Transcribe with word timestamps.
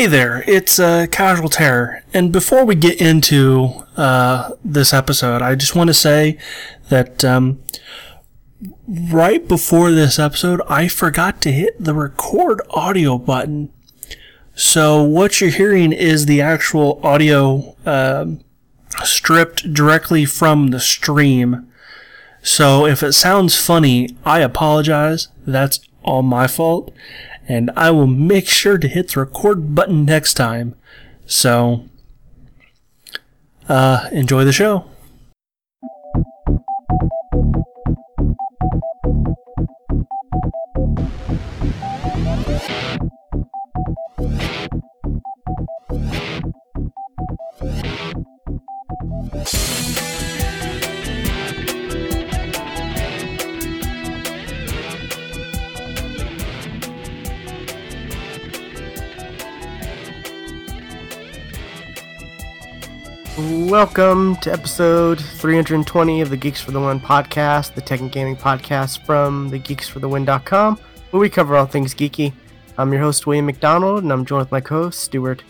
Hey 0.00 0.06
there, 0.06 0.42
it's 0.46 0.78
uh, 0.78 1.08
Casual 1.10 1.50
Terror. 1.50 2.02
And 2.14 2.32
before 2.32 2.64
we 2.64 2.74
get 2.74 3.02
into 3.02 3.84
uh, 3.98 4.52
this 4.64 4.94
episode, 4.94 5.42
I 5.42 5.54
just 5.56 5.76
want 5.76 5.88
to 5.88 5.92
say 5.92 6.38
that 6.88 7.22
um, 7.22 7.62
right 8.88 9.46
before 9.46 9.90
this 9.90 10.18
episode, 10.18 10.62
I 10.70 10.88
forgot 10.88 11.42
to 11.42 11.52
hit 11.52 11.84
the 11.84 11.92
record 11.92 12.62
audio 12.70 13.18
button. 13.18 13.70
So 14.54 15.02
what 15.02 15.38
you're 15.38 15.50
hearing 15.50 15.92
is 15.92 16.24
the 16.24 16.40
actual 16.40 16.98
audio 17.04 17.76
um 17.84 18.40
stripped 19.04 19.74
directly 19.74 20.24
from 20.24 20.68
the 20.68 20.80
stream. 20.80 21.70
So 22.42 22.86
if 22.86 23.02
it 23.02 23.12
sounds 23.12 23.54
funny, 23.54 24.16
I 24.24 24.40
apologize. 24.40 25.28
That's 25.46 25.78
all 26.02 26.22
my 26.22 26.46
fault. 26.46 26.90
And 27.50 27.72
I 27.74 27.90
will 27.90 28.06
make 28.06 28.46
sure 28.46 28.78
to 28.78 28.86
hit 28.86 29.08
the 29.08 29.18
record 29.18 29.74
button 29.74 30.04
next 30.04 30.34
time. 30.34 30.76
So, 31.26 31.88
uh, 33.68 34.08
enjoy 34.12 34.44
the 34.44 34.52
show. 34.52 34.84
Welcome 63.68 64.36
to 64.36 64.50
episode 64.52 65.20
320 65.20 66.22
of 66.22 66.30
the 66.30 66.36
Geeks 66.36 66.60
for 66.60 66.70
the 66.70 66.80
Win 66.80 66.98
podcast, 66.98 67.74
the 67.74 67.80
tech 67.80 68.00
and 68.00 68.10
gaming 68.10 68.34
podcast 68.34 69.04
from 69.04 69.48
the 69.50 69.60
geeksforthewin.com, 69.60 70.78
where 71.10 71.20
we 71.20 71.28
cover 71.28 71.56
all 71.56 71.66
things 71.66 71.94
geeky. 71.94 72.32
I'm 72.78 72.90
your 72.92 73.02
host, 73.02 73.26
William 73.26 73.46
McDonald, 73.46 74.02
and 74.02 74.12
I'm 74.12 74.24
joined 74.24 74.40
with 74.46 74.50
my 74.52 74.60
co 74.60 74.84
host, 74.84 75.00
Stuart. 75.00 75.44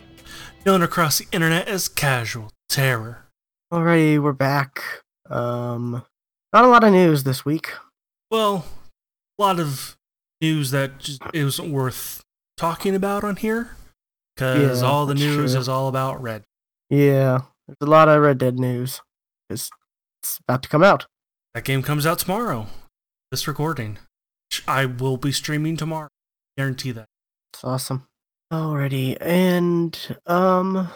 Known 0.66 0.82
across 0.82 1.18
the 1.18 1.26
internet 1.32 1.68
as 1.68 1.88
Casual 1.88 2.50
Terror. 2.68 3.26
Alrighty, 3.72 4.18
we're 4.20 4.32
back. 4.32 4.82
Um, 5.30 6.02
not 6.52 6.64
a 6.64 6.68
lot 6.68 6.84
of 6.84 6.92
news 6.92 7.22
this 7.24 7.44
week. 7.44 7.70
Well, 8.30 8.66
a 9.38 9.42
lot 9.42 9.60
of 9.60 9.96
news 10.40 10.72
that 10.72 10.98
just 10.98 11.22
isn't 11.32 11.70
worth 11.72 12.22
talking 12.56 12.94
about 12.94 13.24
on 13.24 13.36
here. 13.36 13.76
Because 14.34 14.82
Yeah, 14.82 14.88
all 14.88 15.06
the 15.06 15.14
news 15.14 15.52
true. 15.52 15.60
is 15.60 15.68
all 15.68 15.88
about 15.88 16.20
Red. 16.20 16.42
Yeah, 16.90 17.42
there's 17.78 17.88
a 17.88 17.90
lot 17.90 18.08
of 18.08 18.20
Red 18.20 18.38
Dead 18.38 18.58
news. 18.58 19.00
It's, 19.48 19.70
it's 20.22 20.40
about 20.46 20.62
to 20.64 20.68
come 20.68 20.82
out. 20.82 21.06
That 21.54 21.64
game 21.64 21.82
comes 21.82 22.06
out 22.06 22.18
tomorrow. 22.18 22.66
This 23.30 23.46
recording. 23.46 23.98
I 24.66 24.86
will 24.86 25.16
be 25.16 25.30
streaming 25.30 25.76
tomorrow. 25.76 26.08
Guarantee 26.56 26.90
that. 26.92 27.06
It's 27.52 27.62
awesome. 27.62 28.06
Alrighty, 28.52 29.16
and 29.20 30.16
um, 30.26 30.88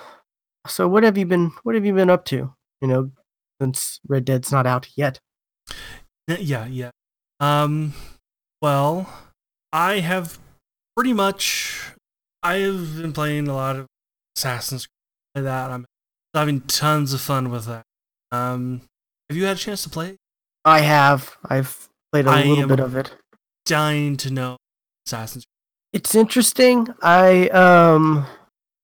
so 0.66 0.88
what 0.88 1.04
have 1.04 1.16
you 1.16 1.24
been? 1.24 1.52
What 1.62 1.76
have 1.76 1.84
you 1.84 1.94
been 1.94 2.10
up 2.10 2.24
to? 2.26 2.52
You 2.80 2.88
know, 2.88 3.10
since 3.60 4.00
Red 4.08 4.24
Dead's 4.24 4.50
not 4.50 4.66
out 4.66 4.88
yet. 4.96 5.20
Yeah, 6.26 6.66
yeah. 6.66 6.90
Um, 7.38 7.94
well, 8.60 9.08
I 9.72 10.00
have 10.00 10.40
pretty 10.96 11.12
much. 11.12 11.92
I 12.42 12.56
have 12.56 12.96
been 13.00 13.12
playing 13.12 13.46
a 13.46 13.54
lot 13.54 13.76
of 13.76 13.86
Assassin's 14.36 14.88
Creed. 15.34 15.44
That 15.46 15.70
I'm 15.70 15.84
having 16.34 16.60
tons 16.62 17.12
of 17.12 17.20
fun 17.20 17.50
with 17.50 17.66
that. 17.66 17.84
Um, 18.32 18.82
have 19.28 19.36
you 19.36 19.44
had 19.44 19.56
a 19.56 19.60
chance 19.60 19.82
to 19.84 19.90
play? 19.90 20.16
I 20.64 20.80
have. 20.80 21.36
I've 21.44 21.88
played 22.12 22.26
a 22.26 22.30
I 22.30 22.42
little 22.44 22.68
bit 22.68 22.80
of 22.80 22.96
it. 22.96 23.14
Dying 23.66 24.16
to 24.18 24.30
know 24.30 24.56
Assassin's. 25.06 25.44
It's 25.92 26.14
interesting. 26.14 26.88
I 27.02 27.48
um, 27.48 28.26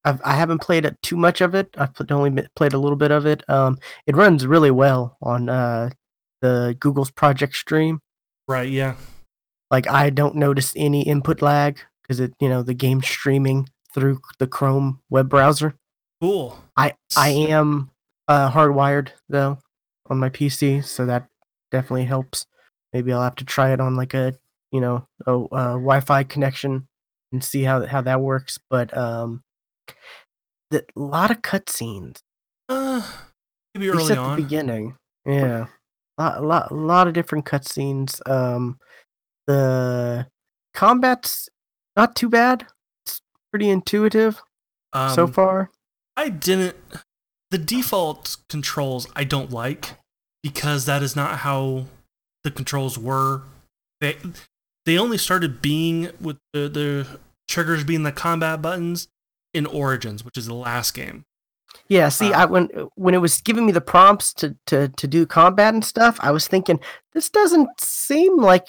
I've, 0.04 0.20
I 0.24 0.34
haven't 0.34 0.60
played 0.60 0.84
it 0.84 0.96
too 1.02 1.16
much 1.16 1.40
of 1.40 1.54
it. 1.54 1.74
I've 1.76 1.90
only 2.10 2.46
played 2.54 2.72
a 2.72 2.78
little 2.78 2.96
bit 2.96 3.10
of 3.10 3.26
it. 3.26 3.48
Um, 3.48 3.78
it 4.06 4.16
runs 4.16 4.46
really 4.46 4.70
well 4.70 5.16
on 5.20 5.48
uh 5.48 5.90
the 6.40 6.76
Google's 6.78 7.10
Project 7.10 7.54
Stream. 7.54 8.00
Right? 8.48 8.68
Yeah. 8.68 8.94
Like 9.70 9.88
I 9.88 10.10
don't 10.10 10.36
notice 10.36 10.72
any 10.76 11.02
input 11.02 11.42
lag 11.42 11.80
because 12.02 12.20
it, 12.20 12.32
you 12.40 12.48
know, 12.48 12.62
the 12.62 12.74
game's 12.74 13.06
streaming 13.06 13.68
through 13.94 14.20
the 14.38 14.46
Chrome 14.46 15.00
web 15.10 15.28
browser. 15.28 15.74
Cool. 16.20 16.58
I 16.76 16.94
I 17.16 17.30
am 17.30 17.90
uh, 18.28 18.50
hardwired 18.50 19.08
though 19.28 19.58
on 20.08 20.18
my 20.18 20.28
PC, 20.28 20.84
so 20.84 21.06
that 21.06 21.26
definitely 21.70 22.04
helps. 22.04 22.46
Maybe 22.92 23.12
I'll 23.12 23.22
have 23.22 23.36
to 23.36 23.44
try 23.44 23.72
it 23.72 23.80
on 23.80 23.96
like 23.96 24.14
a 24.14 24.34
you 24.72 24.80
know 24.80 25.06
a, 25.26 25.32
uh 25.32 25.72
Wi-Fi 25.72 26.24
connection 26.24 26.88
and 27.32 27.42
see 27.42 27.62
how 27.62 27.86
how 27.86 28.00
that 28.02 28.20
works. 28.20 28.58
But 28.68 28.96
um, 28.96 29.42
the 30.70 30.84
a 30.96 31.00
lot 31.00 31.30
of 31.30 31.42
cutscenes. 31.42 32.18
Uh, 32.68 33.02
maybe 33.74 33.88
early 33.88 34.12
at 34.12 34.18
on. 34.18 34.36
the 34.36 34.42
beginning. 34.42 34.96
Yeah, 35.24 35.66
a 36.18 36.22
lot, 36.22 36.38
a 36.38 36.46
lot, 36.46 36.70
a 36.70 36.74
lot 36.74 37.08
of 37.08 37.14
different 37.14 37.46
cutscenes. 37.46 38.20
Um, 38.28 38.78
the 39.46 40.26
combat's 40.74 41.48
not 41.96 42.14
too 42.14 42.28
bad. 42.28 42.66
It's 43.04 43.20
pretty 43.50 43.70
intuitive 43.70 44.40
Um, 44.92 45.10
so 45.14 45.26
far. 45.26 45.70
I 46.20 46.28
didn't. 46.28 46.76
The 47.50 47.56
default 47.56 48.36
controls 48.50 49.08
I 49.16 49.24
don't 49.24 49.50
like 49.50 49.92
because 50.42 50.84
that 50.84 51.02
is 51.02 51.16
not 51.16 51.38
how 51.38 51.86
the 52.44 52.50
controls 52.50 52.98
were. 52.98 53.42
They 54.02 54.18
they 54.84 54.98
only 54.98 55.16
started 55.16 55.62
being 55.62 56.10
with 56.20 56.36
the, 56.52 56.68
the 56.68 57.20
triggers 57.48 57.84
being 57.84 58.02
the 58.02 58.12
combat 58.12 58.60
buttons 58.60 59.08
in 59.54 59.64
Origins, 59.64 60.22
which 60.22 60.36
is 60.36 60.46
the 60.46 60.54
last 60.54 60.92
game. 60.92 61.24
Yeah, 61.88 62.10
see, 62.10 62.34
Uh, 62.34 62.42
I 62.42 62.44
when 62.44 62.66
when 62.96 63.14
it 63.14 63.22
was 63.22 63.40
giving 63.40 63.64
me 63.64 63.72
the 63.72 63.80
prompts 63.80 64.34
to 64.34 64.54
to 64.66 64.88
to 64.88 65.08
do 65.08 65.24
combat 65.24 65.72
and 65.72 65.84
stuff, 65.84 66.18
I 66.20 66.32
was 66.32 66.46
thinking 66.46 66.80
this 67.14 67.30
doesn't 67.30 67.80
seem 67.80 68.36
like 68.36 68.68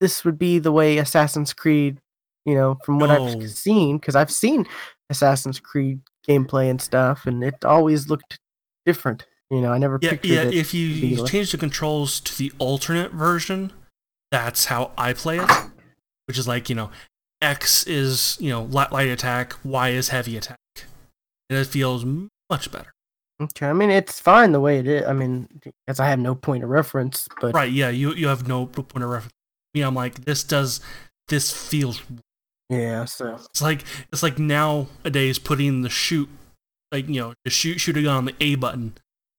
this 0.00 0.24
would 0.24 0.38
be 0.38 0.58
the 0.58 0.72
way 0.72 0.98
Assassin's 0.98 1.52
Creed, 1.52 2.00
you 2.44 2.56
know, 2.56 2.78
from 2.84 2.98
what 2.98 3.10
No. 3.10 3.28
I've 3.28 3.50
seen 3.50 3.98
because 3.98 4.16
I've 4.16 4.30
seen 4.32 4.66
Assassin's 5.08 5.60
Creed 5.60 6.00
gameplay 6.28 6.70
and 6.70 6.80
stuff, 6.80 7.26
and 7.26 7.42
it 7.42 7.64
always 7.64 8.08
looked 8.08 8.38
different. 8.86 9.26
You 9.50 9.60
know, 9.60 9.72
I 9.72 9.78
never 9.78 9.98
Yeah, 10.00 10.10
pictured 10.10 10.30
yeah. 10.30 10.42
it. 10.42 10.54
If 10.54 10.72
be 10.72 10.78
you 10.78 11.26
change 11.26 11.52
the 11.52 11.58
controls 11.58 12.20
to 12.20 12.36
the 12.38 12.52
alternate 12.58 13.12
version, 13.12 13.72
that's 14.30 14.66
how 14.66 14.92
I 14.96 15.12
play 15.12 15.38
it. 15.38 15.50
Which 16.26 16.38
is 16.38 16.46
like 16.46 16.68
you 16.68 16.76
know, 16.76 16.90
X 17.42 17.84
is 17.86 18.36
you 18.40 18.50
know 18.50 18.62
light, 18.62 18.92
light 18.92 19.08
attack, 19.08 19.54
Y 19.64 19.88
is 19.90 20.10
heavy 20.10 20.36
attack, 20.36 20.58
and 21.48 21.58
it 21.58 21.66
feels 21.66 22.04
much 22.48 22.70
better. 22.70 22.92
Okay, 23.42 23.66
I 23.66 23.72
mean 23.72 23.90
it's 23.90 24.20
fine 24.20 24.52
the 24.52 24.60
way 24.60 24.78
it 24.78 24.86
is. 24.86 25.06
I 25.06 25.14
mean, 25.14 25.48
as 25.88 25.98
I 25.98 26.06
have 26.06 26.18
no 26.18 26.34
point 26.34 26.62
of 26.62 26.70
reference, 26.70 27.26
but 27.40 27.54
Right, 27.54 27.72
yeah, 27.72 27.88
you 27.88 28.12
you 28.12 28.28
have 28.28 28.46
no 28.46 28.66
point 28.66 29.02
of 29.02 29.10
reference. 29.10 29.32
Me, 29.74 29.80
I'm 29.80 29.94
like, 29.94 30.24
this 30.24 30.44
does 30.44 30.80
this 31.28 31.50
feels 31.50 32.02
yeah, 32.70 33.04
so 33.04 33.34
it's 33.34 33.60
like 33.60 33.84
it's 34.12 34.22
like 34.22 34.38
nowadays 34.38 35.38
putting 35.38 35.82
the 35.82 35.90
shoot 35.90 36.28
like 36.90 37.06
you 37.08 37.20
know, 37.20 37.34
the 37.44 37.50
shoot 37.50 37.78
shoot 37.78 37.96
a 37.98 38.02
gun 38.02 38.16
on 38.16 38.24
the 38.24 38.34
A 38.40 38.54
button. 38.54 38.94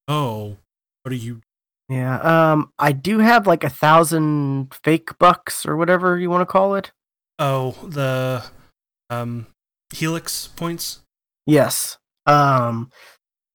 Oh, 0.07 0.57
what 1.03 1.11
are 1.11 1.15
you 1.15 1.41
yeah. 1.89 2.19
Um, 2.21 2.71
I 2.79 2.91
do 2.93 3.19
have 3.19 3.47
like 3.47 3.63
a 3.65 3.69
thousand 3.69 4.73
fake 4.83 5.17
bucks 5.19 5.65
or 5.65 5.75
whatever 5.75 6.17
you 6.19 6.29
want 6.29 6.41
to 6.41 6.45
call 6.45 6.75
it. 6.75 6.91
oh 7.39 7.71
the 7.83 8.43
um 9.09 9.47
helix 9.93 10.47
points? 10.47 11.01
Yes. 11.45 11.97
Um, 12.25 12.91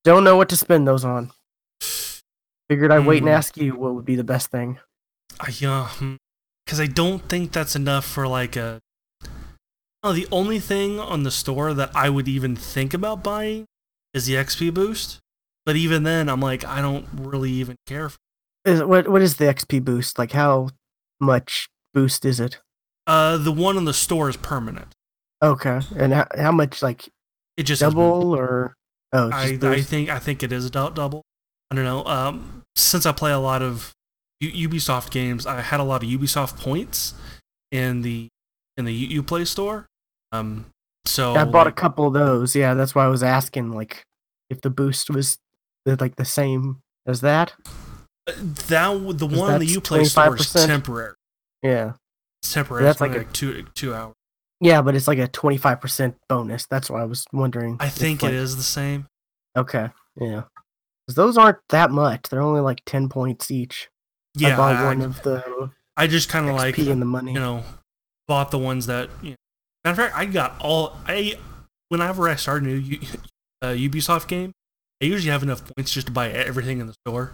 don't 0.05 0.25
know 0.25 0.37
what 0.37 0.49
to 0.51 0.57
spend 0.57 0.87
those 0.89 1.05
on. 1.05 1.31
Figured 2.69 2.91
I'd 2.93 3.07
wait 3.07 3.19
and 3.19 3.29
Hmm. 3.29 3.35
ask 3.37 3.57
you 3.57 3.75
what 3.77 3.95
would 3.95 4.05
be 4.05 4.17
the 4.17 4.25
best 4.25 4.51
thing. 4.51 4.79
I 5.41 5.55
uh 5.65 5.89
because 6.65 6.81
I 6.81 6.87
don't 6.87 7.21
think 7.29 7.53
that's 7.53 7.77
enough 7.77 8.05
for 8.05 8.27
like 8.27 8.57
a 8.57 8.81
the 10.03 10.27
only 10.31 10.61
thing 10.61 11.01
on 11.01 11.23
the 11.23 11.31
store 11.31 11.75
that 11.75 11.91
I 11.95 12.11
would 12.11 12.29
even 12.29 12.55
think 12.57 12.95
about 12.95 13.25
buying 13.25 13.67
is 14.15 14.27
the 14.27 14.35
XP 14.35 14.73
boost. 14.73 15.19
But 15.65 15.77
even 15.77 16.05
then, 16.05 16.29
I'm 16.29 16.41
like, 16.41 16.65
I 16.65 16.81
don't 16.81 17.07
really 17.13 17.51
even 17.51 17.77
care. 17.87 18.09
For 18.09 18.19
Is 18.65 18.83
what 18.83 19.09
what 19.09 19.21
is 19.23 19.37
the 19.37 19.47
XP 19.47 19.85
boost? 19.85 20.19
Like 20.19 20.33
how 20.33 20.69
much 21.21 21.69
boost 21.93 22.25
is 22.25 22.39
it? 22.39 22.61
Uh, 23.07 23.37
the 23.37 23.53
one 23.53 23.77
on 23.77 23.85
the 23.85 23.95
store 23.95 24.29
is 24.29 24.37
permanent. 24.37 24.93
Okay, 25.43 25.81
and 25.97 26.13
how, 26.13 26.27
how 26.37 26.53
much 26.53 26.83
like 26.83 27.09
It 27.57 27.65
just 27.65 27.81
double 27.81 28.35
or 28.35 28.75
oh? 29.13 29.31
I, 29.33 29.59
I 29.61 29.81
think 29.83 30.09
I 30.09 30.19
think 30.19 30.43
it 30.43 30.53
is 30.53 30.67
a 30.67 30.71
dou- 30.71 30.93
double. 30.93 31.23
I 31.71 31.75
don't 31.75 31.85
know. 31.85 32.05
Um, 32.05 32.63
since 32.77 33.07
I 33.07 33.13
play 33.13 33.33
a 33.33 33.39
lot 33.39 33.61
of 33.63 33.93
U- 34.41 34.69
Ubisoft 34.69 35.11
games, 35.11 35.47
I 35.47 35.61
had 35.63 35.81
a 35.81 35.85
lot 35.85 36.03
of 36.03 36.09
Ubisoft 36.09 36.61
points 36.61 37.15
in 37.73 38.03
the 38.03 38.29
in 38.77 38.85
the 38.85 39.19
Uplay 39.19 39.47
store. 39.47 39.87
Um, 40.33 40.67
So 41.07 41.35
I 41.35 41.45
bought 41.45 41.67
a 41.67 41.73
couple 41.73 42.07
of 42.07 42.13
those. 42.15 42.55
Yeah, 42.57 42.75
that's 42.75 42.95
why 42.95 43.05
I 43.05 43.09
was 43.09 43.23
asking, 43.23 43.73
like, 43.73 44.03
if 44.51 44.61
the 44.61 44.71
boost 44.71 45.11
was 45.11 45.39
like 45.87 46.17
the 46.17 46.25
same 46.25 46.81
as 47.07 47.21
that. 47.21 47.55
that 48.27 48.39
the 49.19 49.27
one 49.27 49.53
that 49.53 49.59
that's 49.61 49.77
Uplay 49.77 50.07
store 50.07 50.37
is 50.37 50.53
temporary. 50.53 51.15
Yeah, 51.63 51.93
It's 52.43 52.53
temporary. 52.53 52.85
That's 52.85 52.97
It's 52.97 53.01
like 53.01 53.13
like, 53.13 53.29
a- 53.29 53.33
two 53.33 53.63
two 53.75 53.95
hours. 53.95 54.15
yeah, 54.61 54.83
but 54.83 54.95
it's 54.97 55.07
like 55.09 55.19
a 55.19 55.29
twenty 55.29 55.57
five 55.59 55.81
percent 55.81 56.17
bonus. 56.29 56.67
That's 56.67 56.91
why 56.91 57.03
I 57.03 57.05
was 57.05 57.25
wondering. 57.33 57.77
I 57.81 57.89
think 57.89 58.23
like, 58.23 58.33
it 58.33 58.37
is 58.37 58.57
the 58.57 58.63
same. 58.65 59.07
Okay, 59.57 59.91
yeah, 60.21 60.43
those 61.09 61.39
aren't 61.39 61.59
that 61.71 61.91
much. 61.93 62.23
They're 62.29 62.43
only 62.43 62.61
like 62.61 62.83
ten 62.85 63.09
points 63.09 63.51
each. 63.51 63.89
Yeah, 64.35 64.55
I 64.55 64.57
bought 64.57 64.77
I, 64.77 64.85
one 64.85 65.03
of 65.03 65.23
the 65.23 65.71
I 65.97 66.07
just 66.09 66.29
kind 66.29 66.49
of 66.49 66.57
like 66.57 66.77
and 66.79 67.01
the 67.01 67.07
money. 67.07 67.33
you 67.33 67.39
know 67.41 67.63
bought 68.29 68.51
the 68.51 68.59
ones 68.59 68.87
that. 68.87 69.11
You 69.23 69.31
know, 69.31 69.37
matter 69.85 70.03
of 70.03 70.09
fact, 70.09 70.19
I 70.19 70.27
got 70.27 70.57
all 70.61 70.97
I 71.07 71.35
whenever 71.89 72.29
I 72.29 72.37
start 72.37 72.63
a 72.63 72.67
new 72.67 72.99
uh, 73.63 73.69
Ubisoft 73.69 74.29
game. 74.29 74.53
I 75.03 75.07
usually 75.07 75.31
have 75.31 75.43
enough 75.43 75.63
points 75.75 75.93
just 75.93 76.07
to 76.07 76.13
buy 76.13 76.31
everything 76.31 76.81
in 76.81 76.87
the 76.87 76.95
store. 77.07 77.33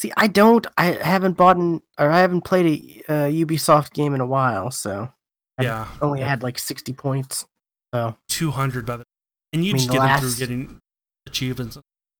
See, 0.00 0.12
I 0.16 0.26
don't. 0.28 0.66
I 0.76 0.92
haven't 0.92 1.36
bought 1.36 1.56
an, 1.56 1.82
or 1.98 2.10
I 2.10 2.20
haven't 2.20 2.42
played 2.42 3.02
a 3.08 3.12
uh, 3.12 3.26
Ubisoft 3.28 3.92
game 3.94 4.14
in 4.14 4.20
a 4.20 4.26
while, 4.26 4.70
so 4.70 5.10
I 5.58 5.62
Yeah, 5.64 5.88
only 6.00 6.20
had 6.20 6.42
like 6.42 6.58
sixty 6.58 6.92
points. 6.92 7.46
So 7.94 8.16
two 8.28 8.50
hundred 8.50 8.86
by 8.86 8.98
the 8.98 9.04
and 9.52 9.64
you 9.64 9.72
I 9.72 9.74
mean, 9.74 9.78
just 9.80 9.90
get 9.90 10.02
them 10.02 10.20
through 10.20 10.34
getting 10.34 10.78
achievements. 11.26 11.78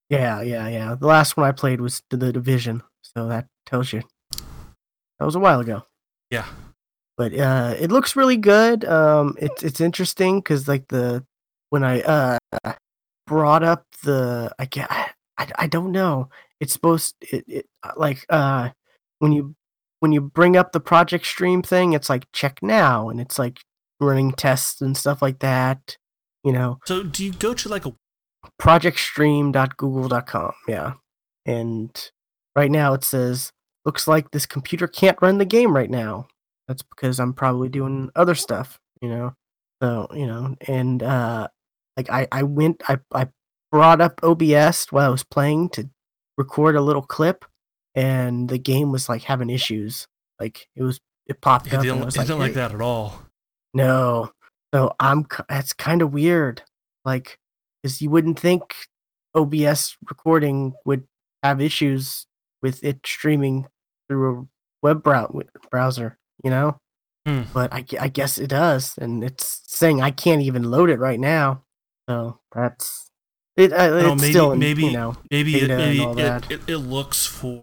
yeah, 0.09 0.41
yeah, 0.41 0.67
yeah. 0.69 0.95
The 0.95 1.07
last 1.07 1.37
one 1.37 1.47
I 1.47 1.53
played 1.53 1.81
was 1.81 2.03
the 2.11 2.33
Division, 2.33 2.83
so 3.03 3.29
that 3.29 3.47
tells 3.67 3.93
you 3.93 4.03
that 4.33 5.25
was 5.27 5.35
a 5.35 5.41
while 5.41 5.61
ago. 5.61 5.83
Yeah, 6.31 6.47
But 7.19 7.39
uh, 7.39 7.75
it 7.79 7.93
looks 7.93 8.17
really 8.17 8.39
good. 8.39 8.85
Um, 8.87 9.37
it's 9.39 9.63
it's 9.63 9.81
interesting 9.81 10.39
because 10.39 10.67
like 10.67 10.89
the 10.89 11.25
when 11.69 11.85
I 11.85 12.01
uh 12.03 12.39
brought 13.27 13.63
up 13.63 13.85
the 14.03 14.51
I 14.59 14.65
get 14.65 14.91
I, 14.91 15.51
I 15.59 15.67
don't 15.67 15.93
know. 15.93 16.31
It's 16.61 16.73
supposed 16.73 17.17
it, 17.21 17.45
it 17.47 17.67
uh, 17.83 17.93
like 17.97 18.25
uh 18.31 18.71
when 19.19 19.33
you 19.33 19.55
when 20.01 20.13
you 20.13 20.23
bring 20.23 20.57
up 20.57 20.73
the 20.73 20.81
project 20.81 21.27
stream 21.27 21.61
thing, 21.61 21.93
it's 21.93 22.09
like 22.09 22.31
check 22.33 22.61
now, 22.63 23.11
and 23.11 23.21
it's 23.21 23.39
like 23.39 23.61
running 24.01 24.33
tests 24.33 24.81
and 24.81 24.97
stuff 24.97 25.21
like 25.21 25.41
that. 25.41 25.99
You 26.45 26.53
know, 26.53 26.79
So 26.87 27.03
do 27.03 27.25
you 27.25 27.33
go 27.33 27.53
to 27.53 27.69
like 27.69 27.85
a 27.85 27.93
projectstream.google.com. 28.61 30.53
Yeah. 30.67 30.93
And 31.47 32.11
right 32.55 32.71
now 32.71 32.95
it 32.95 33.05
says, 33.05 33.53
looks 33.85 34.07
like 34.07 34.31
this 34.31 34.47
computer 34.47 34.87
can't 34.87 35.19
run 35.21 35.39
the 35.39 35.45
game 35.45 35.75
right 35.75 35.91
now. 35.91 36.29
That's 36.69 36.83
because 36.83 37.19
I'm 37.19 37.33
probably 37.33 37.69
doing 37.69 38.11
other 38.15 38.35
stuff, 38.35 38.79
you 39.01 39.09
know? 39.09 39.35
So, 39.83 40.09
you 40.13 40.27
know, 40.27 40.55
and 40.67 41.03
uh 41.03 41.49
like 41.97 42.11
I, 42.11 42.29
I 42.31 42.43
went 42.45 42.83
I, 42.89 42.99
I 43.13 43.29
brought 43.73 44.01
up 44.01 44.21
OBS 44.23 44.87
while 44.91 45.07
I 45.07 45.11
was 45.11 45.25
playing 45.25 45.71
to 45.71 45.89
record 46.37 46.77
a 46.77 46.81
little 46.81 47.03
clip 47.03 47.45
and 47.95 48.49
the 48.49 48.59
game 48.59 48.93
was 48.93 49.09
like 49.09 49.23
having 49.23 49.51
issues. 49.51 50.07
Like 50.39 50.69
it 50.77 50.83
was 50.83 51.01
it 51.27 51.41
popped 51.41 51.67
it 51.69 51.75
up 51.75 51.83
didn't, 51.83 51.99
it 51.99 52.17
like, 52.17 52.27
didn't 52.27 52.39
like 52.39 52.55
that 52.55 52.75
at 52.75 52.81
all. 52.81 53.23
no. 53.75 54.33
So 54.75 54.95
I'm 55.01 55.27
that's 55.49 55.73
kind 55.73 56.03
of 56.03 56.13
weird. 56.13 56.63
Like 57.05 57.39
cuz 57.85 58.03
you 58.03 58.11
wouldn't 58.11 58.39
think 58.39 58.75
OBS 59.35 59.97
recording 60.09 60.75
would 60.85 61.05
have 61.43 61.61
issues 61.61 62.27
with 62.63 62.83
it 62.83 63.01
streaming 63.07 63.67
through 64.09 64.41
a 64.41 64.47
web 64.83 65.03
brow- 65.03 65.33
browser, 65.71 66.18
you 66.45 66.51
know? 66.51 66.79
Hmm. 67.27 67.43
But 67.53 67.73
I, 67.73 67.85
I 68.01 68.09
guess 68.09 68.39
it 68.39 68.49
does 68.49 68.97
and 68.99 69.23
it's 69.23 69.63
saying 69.67 70.01
I 70.01 70.11
can't 70.11 70.43
even 70.43 70.71
load 70.71 70.91
it 70.91 70.99
right 70.99 71.21
now. 71.21 71.63
So 72.09 72.39
that's 72.55 73.11
it 73.57 73.73
uh, 73.73 73.89
know, 73.89 74.13
it's 74.13 74.23
maybe- 74.23 74.33
still 74.33 74.53
in, 74.53 74.59
maybe- 74.59 74.85
you 74.85 74.93
know. 74.93 75.17
Maybe 75.31 75.57
it, 75.57 75.69
maybe 75.69 76.03
it, 76.03 76.51
it, 76.51 76.61
it 76.69 76.77
looks 76.79 77.27
for 77.27 77.63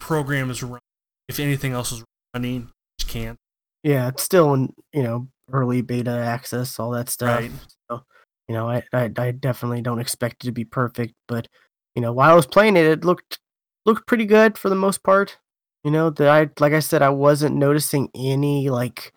programs 0.00 0.62
run. 0.62 0.80
If 1.28 1.38
anything 1.40 1.72
else 1.72 1.92
is 1.92 2.04
running, 2.34 2.70
it 2.98 3.06
can't. 3.06 3.38
Yeah, 3.82 4.08
it's 4.08 4.22
still 4.22 4.52
in, 4.54 4.72
you 4.92 5.02
know, 5.02 5.28
early 5.50 5.82
beta 5.82 6.10
access, 6.10 6.78
all 6.78 6.90
that 6.90 7.08
stuff. 7.08 7.40
Right. 7.40 7.50
So, 7.90 8.02
you 8.48 8.54
know, 8.54 8.68
I, 8.68 8.82
I 8.92 9.10
I 9.16 9.30
definitely 9.30 9.80
don't 9.82 10.00
expect 10.00 10.44
it 10.44 10.46
to 10.46 10.52
be 10.52 10.64
perfect, 10.64 11.14
but 11.28 11.48
you 11.94 12.02
know, 12.02 12.12
while 12.12 12.30
I 12.30 12.34
was 12.34 12.46
playing 12.46 12.76
it, 12.76 12.84
it 12.86 13.04
looked 13.04 13.38
looked 13.86 14.06
pretty 14.06 14.26
good 14.26 14.58
for 14.58 14.68
the 14.68 14.74
most 14.74 15.02
part. 15.02 15.38
You 15.84 15.90
know, 15.90 16.10
that 16.10 16.28
I 16.28 16.48
like 16.60 16.72
I 16.72 16.80
said, 16.80 17.02
I 17.02 17.08
wasn't 17.10 17.56
noticing 17.56 18.08
any 18.14 18.70
like 18.70 19.12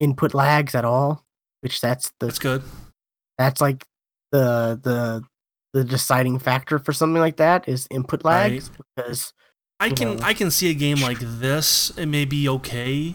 input 0.00 0.34
lags 0.34 0.74
at 0.74 0.84
all, 0.84 1.24
which 1.60 1.80
that's 1.80 2.12
the 2.20 2.26
That's 2.26 2.38
good. 2.38 2.62
that's 3.38 3.60
like 3.60 3.86
the 4.32 4.78
the 4.82 5.22
the 5.72 5.84
deciding 5.84 6.38
factor 6.38 6.78
for 6.78 6.92
something 6.92 7.20
like 7.20 7.36
that 7.36 7.68
is 7.68 7.86
input 7.90 8.24
lags 8.24 8.70
because 8.70 9.32
I 9.78 9.90
can 9.90 10.16
know. 10.16 10.22
I 10.22 10.34
can 10.34 10.50
see 10.50 10.70
a 10.70 10.74
game 10.74 11.00
like 11.00 11.18
this. 11.20 11.90
It 11.96 12.06
may 12.06 12.24
be 12.24 12.48
okay, 12.48 13.14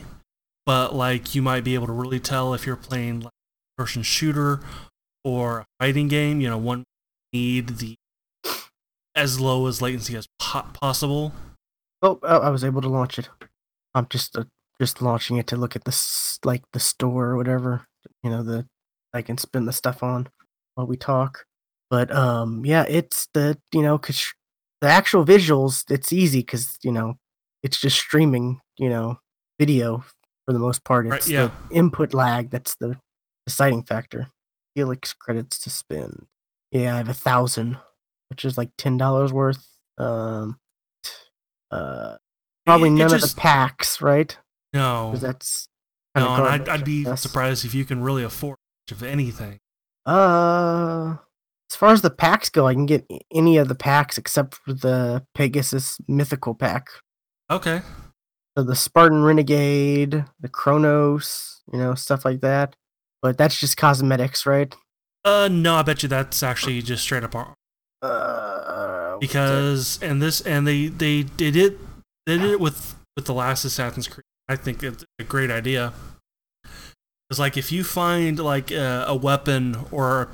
but 0.66 0.96
like 0.96 1.36
you 1.36 1.42
might 1.42 1.64
be 1.64 1.76
able 1.76 1.88
to 1.88 1.94
really 1.94 2.20
tell 2.20 2.54
if 2.54 2.66
you're 2.66 2.76
playing 2.76 3.22
like 3.22 3.34
person 3.78 4.02
shooter 4.04 4.62
or 5.24 5.60
a 5.60 5.66
fighting 5.80 6.08
game. 6.08 6.42
You 6.42 6.50
know, 6.50 6.58
one 6.58 6.86
need 7.34 7.78
the 7.78 7.96
as 9.16 9.40
low 9.40 9.68
as 9.68 9.82
latency 9.82 10.16
as 10.16 10.28
po- 10.40 10.66
possible. 10.74 11.34
Oh, 12.06 12.20
oh, 12.22 12.40
I 12.40 12.50
was 12.50 12.64
able 12.64 12.82
to 12.84 12.88
launch 12.88 13.18
it. 13.18 13.30
I'm 13.96 14.06
just 14.10 14.38
uh, 14.38 14.44
just 14.80 15.02
launching 15.02 15.38
it 15.38 15.48
to 15.48 15.58
look 15.58 15.76
at 15.76 15.86
the 15.86 16.38
like 16.44 16.62
the 16.72 16.80
store 16.80 17.30
or 17.30 17.38
whatever. 17.38 17.88
You 18.24 18.30
know, 18.30 18.44
the 18.44 18.68
I 19.12 19.24
can 19.24 19.40
spin 19.40 19.66
the 19.66 19.74
stuff 19.74 20.04
on 20.04 20.28
while 20.76 20.86
we 20.86 20.98
talk. 20.98 21.46
But 21.90 22.12
um, 22.14 22.64
yeah, 22.64 22.86
it's 22.88 23.28
the 23.34 23.58
you 23.74 23.82
know 23.82 23.98
because 23.98 24.24
the 24.82 24.88
actual 24.88 25.26
visuals 25.26 25.84
it's 25.90 26.14
easy 26.14 26.42
because 26.42 26.78
you 26.84 26.92
know 26.92 27.16
it's 27.64 27.82
just 27.82 27.98
streaming 27.98 28.62
you 28.78 28.90
know 28.90 29.18
video 29.60 30.06
for 30.46 30.54
the 30.54 30.60
most 30.60 30.84
part. 30.84 31.08
Right, 31.08 31.18
It's 31.18 31.28
yeah. 31.28 31.50
the 31.70 31.76
input 31.76 32.14
lag 32.14 32.52
that's 32.52 32.76
the 32.76 33.00
deciding 33.48 33.82
factor. 33.82 34.30
Helix 34.76 35.12
credits 35.14 35.58
to 35.60 35.72
spend. 35.72 36.28
Yeah, 36.72 36.94
I 36.94 36.98
have 36.98 37.10
a 37.10 37.16
thousand, 37.16 37.80
which 38.30 38.46
is 38.46 38.60
like 38.60 38.70
ten 38.78 38.96
dollars 38.98 39.34
worth. 39.34 39.66
Um, 39.98 40.60
uh, 41.72 42.16
probably 42.66 42.90
It- 42.90 42.94
it 42.94 42.96
none 42.96 43.14
of 43.14 43.22
the 43.22 43.34
packs, 43.38 44.02
right? 44.02 44.38
No, 44.74 45.16
that's 45.16 45.68
no, 46.16 46.34
and 46.36 46.46
I'd, 46.48 46.70
I'd 46.70 46.84
be 46.86 47.04
guess. 47.06 47.22
surprised 47.22 47.66
if 47.66 47.74
you 47.74 47.86
can 47.86 48.02
really 48.02 48.24
afford 48.24 48.58
much 48.90 48.98
of 48.98 49.04
anything. 49.04 49.60
Uh, 50.06 51.16
as 51.70 51.76
far 51.76 51.92
as 51.92 52.02
the 52.02 52.10
packs 52.10 52.50
go, 52.50 52.68
I 52.68 52.74
can 52.74 52.86
get 52.86 53.06
any 53.34 53.58
of 53.58 53.68
the 53.68 53.76
packs 53.76 54.18
except 54.18 54.56
for 54.56 54.74
the 54.74 55.26
Pegasus 55.34 55.98
Mythical 56.08 56.54
pack. 56.56 56.88
Okay, 57.52 57.82
So 58.58 58.64
the 58.64 58.76
Spartan 58.76 59.24
Renegade, 59.24 60.26
the 60.40 60.50
Chronos, 60.50 61.62
you 61.72 61.78
know, 61.80 61.94
stuff 61.96 62.24
like 62.26 62.42
that. 62.42 62.76
But 63.22 63.38
that's 63.38 63.60
just 63.60 63.78
cosmetics, 63.78 64.46
right? 64.46 64.74
uh, 65.26 65.50
no, 65.52 65.76
I 65.76 65.82
bet 65.82 66.04
you 66.04 66.10
that's 66.10 66.44
actually 66.44 66.82
just 66.84 67.02
straight 67.04 67.24
up 67.24 67.34
ar- 67.36 67.56
Uh, 68.02 68.62
what's 69.16 69.26
it? 69.26 69.28
because 69.28 70.00
and 70.02 70.22
this 70.22 70.42
and 70.42 70.68
they 70.68 70.88
they 70.88 71.24
did 71.24 71.56
it 71.56 71.78
they 72.26 72.38
did 72.38 72.52
it 72.52 72.60
with 72.60 72.96
with 73.16 73.26
the 73.26 73.34
last 73.34 73.64
Assassin's 73.66 74.08
Creed. 74.08 74.24
I 74.48 74.56
think 74.56 74.84
it's 74.84 75.04
a 75.20 75.24
great 75.24 75.50
idea. 75.52 75.94
It's 77.30 77.40
like 77.40 77.58
if 77.58 77.72
you 77.72 77.84
find 77.84 78.38
like 78.40 78.72
a, 78.72 79.06
a 79.08 79.16
weapon 79.16 79.78
or 79.92 80.30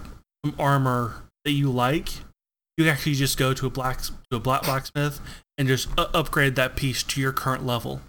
some 0.45 0.55
armor 0.59 1.23
that 1.45 1.51
you 1.51 1.71
like, 1.71 2.15
you 2.77 2.83
can 2.85 2.87
actually 2.89 3.13
just 3.13 3.37
go 3.37 3.53
to 3.53 3.65
a 3.65 3.69
black 3.69 4.01
to 4.01 4.35
a 4.35 4.39
black 4.39 4.63
blacksmith 4.63 5.21
and 5.57 5.67
just 5.67 5.87
u- 5.97 6.05
upgrade 6.13 6.55
that 6.55 6.75
piece 6.75 7.03
to 7.03 7.21
your 7.21 7.31
current 7.31 7.65
level. 7.65 8.01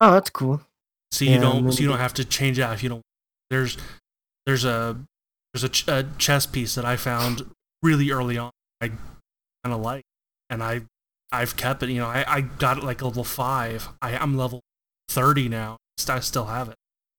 oh, 0.00 0.12
that's 0.12 0.30
cool. 0.30 0.62
So 1.10 1.24
you 1.26 1.32
Yeah, 1.32 1.40
don't 1.40 1.64
then 1.64 1.72
so 1.72 1.78
you 1.78 1.82
you 1.84 1.88
don't 1.90 1.98
have 1.98 2.14
to 2.14 2.24
change 2.24 2.58
out 2.58 2.72
if 2.72 2.82
you 2.82 2.88
don't. 2.88 3.02
There's 3.50 3.76
there's 4.46 4.64
a 4.64 4.96
there's 5.52 5.64
a, 5.64 5.68
ch- 5.68 5.88
a 5.88 6.06
chess 6.16 6.46
piece 6.46 6.74
that 6.76 6.86
I 6.86 6.96
found 6.96 7.50
really 7.82 8.10
early 8.10 8.38
on. 8.38 8.50
I 8.80 8.92
kind 9.64 9.74
of 9.74 9.80
like, 9.80 10.04
and 10.50 10.62
I 10.62 10.82
I've 11.30 11.56
kept 11.56 11.82
it. 11.82 11.90
You 11.90 12.00
know, 12.00 12.08
I, 12.08 12.24
I 12.26 12.40
got 12.42 12.78
it 12.78 12.84
like 12.84 13.02
level 13.02 13.24
five. 13.24 13.88
I 14.00 14.16
I'm 14.16 14.36
level 14.36 14.60
thirty 15.08 15.48
now. 15.48 15.76
I 16.08 16.20
still 16.20 16.46
have 16.46 16.68
it. 16.68 16.74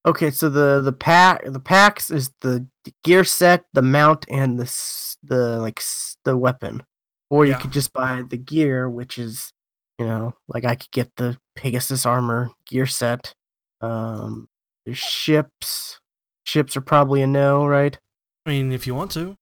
Okay, 0.05 0.31
so 0.31 0.50
the 0.50 0.81
the 0.81 0.91
pack 0.91 1.43
the 1.45 1.59
packs 1.59 2.12
is 2.12 2.31
the 2.41 2.67
gear 3.03 3.23
set, 3.23 3.63
the 3.73 3.81
mount, 3.81 4.25
and 4.29 4.59
the 4.59 5.15
the 5.23 5.59
like 5.59 5.81
the 6.25 6.35
weapon, 6.38 6.83
or 7.29 7.45
you 7.45 7.51
Yeah. 7.51 7.59
could 7.59 7.71
just 7.71 7.93
buy 7.93 8.23
the 8.27 8.38
gear, 8.38 8.89
which 8.89 9.17
is 9.17 9.51
you 9.97 10.05
know 10.05 10.33
like 10.47 10.65
I 10.65 10.75
could 10.75 10.91
get 10.91 11.12
the 11.15 11.38
Pegasus 11.55 12.05
armor 12.05 12.51
gear 12.65 12.85
set. 12.85 13.33
Um, 13.81 14.47
there's 14.85 14.97
ships. 14.97 16.00
Ships 16.45 16.75
are 16.75 16.81
probably 16.81 17.21
a 17.21 17.27
no, 17.27 17.65
right? 17.65 17.97
I 18.45 18.50
mean, 18.50 18.73
if 18.73 18.85
you 18.85 18.93
want 18.95 19.12
to, 19.12 19.35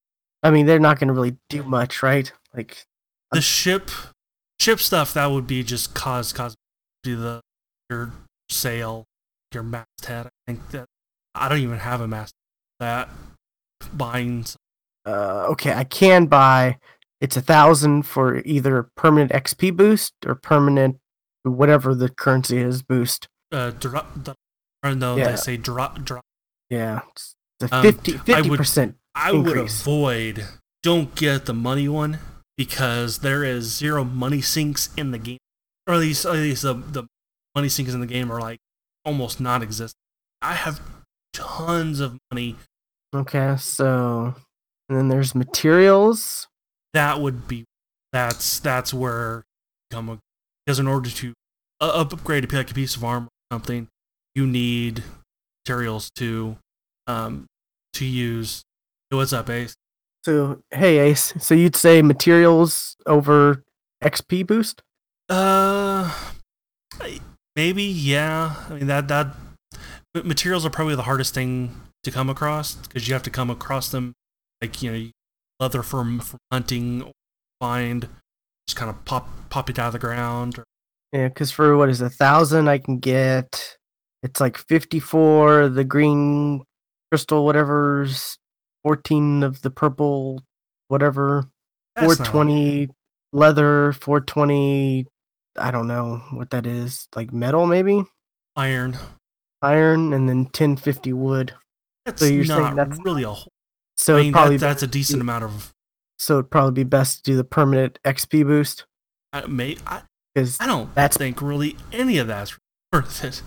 I 0.44 0.52
mean, 0.52 0.66
they're 0.66 0.78
not 0.78 1.00
going 1.00 1.08
to 1.08 1.14
really 1.14 1.36
do 1.48 1.64
much, 1.64 2.00
right? 2.02 2.32
Like, 2.54 2.84
the 3.32 3.40
ship 3.40 3.90
ship 4.60 4.78
stuff 4.78 5.14
that 5.14 5.26
would 5.26 5.46
be 5.46 5.62
just 5.62 5.94
cause 5.94 6.32
cause 6.32 6.54
be 7.02 7.14
the 7.14 7.40
your 7.90 8.12
sail 8.48 9.04
your 9.52 9.62
masthead. 9.62 10.26
I 10.26 10.30
think 10.46 10.70
that 10.70 10.86
I 11.34 11.48
don't 11.48 11.58
even 11.58 11.78
have 11.78 12.00
a 12.00 12.08
mast 12.08 12.32
that 12.80 13.08
buying. 13.92 14.44
Uh, 15.04 15.46
okay, 15.50 15.72
I 15.72 15.84
can 15.84 16.26
buy. 16.26 16.78
It's 17.20 17.36
a 17.36 17.40
thousand 17.42 18.02
for 18.04 18.38
either 18.44 18.88
permanent 18.96 19.32
XP 19.32 19.76
boost 19.76 20.12
or 20.26 20.34
permanent 20.34 20.98
whatever 21.44 21.94
the 21.94 22.08
currency 22.08 22.58
is 22.58 22.82
boost. 22.82 23.28
Uh, 23.50 23.70
dra- 23.70 24.06
or 24.84 24.94
no, 24.94 25.16
Yeah. 25.16 25.30
they 25.30 25.36
say 25.36 25.56
drop 25.56 26.02
drop. 26.04 26.24
Yeah, 26.70 27.00
it's 27.16 27.34
a 27.60 27.76
Um, 27.76 27.82
50 27.82 28.32
I 28.34 28.40
would- 28.42 28.56
percent. 28.56 28.96
I 29.14 29.32
would 29.32 29.56
avoid. 29.56 30.46
Don't 30.82 31.14
get 31.14 31.44
the 31.46 31.54
money 31.54 31.88
one 31.88 32.18
because 32.56 33.18
there 33.18 33.44
is 33.44 33.64
zero 33.74 34.04
money 34.04 34.40
sinks 34.40 34.90
in 34.96 35.10
the 35.10 35.18
game, 35.18 35.38
or 35.86 35.94
at 35.94 36.00
least 36.00 36.24
at 36.24 36.32
least 36.32 36.62
the 36.62 36.74
the 36.74 37.04
money 37.54 37.68
sinks 37.68 37.92
in 37.92 38.00
the 38.00 38.06
game 38.06 38.30
are 38.30 38.40
like 38.40 38.58
almost 39.04 39.40
non-existent. 39.40 39.98
I 40.40 40.54
have 40.54 40.80
tons 41.32 42.00
of 42.00 42.18
money. 42.30 42.56
Okay, 43.14 43.56
so 43.58 44.34
and 44.88 44.98
then 44.98 45.08
there's 45.08 45.34
materials. 45.34 46.48
That 46.94 47.20
would 47.20 47.48
be 47.48 47.64
that's 48.12 48.58
that's 48.60 48.92
where 48.92 49.44
come 49.90 50.20
because 50.66 50.78
in 50.78 50.86
order 50.86 51.10
to 51.10 51.32
uh, 51.80 51.92
upgrade 51.94 52.50
a, 52.50 52.56
like 52.56 52.70
a 52.70 52.74
piece 52.74 52.96
of 52.96 53.04
armor 53.04 53.26
or 53.26 53.54
something, 53.54 53.88
you 54.34 54.46
need 54.46 55.02
materials 55.64 56.10
to 56.16 56.56
um 57.06 57.46
to 57.94 58.04
use. 58.04 58.62
Hey, 59.10 59.16
What's 59.16 59.32
up, 59.32 59.50
Ace? 59.50 59.74
So 60.24 60.62
hey 60.70 60.98
Ace, 60.98 61.34
so 61.40 61.54
you'd 61.54 61.76
say 61.76 62.02
materials 62.02 62.96
over 63.06 63.64
XP 64.02 64.46
boost? 64.46 64.82
Uh, 65.28 66.14
maybe 67.56 67.82
yeah. 67.82 68.54
I 68.68 68.74
mean 68.74 68.86
that 68.86 69.08
that 69.08 69.34
ma- 70.14 70.22
materials 70.22 70.64
are 70.64 70.70
probably 70.70 70.94
the 70.94 71.02
hardest 71.02 71.34
thing 71.34 71.80
to 72.04 72.10
come 72.10 72.28
across 72.28 72.74
because 72.74 73.08
you 73.08 73.14
have 73.14 73.22
to 73.22 73.30
come 73.30 73.50
across 73.50 73.90
them 73.90 74.14
like 74.60 74.82
you 74.82 74.92
know 74.92 75.10
leather 75.60 75.82
from 75.82 76.20
from 76.20 76.38
hunting, 76.50 77.02
or 77.02 77.12
find 77.60 78.08
just 78.66 78.76
kind 78.76 78.90
of 78.90 79.04
pop 79.04 79.28
pop 79.50 79.70
it 79.70 79.78
out 79.78 79.88
of 79.88 79.92
the 79.92 79.98
ground. 79.98 80.58
Or, 80.58 80.64
Yeah, 81.12 81.28
because 81.28 81.50
for 81.50 81.76
what 81.76 81.88
is 81.88 82.00
a 82.00 82.10
thousand, 82.10 82.68
I 82.68 82.78
can 82.78 82.98
get 82.98 83.76
it's 84.22 84.40
like 84.40 84.56
fifty 84.56 85.00
four 85.00 85.68
the 85.68 85.84
green 85.84 86.64
crystal, 87.10 87.44
whatever's 87.44 88.38
fourteen 88.84 89.42
of 89.42 89.62
the 89.62 89.70
purple, 89.70 90.42
whatever 90.88 91.42
four 91.98 92.08
That's 92.14 92.18
not- 92.20 92.28
leather, 93.32 93.92
four 93.92 94.20
twenty. 94.20 95.06
I 95.58 95.70
don't 95.70 95.86
know 95.86 96.22
what 96.32 96.50
that 96.50 96.66
is, 96.66 97.08
like 97.14 97.32
metal 97.32 97.66
maybe 97.66 98.04
iron. 98.56 98.96
iron, 99.60 100.12
and 100.12 100.28
then 100.28 100.46
ten 100.46 100.76
fifty 100.76 101.12
wood. 101.12 101.52
That's 102.06 102.22
you're 102.22 102.44
saying 102.44 102.76
that's- 102.76 102.98
really 103.04 103.22
a 103.22 103.30
whole. 103.30 103.52
So 103.96 104.16
I 104.16 104.22
mean 104.22 104.32
probably 104.32 104.56
that, 104.56 104.66
that's 104.66 104.82
a 104.82 104.86
decent 104.86 105.18
be- 105.18 105.22
amount 105.22 105.44
of. 105.44 105.70
so 106.18 106.38
it'd 106.38 106.50
probably 106.50 106.84
be 106.84 106.88
best 106.88 107.18
to 107.24 107.30
do 107.30 107.36
the 107.36 107.44
permanent 107.44 107.98
XP 108.04 108.44
boost 108.46 108.84
I, 109.32 109.46
may, 109.46 109.76
I, 109.86 110.02
I 110.36 110.66
don't 110.66 110.92
That's- 110.94 111.16
think 111.16 111.40
really 111.40 111.76
any 111.92 112.18
of 112.18 112.26
that's 112.26 112.56
worth 112.92 113.22
it. 113.24 113.42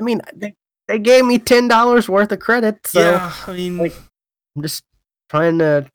I 0.00 0.02
mean 0.04 0.20
they, 0.34 0.52
they 0.88 0.98
gave 0.98 1.24
me 1.24 1.38
ten 1.38 1.68
dollars 1.68 2.08
worth 2.08 2.30
of 2.32 2.40
credit, 2.40 2.86
so 2.86 3.00
yeah, 3.00 3.32
I 3.46 3.52
mean, 3.54 3.78
like, 3.78 3.94
I'm 4.56 4.62
just 4.62 4.82
trying 5.28 5.58
to, 5.58 5.88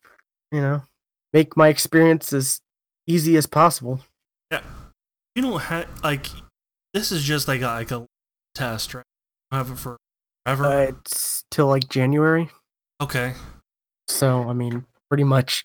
you 0.51 0.61
know, 0.61 0.83
make 1.33 1.57
my 1.57 1.67
experience 1.69 2.31
as 2.33 2.61
easy 3.07 3.35
as 3.37 3.47
possible. 3.47 3.99
Yeah, 4.51 4.61
you 5.35 5.41
don't 5.41 5.59
have 5.61 5.87
like 6.03 6.27
this 6.93 7.11
is 7.11 7.23
just 7.23 7.47
like 7.47 7.61
a, 7.61 7.65
like 7.67 7.91
a 7.91 8.05
test, 8.55 8.93
right? 8.93 9.03
You 9.51 9.57
have 9.57 9.71
it 9.71 9.77
for 9.77 9.97
forever. 10.45 10.65
Uh, 10.65 10.81
it's 10.89 11.43
till 11.51 11.67
like 11.67 11.89
January, 11.89 12.49
okay. 13.01 13.33
so 14.07 14.47
I 14.49 14.53
mean, 14.53 14.85
pretty 15.09 15.23
much 15.23 15.63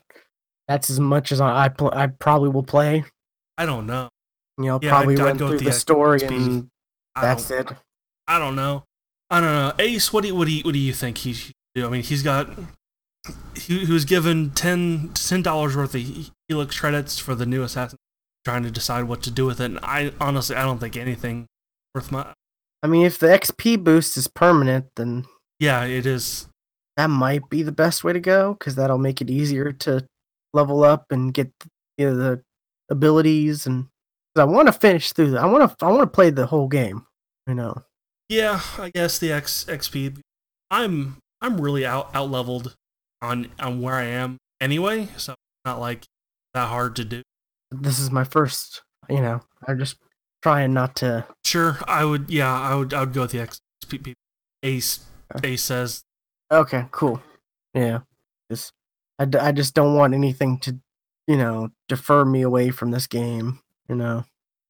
that's 0.68 0.88
as 0.90 0.98
much 1.00 1.32
as 1.32 1.40
I 1.40 1.64
I, 1.64 1.68
pl- 1.68 1.92
I 1.94 2.06
probably 2.08 2.48
will 2.48 2.62
play. 2.62 3.04
I 3.58 3.66
don't 3.66 3.86
know. 3.86 4.08
You 4.58 4.64
know, 4.66 4.78
Yeah, 4.82 4.90
probably 4.90 5.14
I'd- 5.14 5.22
I'd 5.22 5.26
run 5.26 5.38
through 5.38 5.58
the 5.58 5.64
the 5.66 5.72
story 5.72 6.20
XP. 6.20 6.28
and 6.36 6.68
I 7.14 7.20
that's 7.22 7.48
don't, 7.48 7.70
it. 7.70 7.76
I 8.26 8.38
don't 8.38 8.56
know. 8.56 8.84
I 9.30 9.40
don't 9.40 9.52
know. 9.52 9.72
Ace, 9.78 10.12
what 10.12 10.22
do 10.22 10.28
you, 10.28 10.34
what 10.36 10.46
do 10.46 10.52
you, 10.52 10.62
what 10.62 10.72
do 10.72 10.78
you 10.78 10.92
think 10.92 11.18
he 11.18 11.32
should 11.32 11.54
do? 11.74 11.86
I 11.86 11.90
mean, 11.90 12.02
he's 12.02 12.22
got 12.22 12.48
he, 13.56 13.85
he 13.87 13.92
was 13.92 14.04
given 14.04 14.50
10 14.50 15.12
dollars 15.42 15.76
worth 15.76 15.95
of 15.95 16.02
Helix 16.49 16.78
credits 16.78 17.18
for 17.18 17.35
the 17.35 17.47
new 17.47 17.62
assassin. 17.62 17.99
Trying 18.45 18.62
to 18.62 18.71
decide 18.71 19.04
what 19.04 19.23
to 19.25 19.30
do 19.30 19.45
with 19.45 19.61
it, 19.61 19.64
and 19.64 19.80
I 19.83 20.12
honestly 20.21 20.54
I 20.54 20.62
don't 20.62 20.78
think 20.78 20.97
anything 20.97 21.47
worth 21.95 22.12
my. 22.12 22.33
I 22.83 22.87
mean, 22.87 23.04
if 23.04 23.18
the 23.18 23.26
XP 23.26 23.83
boost 23.83 24.16
is 24.16 24.28
permanent, 24.28 24.87
then 24.95 25.25
Yeah, 25.59 25.83
it 25.85 26.06
is. 26.06 26.47
that 26.97 27.09
might 27.11 27.49
be 27.50 27.62
the 27.64 27.73
best 27.73 28.04
way 28.04 28.12
to 28.12 28.21
go 28.21 28.54
because 28.54 28.76
that'll 28.76 28.99
make 28.99 29.21
it 29.21 29.30
easier 29.30 29.73
to 29.73 30.06
level 30.54 30.85
up 30.85 31.06
and 31.11 31.35
get 31.35 31.50
you 31.99 32.09
know, 32.11 32.14
the 32.16 32.42
abilities 32.88 33.66
and 33.66 33.85
'cause 34.35 34.42
I 34.42 34.45
want 34.45 34.68
to 34.68 34.73
finish 34.73 35.12
through. 35.12 35.33
The, 35.33 35.40
I 35.40 35.47
want 35.47 35.76
to. 35.78 35.85
I 35.85 35.88
want 35.90 36.02
to 36.02 36.06
play 36.14 36.30
the 36.30 36.47
whole 36.47 36.68
game. 36.68 37.04
You 37.49 37.54
know. 37.54 37.83
Yeah, 38.28 38.61
I 38.78 38.90
guess 38.90 39.18
the 39.18 39.33
X 39.33 39.64
XP. 39.68 40.21
I'm 40.71 41.16
I'm 41.40 41.61
really 41.61 41.85
out 41.85 42.14
out 42.14 42.30
leveled 42.30 42.76
on 43.23 43.50
on 43.58 43.80
where 43.80 43.94
I 43.94 44.04
am 44.04 44.38
anyway, 44.61 45.08
so 45.16 45.32
it's 45.32 45.64
not 45.64 45.80
like 45.80 46.04
that 46.54 46.68
hard 46.68 46.96
to 46.96 47.04
do. 47.04 47.23
this 47.70 47.99
is 47.99 48.11
my 48.11 48.25
first 48.25 48.82
you 49.11 49.20
know 49.20 49.40
i'm 49.68 49.78
just 49.78 49.96
trying 50.42 50.73
not 50.73 50.94
to 50.96 51.26
Sure, 51.44 51.78
I 51.87 52.04
would. 52.04 52.30
Yeah, 52.30 52.52
I 52.52 52.75
would. 52.75 52.92
I 52.94 53.00
would 53.00 53.12
go 53.12 53.23
with 53.23 53.32
the 53.32 53.38
XP. 53.38 54.14
Ace 54.62 55.00
Ace 55.44 55.62
says 55.62 56.02
okay 56.52 56.87
cool 56.92 57.20
yeah 57.75 58.00
just 58.50 58.73
I, 59.18 59.26
I 59.40 59.52
just 59.52 59.75
don't 59.75 59.94
want 59.96 60.14
anything 60.14 60.58
to 60.61 60.78
you 61.26 61.37
know 61.37 61.70
defer 61.88 62.25
me 62.25 62.42
away 62.42 62.70
from 62.70 62.90
this 62.92 63.06
game 63.06 63.58
you 63.88 63.96
know 63.96 64.25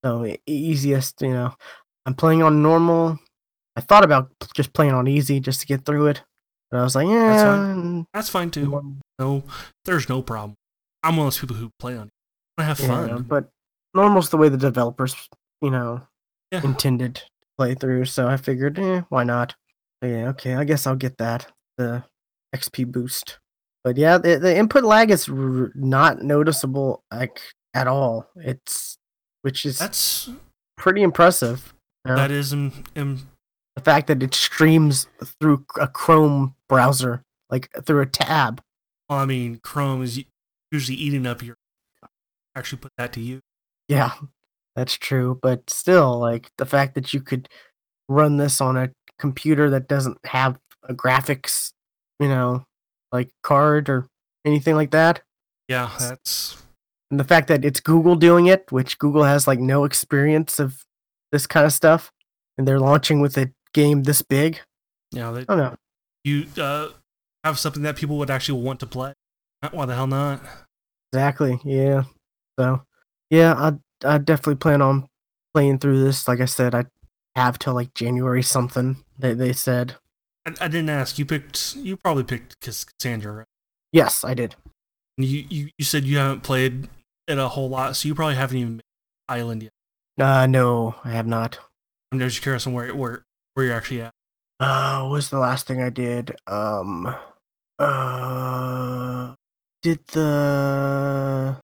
so 0.04 0.26
easiest 0.46 1.20
you 1.22 1.32
know 1.32 1.54
i'm 2.06 2.14
playing 2.14 2.42
on 2.42 2.62
normal 2.62 3.18
i 3.76 3.80
thought 3.80 4.04
about 4.04 4.30
just 4.54 4.72
playing 4.72 4.92
on 4.92 5.06
easy 5.06 5.38
just 5.40 5.60
to 5.60 5.66
get 5.66 5.84
through 5.84 6.06
it 6.08 6.22
but 6.70 6.78
i 6.80 6.82
was 6.82 6.94
like 6.94 7.06
yeah 7.08 7.44
fine. 7.44 8.06
that's 8.12 8.28
fine 8.28 8.50
too. 8.50 8.96
No, 9.18 9.44
there's 9.84 10.08
no 10.08 10.20
problem. 10.22 10.54
I'm 11.02 11.16
one 11.16 11.26
of 11.28 11.32
those 11.34 11.40
people 11.40 11.56
who 11.56 11.70
play 11.78 11.96
on. 11.96 12.10
I 12.58 12.64
have 12.64 12.78
yeah, 12.80 12.86
fun. 13.06 13.22
but 13.22 13.48
normal's 13.94 14.28
the 14.30 14.36
way 14.36 14.48
the 14.48 14.56
developers 14.58 15.14
you 15.62 15.70
know 15.70 16.02
Yeah. 16.52 16.62
intended 16.64 17.14
to 17.16 17.22
play 17.58 17.74
through 17.74 18.04
so 18.04 18.28
i 18.28 18.36
figured 18.36 18.78
eh, 18.78 19.02
why 19.08 19.24
not 19.24 19.54
So, 20.02 20.08
yeah 20.10 20.28
okay 20.30 20.54
i 20.54 20.64
guess 20.64 20.86
i'll 20.86 20.96
get 20.96 21.16
that 21.18 21.50
the 21.78 22.04
xp 22.54 22.90
boost 22.92 23.38
but 23.84 23.96
yeah 23.96 24.18
the, 24.18 24.38
the 24.38 24.54
input 24.56 24.84
lag 24.84 25.10
is 25.10 25.28
r- 25.28 25.72
not 25.74 26.22
noticeable 26.22 27.02
like 27.10 27.40
at 27.72 27.86
all 27.86 28.28
it's 28.36 28.98
which 29.42 29.64
is 29.64 29.78
That's 29.78 30.28
pretty 30.76 31.02
impressive 31.02 31.72
you 32.04 32.10
know? 32.10 32.16
that 32.16 32.30
is 32.30 32.52
um, 32.52 32.84
um, 32.96 33.28
the 33.76 33.82
fact 33.82 34.08
that 34.08 34.22
it 34.22 34.34
streams 34.34 35.06
through 35.40 35.64
a 35.78 35.86
chrome 35.86 36.54
browser 36.68 37.22
like 37.50 37.70
through 37.84 38.00
a 38.00 38.06
tab 38.06 38.60
I 39.08 39.24
mean, 39.24 39.60
Chrome 39.62 40.02
is 40.02 40.22
usually 40.70 40.98
eating 40.98 41.26
up 41.26 41.42
your. 41.42 41.56
Actually, 42.56 42.78
put 42.78 42.92
that 42.98 43.12
to 43.14 43.20
you. 43.20 43.40
Yeah, 43.88 44.12
that's 44.74 44.94
true. 44.94 45.38
But 45.40 45.70
still, 45.70 46.18
like 46.18 46.50
the 46.58 46.66
fact 46.66 46.94
that 46.94 47.14
you 47.14 47.20
could 47.20 47.48
run 48.08 48.36
this 48.36 48.60
on 48.60 48.76
a 48.76 48.90
computer 49.18 49.70
that 49.70 49.88
doesn't 49.88 50.18
have 50.26 50.58
a 50.82 50.94
graphics, 50.94 51.72
you 52.18 52.28
know, 52.28 52.64
like 53.12 53.30
card 53.42 53.88
or 53.88 54.06
anything 54.44 54.74
like 54.74 54.90
that. 54.90 55.22
Yeah, 55.68 55.90
that's 55.98 56.62
And 57.10 57.20
the 57.20 57.24
fact 57.24 57.48
that 57.48 57.64
it's 57.64 57.80
Google 57.80 58.16
doing 58.16 58.46
it, 58.46 58.70
which 58.70 58.98
Google 58.98 59.24
has 59.24 59.46
like 59.46 59.60
no 59.60 59.84
experience 59.84 60.58
of 60.58 60.82
this 61.30 61.46
kind 61.46 61.66
of 61.66 61.72
stuff, 61.72 62.10
and 62.56 62.66
they're 62.66 62.80
launching 62.80 63.20
with 63.20 63.36
a 63.36 63.52
game 63.76 64.02
this 64.02 64.22
big. 64.22 64.58
yeah. 65.12 65.30
They, 65.30 65.42
I 65.42 65.44
don't 65.44 65.58
know. 65.58 65.74
you 66.24 66.46
uh, 66.58 66.88
have 67.44 67.58
something 67.58 67.82
that 67.82 67.96
people 67.96 68.16
would 68.18 68.30
actually 68.30 68.60
want 68.62 68.80
to 68.80 68.86
play. 68.86 69.12
Why 69.70 69.84
the 69.86 69.94
hell 69.94 70.06
not? 70.06 70.40
Exactly. 71.12 71.60
Yeah. 71.64 72.04
So, 72.58 72.82
yeah, 73.30 73.54
I 73.54 73.72
I 74.04 74.18
definitely 74.18 74.56
plan 74.56 74.82
on 74.82 75.06
playing 75.54 75.78
through 75.78 76.02
this. 76.02 76.26
Like 76.26 76.40
I 76.40 76.46
said, 76.46 76.74
I 76.74 76.84
have 77.36 77.58
till 77.58 77.74
like 77.74 77.94
January 77.94 78.42
something. 78.42 78.96
They 79.18 79.34
they 79.34 79.52
said. 79.52 79.96
I, 80.46 80.52
I 80.62 80.68
didn't 80.68 80.90
ask. 80.90 81.18
You 81.18 81.26
picked. 81.26 81.76
You 81.76 81.96
probably 81.96 82.24
picked 82.24 82.60
Kassandra. 82.60 83.38
Right? 83.38 83.46
Yes, 83.92 84.24
I 84.24 84.34
did. 84.34 84.56
You, 85.18 85.44
you 85.48 85.70
you 85.78 85.84
said 85.84 86.04
you 86.04 86.18
haven't 86.18 86.42
played 86.42 86.88
it 87.28 87.38
a 87.38 87.48
whole 87.48 87.68
lot, 87.68 87.96
so 87.96 88.08
you 88.08 88.14
probably 88.14 88.36
haven't 88.36 88.58
even 88.58 88.76
made 88.76 88.82
Island 89.28 89.62
yet. 89.62 89.72
Uh, 90.18 90.46
no, 90.46 90.94
I 91.04 91.10
have 91.10 91.26
not. 91.26 91.58
I'm 92.12 92.18
just 92.18 92.40
curious 92.40 92.66
on 92.66 92.72
where 92.72 92.94
where 92.94 93.25
where 93.56 93.66
you're 93.66 93.74
actually 93.74 94.02
at. 94.02 94.12
Uh, 94.60 95.00
what 95.02 95.12
was 95.12 95.30
the 95.30 95.38
last 95.38 95.66
thing 95.66 95.82
I 95.82 95.88
did? 95.88 96.36
Um, 96.46 97.14
uh, 97.78 99.34
did 99.82 100.06
the 100.08 101.58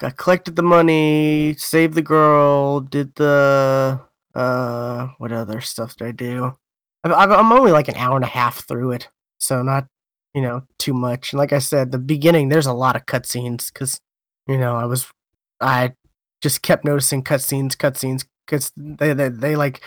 I 0.00 0.10
collected 0.10 0.56
the 0.56 0.62
money, 0.62 1.54
saved 1.58 1.94
the 1.94 2.02
girl, 2.02 2.80
did 2.80 3.14
the 3.16 4.00
uh, 4.34 5.08
what 5.18 5.32
other 5.32 5.60
stuff 5.60 5.96
did 5.96 6.08
I 6.08 6.12
do? 6.12 6.56
I've, 7.04 7.30
I'm 7.30 7.52
only 7.52 7.72
like 7.72 7.88
an 7.88 7.96
hour 7.96 8.16
and 8.16 8.24
a 8.24 8.28
half 8.28 8.66
through 8.66 8.92
it, 8.92 9.08
so 9.38 9.62
not, 9.62 9.86
you 10.34 10.40
know 10.40 10.62
too 10.78 10.94
much. 10.94 11.32
And 11.32 11.38
like 11.38 11.52
I 11.52 11.58
said, 11.58 11.92
the 11.92 11.98
beginning 11.98 12.48
there's 12.48 12.66
a 12.66 12.72
lot 12.72 12.96
of 12.96 13.04
cutscenes 13.04 13.70
because 13.72 14.00
you 14.46 14.56
know 14.56 14.76
I 14.76 14.86
was 14.86 15.06
I 15.60 15.92
just 16.42 16.62
kept 16.62 16.86
noticing 16.86 17.22
cutscenes, 17.22 17.74
cutscenes 17.76 18.24
because 18.46 18.72
they, 18.76 19.12
they 19.12 19.28
they 19.28 19.56
like 19.56 19.82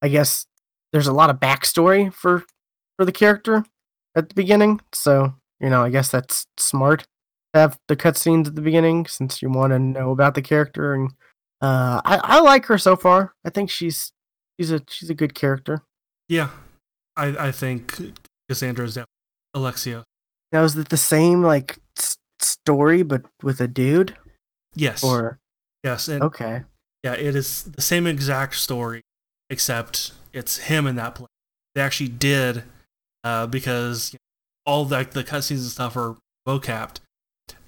I 0.00 0.08
guess 0.08 0.46
there's 0.92 1.06
a 1.06 1.12
lot 1.12 1.30
of 1.30 1.38
backstory 1.40 2.12
for 2.12 2.44
for 2.96 3.04
the 3.04 3.12
character 3.12 3.64
at 4.16 4.28
the 4.28 4.34
beginning. 4.34 4.80
So 4.92 5.34
you 5.60 5.70
know 5.70 5.82
I 5.82 5.90
guess 5.90 6.10
that's 6.10 6.46
smart 6.58 7.06
to 7.54 7.60
have 7.60 7.78
the 7.88 7.96
cutscenes 7.96 8.46
at 8.46 8.54
the 8.54 8.62
beginning 8.62 9.06
since 9.06 9.40
you 9.42 9.50
want 9.50 9.72
to 9.72 9.78
know 9.78 10.10
about 10.10 10.34
the 10.34 10.42
character 10.42 10.94
and 10.94 11.10
uh, 11.62 12.00
I 12.04 12.20
I 12.22 12.40
like 12.40 12.66
her 12.66 12.78
so 12.78 12.96
far. 12.96 13.34
I 13.44 13.50
think 13.50 13.70
she's 13.70 14.12
she's 14.58 14.70
a 14.70 14.82
she's 14.88 15.10
a 15.10 15.14
good 15.14 15.34
character. 15.34 15.82
Yeah, 16.28 16.50
I 17.16 17.48
I 17.48 17.52
think 17.52 17.96
Kassandra's 18.50 18.94
definitely 18.94 19.06
Alexia. 19.54 20.04
Now 20.52 20.64
is 20.64 20.76
it 20.76 20.90
the 20.90 20.96
same 20.98 21.42
like 21.42 21.78
s- 21.98 22.18
story 22.40 23.02
but 23.02 23.22
with 23.42 23.60
a 23.60 23.68
dude 23.68 24.14
Yes. 24.74 25.02
or 25.02 25.38
yes. 25.82 26.08
And 26.08 26.22
okay 26.22 26.62
yeah, 27.02 27.14
it 27.14 27.34
is 27.36 27.62
the 27.64 27.80
same 27.82 28.06
exact 28.06 28.56
story, 28.56 29.02
except 29.48 30.12
it's 30.36 30.58
him 30.58 30.86
in 30.86 30.94
that 30.96 31.14
place. 31.16 31.28
They 31.74 31.80
actually 31.80 32.10
did 32.10 32.62
uh, 33.24 33.46
because 33.48 34.12
you 34.12 34.18
know, 34.18 34.72
all 34.72 34.84
like 34.86 35.10
the 35.12 35.24
cutscenes 35.24 35.58
and 35.62 35.70
stuff 35.70 35.96
are 35.96 36.16
vocapped. 36.46 36.98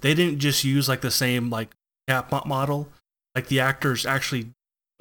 They 0.01 0.13
didn't 0.13 0.39
just 0.39 0.63
use 0.63 0.87
like 0.87 1.01
the 1.01 1.11
same 1.11 1.49
like 1.49 1.69
cap 2.07 2.31
model. 2.45 2.87
Like 3.35 3.47
the 3.47 3.59
actors 3.59 4.05
actually 4.05 4.51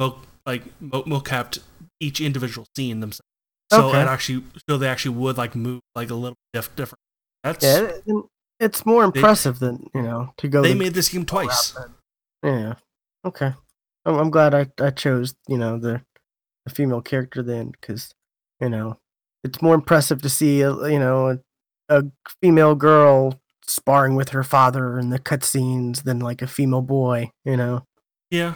vo- 0.01 0.21
like 0.47 0.63
mo- 0.81 1.03
mocapped 1.05 1.61
each 2.01 2.21
individual 2.21 2.67
scene 2.77 3.01
themselves. 3.01 3.23
So 3.71 3.89
Okay. 3.89 4.01
it 4.03 4.07
actually 4.07 4.45
so 4.69 4.79
they 4.79 4.89
actually 4.89 5.17
would 5.17 5.37
like 5.37 5.55
move 5.55 5.81
like 5.95 6.11
a 6.11 6.15
little 6.15 6.37
diff- 6.53 6.75
different. 6.77 7.01
That's 7.45 7.65
yeah 7.65 7.81
it- 7.83 8.03
it- 8.07 8.25
it's 8.61 8.85
more 8.85 9.05
impressive 9.05 9.61
than 9.61 9.89
you 9.95 10.03
know 10.03 10.35
to 10.39 10.49
go 10.49 10.63
they 10.63 10.75
made 10.75 10.93
this 10.95 11.09
game 11.09 11.25
twice. 11.25 11.77
yeah 12.43 12.75
okay 13.25 13.53
I'm, 14.05 14.15
I'm 14.17 14.31
glad 14.31 14.53
I 14.55 14.67
I 14.81 14.91
chose 14.91 15.35
you 15.49 15.59
know 15.59 15.79
the 15.79 16.03
the 16.69 16.75
female 16.75 17.01
character 17.01 17.43
then 17.43 17.71
because 17.71 18.15
you 18.61 18.69
know 18.69 18.99
it's 19.45 19.63
more 19.63 19.75
impressive 19.75 20.21
to 20.23 20.29
see 20.29 20.61
a, 20.63 20.71
you 20.89 20.99
know 20.99 21.29
a, 21.31 21.39
a 21.89 22.03
female 22.43 22.75
girl 22.75 23.41
sparring 23.67 24.15
with 24.17 24.31
her 24.31 24.43
father 24.43 24.99
in 24.99 25.11
the 25.11 25.19
cutscenes 25.19 26.03
than 26.05 26.19
like 26.19 26.43
a 26.43 26.47
female 26.47 26.83
boy 26.83 27.31
you 27.45 27.57
know 27.57 27.85
Yeah. 28.31 28.55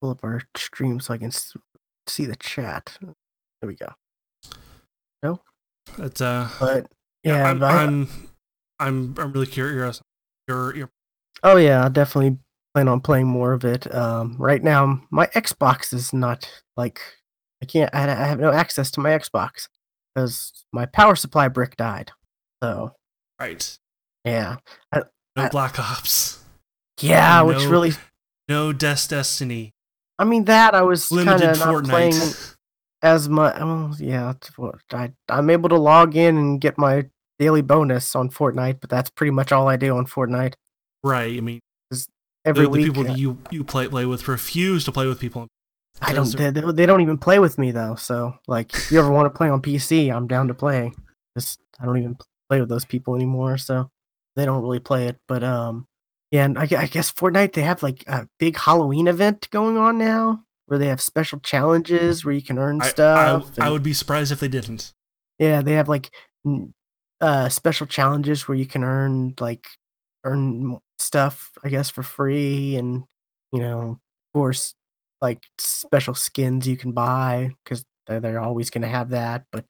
pull 0.00 0.10
up 0.10 0.20
our 0.24 0.42
stream 0.56 1.00
so 1.00 1.14
I 1.14 1.18
can 1.18 1.30
see 2.06 2.26
the 2.26 2.36
chat. 2.36 2.96
There 3.00 3.68
we 3.68 3.74
go. 3.74 3.92
No. 5.22 5.40
It's 5.98 6.20
uh 6.20 6.48
But 6.58 6.86
yeah, 7.22 7.50
I'm, 7.50 7.58
but 7.58 7.70
I'm 7.72 8.08
I'm 8.78 9.14
I'm 9.18 9.32
really 9.32 9.46
curious. 9.46 10.00
Your 10.48 10.74
your 10.74 10.90
oh 11.42 11.56
yeah, 11.56 11.84
I 11.84 11.88
definitely 11.88 12.38
plan 12.74 12.88
on 12.88 13.00
playing 13.00 13.26
more 13.26 13.52
of 13.52 13.64
it. 13.64 13.92
Um, 13.94 14.36
right 14.38 14.62
now 14.62 15.02
my 15.10 15.26
Xbox 15.26 15.92
is 15.92 16.12
not 16.12 16.50
like 16.76 17.00
I 17.62 17.66
can't. 17.66 17.94
I, 17.94 18.04
I 18.10 18.26
have 18.26 18.40
no 18.40 18.52
access 18.52 18.90
to 18.92 19.00
my 19.00 19.10
Xbox 19.10 19.68
because 20.14 20.52
my 20.72 20.86
power 20.86 21.14
supply 21.14 21.48
brick 21.48 21.76
died. 21.76 22.12
So 22.62 22.94
right. 23.40 23.78
yeah, 24.24 24.56
No 24.94 25.04
I- 25.36 25.48
Black 25.48 25.78
Ops. 25.78 26.42
yeah, 27.00 27.42
which 27.42 27.64
really. 27.64 27.92
No 28.48 28.72
Des 28.72 29.06
Destiny. 29.08 29.72
I 30.18 30.24
mean 30.24 30.44
that 30.46 30.74
I 30.74 30.82
was 30.82 31.08
kind 31.08 31.42
of 31.42 31.58
not 31.58 31.84
playing 31.84 32.20
as 33.02 33.28
much. 33.28 33.54
Oh 33.58 33.94
yeah, 33.98 34.34
I 34.92 35.12
I'm 35.28 35.50
able 35.50 35.68
to 35.70 35.78
log 35.78 36.16
in 36.16 36.36
and 36.36 36.60
get 36.60 36.76
my 36.76 37.06
daily 37.38 37.62
bonus 37.62 38.14
on 38.14 38.28
Fortnite, 38.28 38.80
but 38.80 38.90
that's 38.90 39.08
pretty 39.10 39.30
much 39.30 39.52
all 39.52 39.68
I 39.68 39.76
do 39.76 39.96
on 39.96 40.06
Fortnite. 40.06 40.54
Right. 41.02 41.36
I 41.36 41.40
mean, 41.40 41.60
Every 42.44 42.62
the, 42.64 42.70
the 42.70 42.70
week, 42.70 42.86
people 42.86 43.02
uh, 43.02 43.06
that 43.08 43.18
you 43.18 43.38
you 43.50 43.64
play 43.64 43.86
play 43.88 44.06
with 44.06 44.26
refuse 44.26 44.84
to 44.84 44.92
play 44.92 45.06
with 45.06 45.20
people. 45.20 45.48
I 46.02 46.12
don't. 46.12 46.30
They, 46.36 46.50
they 46.50 46.86
don't 46.86 47.00
even 47.02 47.18
play 47.18 47.38
with 47.38 47.58
me 47.58 47.70
though. 47.72 47.94
So 47.94 48.34
like, 48.46 48.72
if 48.74 48.90
you 48.90 48.98
ever 48.98 49.10
want 49.10 49.26
to 49.32 49.36
play 49.36 49.48
on 49.48 49.60
PC, 49.62 50.14
I'm 50.14 50.26
down 50.26 50.48
to 50.48 50.54
play. 50.54 50.92
Just 51.36 51.60
I 51.80 51.84
don't 51.84 51.98
even 51.98 52.16
play 52.48 52.60
with 52.60 52.68
those 52.68 52.84
people 52.84 53.14
anymore, 53.14 53.58
so 53.58 53.90
they 54.36 54.44
don't 54.44 54.62
really 54.62 54.78
play 54.80 55.06
it. 55.08 55.18
But 55.28 55.44
um, 55.44 55.86
yeah, 56.30 56.44
and 56.44 56.58
I, 56.58 56.62
I 56.62 56.86
guess 56.86 57.12
Fortnite 57.12 57.52
they 57.52 57.62
have 57.62 57.82
like 57.82 58.02
a 58.06 58.26
big 58.38 58.56
Halloween 58.56 59.08
event 59.08 59.48
going 59.50 59.76
on 59.76 59.98
now, 59.98 60.44
where 60.66 60.78
they 60.78 60.88
have 60.88 61.00
special 61.00 61.38
challenges 61.40 62.24
where 62.24 62.34
you 62.34 62.42
can 62.42 62.58
earn 62.58 62.80
I, 62.80 62.86
I, 62.86 62.88
stuff. 62.88 63.50
I 63.58 63.64
and- 63.64 63.72
would 63.72 63.82
be 63.82 63.92
surprised 63.92 64.32
if 64.32 64.40
they 64.40 64.48
didn't. 64.48 64.92
yeah, 65.38 65.60
they 65.62 65.74
have 65.74 65.88
like 65.88 66.10
uh 67.20 67.48
special 67.50 67.86
challenges 67.86 68.48
where 68.48 68.56
you 68.56 68.66
can 68.66 68.82
earn 68.82 69.34
like 69.38 69.66
earn 70.24 70.78
stuff, 70.98 71.50
I 71.62 71.68
guess, 71.68 71.90
for 71.90 72.02
free, 72.02 72.76
and 72.76 73.04
you 73.52 73.60
know, 73.60 73.80
of 73.90 73.98
course, 74.34 74.74
like 75.20 75.42
special 75.58 76.14
skins 76.14 76.66
you 76.66 76.76
can 76.76 76.92
buy 76.92 77.50
because 77.64 77.84
they're, 78.06 78.20
they're 78.20 78.40
always 78.40 78.70
going 78.70 78.82
to 78.82 78.88
have 78.88 79.10
that. 79.10 79.44
But 79.52 79.64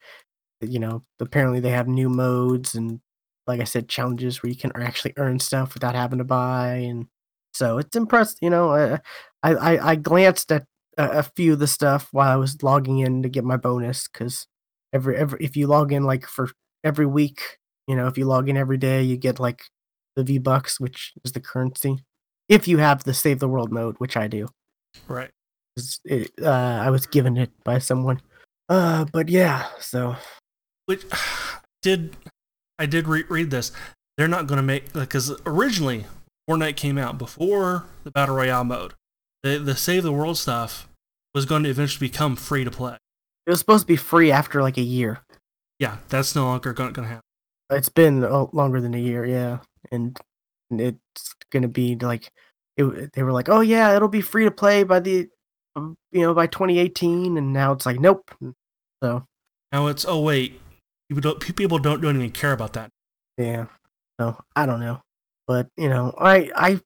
uh, 0.63 0.67
you 0.67 0.79
know, 0.79 1.05
apparently 1.21 1.61
they 1.61 1.71
have 1.71 1.89
new 1.89 2.09
modes 2.09 2.75
and, 2.75 3.01
like 3.47 3.61
I 3.61 3.65
said, 3.65 3.89
challenges 3.89 4.43
where 4.43 4.51
you 4.51 4.57
can 4.57 4.73
actually 4.77 5.15
earn 5.17 5.41
stuff 5.41 5.75
without 5.75 5.95
having 5.95 6.19
to 6.19 6.25
buy, 6.25 6.75
and 6.77 7.07
so 7.53 7.79
it's 7.79 7.97
impressed. 7.97 8.39
You 8.43 8.51
know, 8.51 8.73
I 8.73 9.01
I, 9.43 9.55
I, 9.55 9.91
I 9.93 9.97
glanced 9.97 10.53
at 10.53 10.65
a, 10.99 11.19
a 11.19 11.23
few 11.23 11.55
of 11.55 11.59
the 11.59 11.67
stuff 11.67 12.09
while 12.13 12.31
I 12.31 12.37
was 12.37 12.63
logging 12.63 12.99
in 13.01 13.23
to 13.23 13.29
get 13.29 13.45
my 13.45 13.57
bonus 13.57 14.07
because 14.09 14.47
every 14.93 15.17
every 15.17 15.43
if 15.43 15.57
you 15.57 15.67
log 15.67 15.93
in 15.93 16.05
like 16.05 16.27
for 16.27 16.51
every 16.85 17.07
week, 17.07 17.59
you 17.89 17.97
know, 17.97 18.07
if 18.07 18.17
you 18.19 18.25
log 18.27 18.49
in 18.49 18.57
every 18.57 18.79
day, 18.79 19.03
you 19.03 19.17
get 19.17 19.41
like 19.41 19.63
the 20.17 20.23
V 20.25 20.39
Bucks, 20.39 20.79
which 20.79 21.13
is 21.25 21.33
the 21.33 21.41
currency. 21.41 22.05
If 22.49 22.69
you 22.69 22.79
have 22.79 23.05
the 23.05 23.15
Save 23.15 23.41
the 23.41 23.49
World 23.49 23.73
mode, 23.73 23.97
which 23.99 24.17
I 24.17 24.29
do, 24.29 24.49
Right. 25.09 25.31
It, 26.05 26.31
uh, 26.43 26.49
I 26.85 26.90
was 26.90 27.07
given 27.07 27.37
it 27.37 27.51
by 27.64 27.79
someone. 27.79 28.21
Uh, 28.69 29.05
but 29.12 29.29
yeah, 29.29 29.66
so 29.81 30.16
Which 30.87 31.05
did 31.83 32.16
I 32.79 32.87
did 32.87 33.09
re- 33.09 33.25
read 33.29 33.51
this? 33.51 33.73
They're 34.16 34.29
not 34.29 34.47
going 34.47 34.59
to 34.59 34.62
make 34.62 34.93
because 34.93 35.33
originally 35.47 36.07
Fortnite 36.49 36.77
came 36.77 36.99
out 36.99 37.19
before 37.19 37.85
the 38.05 38.11
battle 38.11 38.37
royale 38.37 38.64
mode. 38.64 38.95
The 39.43 39.59
the 39.59 39.77
save 39.77 40.03
the 40.03 40.12
world 40.12 40.38
stuff 40.38 40.88
was 41.35 41.47
going 41.47 41.62
to 41.62 41.71
eventually 41.71 42.09
become 42.09 42.37
free 42.37 42.64
to 42.64 42.71
play. 42.71 42.97
it 43.47 43.51
was 43.51 43.61
supposed 43.61 43.85
to 43.85 43.87
be 43.87 43.97
free 43.97 44.31
after 44.33 44.62
like 44.62 44.77
a 44.77 44.83
year. 44.83 45.21
Yeah, 45.79 45.99
that's 46.09 46.35
no 46.35 46.45
longer 46.45 46.73
going 46.73 46.95
to 46.95 47.05
happen. 47.05 47.23
It's 47.71 47.88
been 47.88 48.21
longer 48.53 48.81
than 48.81 48.95
a 48.95 48.99
year, 48.99 49.25
yeah, 49.25 49.59
and, 49.93 50.19
it's 50.73 51.35
gonna 51.51 51.69
be 51.69 51.97
like 51.97 52.31
it, 52.77 53.12
they 53.12 53.23
were 53.23 53.33
like, 53.33 53.49
oh 53.49 53.61
yeah, 53.61 53.95
it'll 53.97 54.09
be 54.09 54.21
free 54.21 54.45
to 54.45 54.51
play 54.51 54.85
by 54.85 55.01
the 55.01 55.29
you 55.76 55.96
know 56.12 56.35
by 56.35 56.46
2018, 56.46 57.37
and 57.37 57.52
now 57.52 57.72
it's 57.72 57.87
like 57.87 58.00
nope. 58.00 58.30
So 59.02 59.24
Now 59.72 59.87
it's 59.87 60.04
oh 60.06 60.20
wait, 60.20 60.61
people 61.09 61.20
don't 61.20 61.56
people 61.56 61.78
don't 61.78 62.00
don't 62.00 62.16
even 62.16 62.30
care 62.30 62.52
about 62.52 62.74
that. 62.74 62.90
Yeah. 63.38 63.66
So 64.20 64.37
I 64.54 64.66
don't 64.66 64.80
know, 64.80 65.00
but 65.46 65.68
you 65.76 65.88
know, 65.88 66.14
I 66.18 66.50
I 66.54 66.80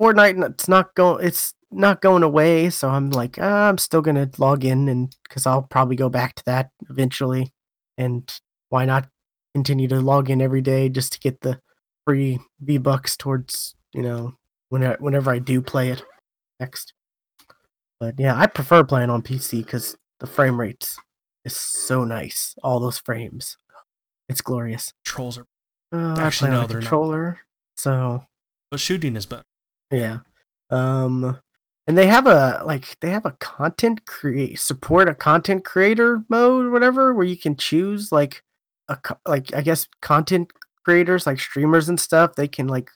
Fortnite 0.00 0.50
it's 0.50 0.68
not 0.68 0.94
going 0.94 1.24
it's 1.26 1.54
not 1.70 2.00
going 2.00 2.22
away. 2.22 2.70
So 2.70 2.88
I'm 2.88 3.10
like 3.10 3.38
ah, 3.40 3.68
I'm 3.68 3.78
still 3.78 4.02
gonna 4.02 4.30
log 4.38 4.64
in 4.64 4.88
and 4.88 5.14
because 5.28 5.46
I'll 5.46 5.62
probably 5.62 5.96
go 5.96 6.08
back 6.08 6.34
to 6.36 6.42
that 6.46 6.70
eventually. 6.88 7.52
And 7.96 8.30
why 8.70 8.86
not 8.86 9.08
continue 9.54 9.88
to 9.88 10.00
log 10.00 10.30
in 10.30 10.40
every 10.40 10.62
day 10.62 10.88
just 10.88 11.12
to 11.12 11.20
get 11.20 11.40
the 11.42 11.60
free 12.06 12.40
V 12.60 12.78
bucks 12.78 13.16
towards 13.16 13.74
you 13.92 14.02
know 14.02 14.34
whenever 14.70 14.96
whenever 15.00 15.30
I 15.30 15.38
do 15.38 15.60
play 15.60 15.90
it 15.90 16.02
next. 16.58 16.92
But 18.00 18.18
yeah, 18.18 18.34
I 18.36 18.46
prefer 18.46 18.82
playing 18.82 19.10
on 19.10 19.22
PC 19.22 19.58
because 19.64 19.96
the 20.20 20.26
frame 20.26 20.58
rates 20.58 20.98
is 21.44 21.54
so 21.54 22.04
nice. 22.04 22.54
All 22.62 22.80
those 22.80 22.98
frames, 22.98 23.56
it's 24.28 24.40
glorious. 24.40 24.92
Trolls 25.04 25.38
are, 25.38 25.46
Uh, 25.92 26.18
Actually, 26.18 26.50
no, 26.50 26.66
they're 26.66 26.78
not. 26.78 26.82
controller, 26.82 27.38
so 27.76 28.24
but 28.70 28.80
shooting 28.80 29.16
is 29.16 29.26
better. 29.26 29.42
yeah. 29.90 30.18
Um, 30.70 31.38
and 31.86 31.98
they 31.98 32.06
have 32.06 32.26
a 32.26 32.62
like 32.64 32.96
they 33.00 33.10
have 33.10 33.26
a 33.26 33.32
content 33.40 34.06
create 34.06 34.58
support 34.60 35.08
a 35.08 35.14
content 35.14 35.64
creator 35.64 36.22
mode, 36.28 36.66
or 36.66 36.70
whatever, 36.70 37.12
where 37.12 37.26
you 37.26 37.36
can 37.36 37.56
choose 37.56 38.12
like 38.12 38.42
a 38.88 38.96
like 39.26 39.52
I 39.54 39.60
guess 39.62 39.88
content 40.00 40.52
creators 40.84 41.26
like 41.26 41.40
streamers 41.40 41.88
and 41.88 41.98
stuff. 41.98 42.34
They 42.36 42.48
can 42.48 42.68
like 42.68 42.90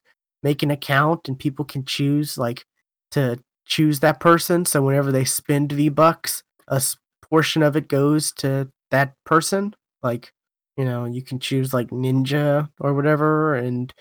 make 0.44 0.62
an 0.62 0.70
account 0.70 1.26
and 1.28 1.38
people 1.38 1.64
can 1.64 1.84
choose 1.84 2.38
like 2.38 2.64
to 3.10 3.40
choose 3.66 4.00
that 4.00 4.20
person. 4.20 4.64
So 4.64 4.82
whenever 4.82 5.12
they 5.12 5.24
spend 5.24 5.72
V 5.72 5.88
bucks, 5.88 6.42
a 6.68 6.82
portion 7.22 7.62
of 7.62 7.76
it 7.76 7.88
goes 7.88 8.32
to 8.34 8.68
that 8.90 9.14
person. 9.24 9.74
Like 10.02 10.32
you 10.76 10.84
know, 10.84 11.04
you 11.04 11.22
can 11.22 11.38
choose 11.38 11.72
like 11.72 11.88
Ninja 11.90 12.68
or 12.80 12.94
whatever, 12.94 13.54
and 13.54 13.92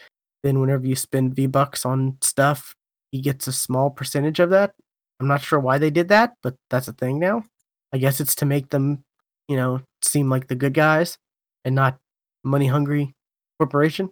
then 0.43 0.59
whenever 0.59 0.85
you 0.85 0.95
spend 0.95 1.35
V 1.35 1.47
bucks 1.47 1.85
on 1.85 2.17
stuff, 2.21 2.75
he 3.11 3.21
gets 3.21 3.47
a 3.47 3.53
small 3.53 3.89
percentage 3.89 4.39
of 4.39 4.49
that. 4.49 4.73
I'm 5.19 5.27
not 5.27 5.41
sure 5.41 5.59
why 5.59 5.77
they 5.77 5.91
did 5.91 6.09
that, 6.09 6.33
but 6.41 6.55
that's 6.69 6.87
a 6.87 6.93
thing 6.93 7.19
now. 7.19 7.43
I 7.93 7.97
guess 7.99 8.19
it's 8.19 8.35
to 8.35 8.45
make 8.45 8.69
them, 8.69 9.03
you 9.47 9.55
know, 9.55 9.81
seem 10.01 10.29
like 10.29 10.47
the 10.47 10.55
good 10.55 10.73
guys 10.73 11.17
and 11.63 11.75
not 11.75 11.99
money 12.43 12.67
hungry 12.67 13.13
corporation. 13.59 14.09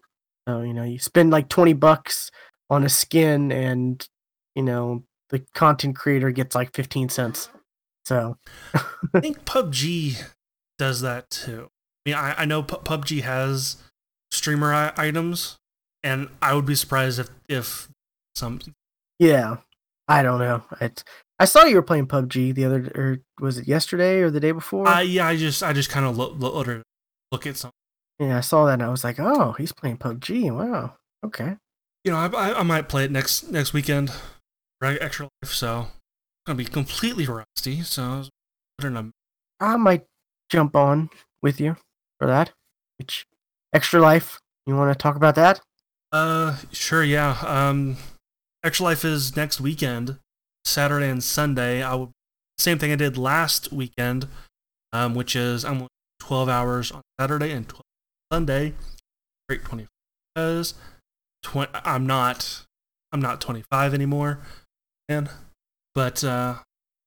So 0.48 0.62
you 0.62 0.74
know, 0.74 0.84
you 0.84 1.00
spend 1.00 1.32
like 1.32 1.50
twenty 1.50 1.74
bucks 1.74 2.32
on 2.70 2.84
a 2.84 2.90
skin, 2.90 3.52
and 3.52 4.08
you 4.56 4.64
know 4.64 5.04
the 5.32 5.40
content 5.56 5.96
creator 5.96 6.32
gets 6.32 6.56
like 6.56 6.74
fifteen 6.76 7.10
cents. 7.10 7.50
So 8.06 8.38
I 9.14 9.20
think 9.20 9.46
PUBG 9.46 10.22
does 10.78 11.02
that 11.02 11.30
too. 11.30 11.70
I 12.06 12.10
mean, 12.10 12.16
I, 12.18 12.34
I 12.42 12.46
know 12.46 12.64
P- 12.64 12.76
PUBG 12.78 13.22
has 13.22 13.78
streamer 14.32 14.74
I- 14.74 14.94
items, 14.98 15.58
and 16.04 16.30
I 16.42 16.54
would 16.54 16.66
be 16.66 16.76
surprised 16.76 17.20
if 17.20 17.30
if 17.48 17.90
some 18.36 18.60
yeah, 19.20 19.58
I 20.08 20.24
don't 20.24 20.40
know. 20.40 20.64
It's 20.80 21.04
I 21.40 21.46
saw 21.46 21.64
you 21.66 21.76
were 21.76 21.82
playing 21.82 22.08
PUBG 22.08 22.54
the 22.56 22.66
other, 22.66 22.92
or 22.96 23.20
was 23.40 23.58
it 23.58 23.68
yesterday 23.68 24.22
or 24.22 24.30
the 24.30 24.40
day 24.40 24.52
before? 24.52 24.88
I 24.88 25.02
yeah, 25.02 25.28
I 25.28 25.38
just 25.38 25.62
I 25.64 25.74
just 25.74 25.90
kind 25.90 26.06
of 26.06 26.18
look 26.18 26.34
look, 26.38 26.68
look 27.32 27.48
at 27.48 27.58
some. 27.58 27.72
yeah, 28.20 28.38
I 28.38 28.42
saw 28.42 28.66
that 28.66 28.74
and 28.74 28.84
I 28.84 28.90
was 28.90 29.04
like, 29.04 29.20
oh, 29.20 29.54
he's 29.54 29.72
playing 29.72 29.98
PUBG. 29.98 30.52
Wow. 30.52 30.96
Okay. 31.24 31.56
You 32.04 32.12
know, 32.12 32.18
I, 32.18 32.28
I 32.28 32.60
I 32.60 32.64
might 32.64 32.90
play 32.90 33.04
it 33.06 33.12
next 33.12 33.52
next 33.52 33.74
weekend, 33.74 34.12
right? 34.82 34.98
Extra 35.02 35.30
life, 35.42 35.52
so 35.52 35.74
I'm 35.80 35.88
gonna 36.46 36.58
be 36.58 36.66
completely 36.66 37.26
rusty. 37.26 37.82
So 37.84 38.04
I 38.04 38.18
was 38.18 38.30
wondering, 38.82 39.12
I 39.60 39.78
might 39.78 40.06
jump 40.50 40.76
on 40.76 41.10
with 41.42 41.60
you 41.60 41.78
for 42.20 42.28
that. 42.28 42.52
Which 42.98 43.26
extra 43.74 44.00
life? 44.00 44.40
You 44.66 44.76
want 44.76 44.92
to 44.92 45.02
talk 45.02 45.16
about 45.16 45.36
that? 45.36 45.60
Uh, 46.12 46.58
sure, 46.72 47.04
yeah. 47.04 47.38
Um, 47.46 47.98
Extra 48.64 48.84
Life 48.86 49.06
is 49.06 49.36
next 49.36 49.60
weekend, 49.60 50.18
Saturday 50.66 51.10
and 51.10 51.24
Sunday. 51.24 51.82
I 51.82 51.96
will 51.96 52.12
same 52.58 52.78
thing 52.78 52.92
I 52.92 52.96
did 52.96 53.18
last 53.18 53.72
weekend, 53.72 54.28
um, 54.94 55.16
which 55.16 55.36
is 55.36 55.66
I'm 55.66 55.88
12 56.20 56.48
hours 56.48 56.92
on 56.92 57.02
Saturday 57.20 57.52
and 57.52 57.68
12 57.68 57.82
Sunday. 58.32 58.74
Great 59.50 59.64
20 59.64 59.88
because 60.36 60.76
20, 61.44 61.72
I'm 61.84 62.06
not 62.06 62.66
I'm 63.12 63.22
not 63.22 63.42
25 63.42 63.94
anymore, 63.94 64.40
man. 65.10 65.30
But 65.94 66.24
uh, 66.24 66.60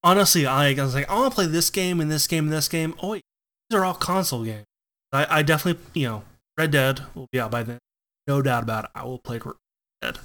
honestly, 0.02 0.46
I, 0.46 0.70
I 0.70 0.74
was 0.74 0.94
like, 0.94 1.08
I 1.08 1.14
want 1.14 1.32
to 1.32 1.34
play 1.34 1.46
this 1.46 1.70
game 1.70 2.00
and 2.00 2.10
this 2.10 2.26
game 2.26 2.44
and 2.44 2.52
this 2.52 2.68
game. 2.68 2.94
Oh 3.02 3.10
wait, 3.10 3.22
these 3.68 3.78
are 3.78 3.84
all 3.84 3.94
console 3.94 4.44
games. 4.44 4.66
I, 5.12 5.38
I 5.38 5.42
definitely, 5.42 5.82
you 5.94 6.08
know, 6.08 6.24
Red 6.58 6.70
Dead 6.70 7.00
will 7.14 7.28
be 7.32 7.40
out 7.40 7.50
by 7.50 7.62
then. 7.62 7.78
No 8.26 8.42
doubt 8.42 8.62
about 8.62 8.84
it. 8.84 8.90
I 8.94 9.04
will 9.04 9.18
play 9.18 9.38
Red 9.38 9.54
Dead 10.02 10.18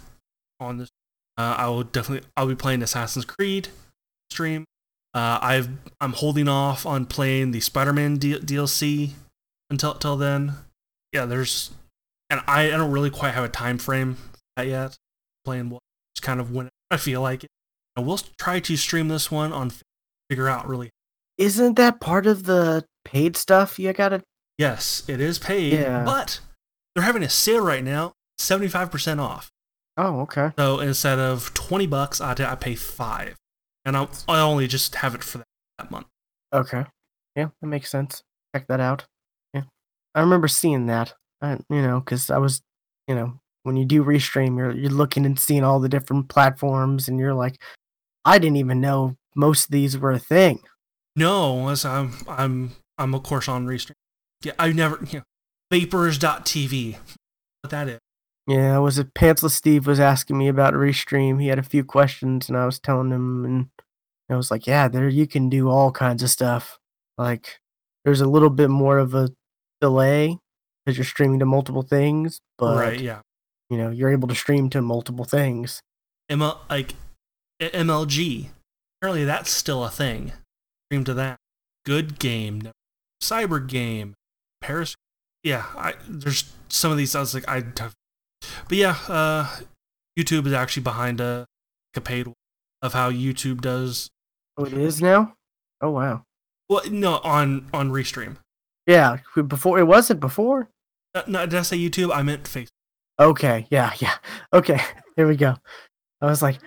on 0.60 0.78
this. 0.78 0.90
Uh, 1.38 1.56
I 1.58 1.68
will 1.68 1.84
definitely. 1.84 2.28
I'll 2.36 2.48
be 2.48 2.56
playing 2.56 2.82
Assassin's 2.82 3.26
Creed 3.26 3.70
stream. 4.30 4.66
Uh, 5.14 5.40
I've 5.42 5.70
I'm 6.00 6.14
holding 6.14 6.48
off 6.48 6.86
on 6.86 7.06
playing 7.06 7.52
the 7.52 7.60
Spider-Man 7.60 8.18
D- 8.18 8.40
DLC 8.40 9.12
until 9.70 9.94
until 9.94 10.18
then. 10.18 10.54
Yeah, 11.14 11.26
there's, 11.26 11.72
and 12.30 12.42
I, 12.46 12.68
I 12.68 12.72
don't 12.72 12.92
really 12.92 13.10
quite 13.10 13.34
have 13.34 13.44
a 13.44 13.50
time 13.50 13.80
frame 13.80 14.16
for 14.16 14.40
that 14.58 14.68
yet. 14.68 14.98
Playing 15.46 15.70
what 15.70 15.82
it's 16.14 16.20
kind 16.20 16.40
of 16.40 16.52
when 16.52 16.70
I 16.92 16.98
feel 16.98 17.22
like 17.22 17.44
it. 17.44 17.50
I 18.00 18.02
will 18.02 18.18
try 18.40 18.62
to 18.62 18.78
stream 18.78 19.10
this 19.10 19.30
one 19.30 19.52
on 19.52 19.74
figure 20.30 20.48
out 20.48 20.66
really. 20.70 20.90
Isn't 21.38 21.76
that 21.76 22.00
part 22.00 22.26
of 22.28 22.44
the 22.44 22.86
paid 23.04 23.36
stuff 23.36 23.78
you 23.78 23.92
gotta? 23.92 24.24
Yes, 24.58 25.04
it 25.10 25.20
is 25.20 25.38
paid, 25.38 25.74
Yeah. 25.74 26.06
but 26.06 26.40
they're 26.96 27.04
having 27.04 27.24
a 27.24 27.30
sale 27.30 27.60
right 27.62 27.84
now, 27.84 28.14
seventy 28.38 28.70
five 28.70 28.90
percent 28.90 29.20
off. 29.20 29.50
Oh, 29.98 30.22
okay. 30.22 30.52
So 30.58 30.80
instead 30.80 31.20
of 31.20 31.54
twenty 31.54 31.88
bucks, 31.88 32.22
I, 32.22 32.32
I 32.32 32.56
pay 32.56 32.76
five, 32.76 33.36
and 33.84 33.98
I'll, 33.98 34.10
I 34.30 34.40
only 34.40 34.68
just 34.68 34.96
have 34.96 35.14
it 35.14 35.24
for 35.26 35.40
that, 35.40 35.48
that 35.78 35.92
month. 35.92 36.08
Okay. 36.54 36.86
Yeah, 37.36 37.50
that 37.62 37.68
makes 37.68 37.92
sense. 37.92 38.22
Check 38.56 38.68
that 38.68 38.80
out. 38.80 39.06
Yeah, 39.54 39.64
I 40.16 40.22
remember 40.22 40.48
seeing 40.48 40.86
that. 40.86 41.14
I, 41.42 41.58
you 41.70 41.82
know, 41.82 42.00
because 42.00 42.30
I 42.30 42.38
was, 42.38 42.62
you 43.10 43.16
know, 43.16 43.40
when 43.64 43.76
you 43.76 43.84
do 43.84 44.06
restream, 44.06 44.58
you're 44.58 44.72
you're 44.72 44.90
looking 44.90 45.26
and 45.26 45.38
seeing 45.38 45.66
all 45.66 45.82
the 45.82 45.90
different 45.90 46.30
platforms, 46.30 47.08
and 47.10 47.20
you're 47.20 47.34
like, 47.34 47.62
I 48.26 48.40
didn't 48.40 48.58
even 48.58 48.82
know 48.82 49.16
most 49.36 49.66
of 49.66 49.72
these 49.72 49.98
were 49.98 50.12
a 50.12 50.20
thing. 50.20 50.62
No, 51.16 51.70
as 51.70 51.86
I'm 51.86 52.14
I'm 52.28 52.72
I'm 52.98 53.14
of 53.14 53.24
course 53.24 53.48
on 53.48 53.66
Restream. 53.66 53.94
Yeah, 54.44 54.54
I 54.60 54.72
never 54.72 55.00
you 55.10 55.20
know, 55.20 55.24
vapers.tv. 55.72 56.98
What 57.62 57.72
that 57.72 57.88
is. 57.88 58.00
Yeah, 58.48 58.80
was 58.80 58.98
a 58.98 59.04
Pantsless 59.04 59.52
Steve 59.52 59.86
was 59.86 60.00
asking 60.00 60.38
me 60.38 60.48
about 60.48 60.74
Restream. 60.74 61.40
He 61.40 61.48
had 61.50 61.60
a 61.60 61.64
few 61.64 61.84
questions, 61.84 62.50
and 62.50 62.58
I 62.58 62.66
was 62.66 62.80
telling 62.80 63.12
him, 63.12 63.46
and 63.46 63.70
I 64.30 64.36
was 64.36 64.50
like, 64.50 64.66
"Yeah, 64.66 64.88
there 64.88 65.08
you 65.08 65.28
can 65.28 65.50
do 65.50 65.70
all 65.70 65.92
kinds 65.92 66.24
of 66.24 66.32
stuff. 66.32 66.80
Like, 67.18 67.60
there's 68.06 68.22
a 68.22 68.28
little 68.28 68.50
bit 68.50 68.70
more 68.70 68.98
of 68.98 69.14
a 69.14 69.30
delay 69.82 70.40
because 70.86 70.98
you're 70.98 71.06
streaming 71.06 71.40
to 71.40 71.46
multiple 71.46 71.84
things, 71.84 72.42
but 72.58 72.78
right, 72.78 73.00
yeah. 73.00 73.22
you 73.70 73.78
know, 73.78 73.92
you're 73.92 74.12
able 74.12 74.28
to 74.28 74.36
stream 74.36 74.70
to 74.72 74.82
multiple 74.82 75.26
things. 75.26 75.82
ML 76.32 76.58
like 76.70 76.96
MLG. 77.60 78.48
Apparently 79.02 79.26
that's 79.26 79.50
still 79.50 79.84
a 79.84 79.90
thing. 79.90 80.34
Stream 80.88 81.04
to 81.06 81.14
that. 81.14 81.38
Good 81.86 82.20
game. 82.20 82.72
Cyber 83.22 83.66
game. 83.66 84.16
Paris. 84.62 84.96
Yeah, 85.44 85.66
I 85.78 85.94
there's 86.08 86.52
some 86.68 86.92
of 86.92 86.98
these 86.98 87.16
I 87.16 87.22
was 87.22 87.34
like 87.34 87.48
I 87.48 87.62
But 87.62 88.78
yeah, 88.78 88.98
uh 89.08 89.48
YouTube 90.18 90.46
is 90.48 90.54
actually 90.54 90.84
behind 90.84 91.22
a, 91.22 91.46
a 91.96 92.02
paid 92.02 92.28
of 92.82 92.94
how 92.94 93.10
YouTube 93.12 93.62
does 93.62 94.10
Oh, 94.58 94.66
it 94.66 94.74
is 94.74 95.02
now. 95.02 95.36
Oh 95.82 95.92
wow. 95.92 96.24
well 96.70 96.82
no 96.90 97.20
on 97.20 97.70
on 97.74 97.92
Restream. 97.92 98.38
Yeah, 98.86 99.18
before 99.48 99.80
it 99.80 99.88
wasn't 99.88 100.20
before. 100.20 100.68
Uh, 101.16 101.24
no, 101.28 101.46
did 101.46 101.60
I 101.60 101.62
say 101.62 101.78
YouTube? 101.78 102.14
I 102.14 102.22
meant 102.22 102.44
Facebook. 102.44 102.68
Okay, 103.20 103.68
yeah, 103.70 103.94
yeah. 104.00 104.16
Okay, 104.54 104.80
there 105.16 105.28
we 105.28 105.36
go. 105.36 105.56
I 106.22 106.26
was 106.26 106.42
like, 106.42 106.58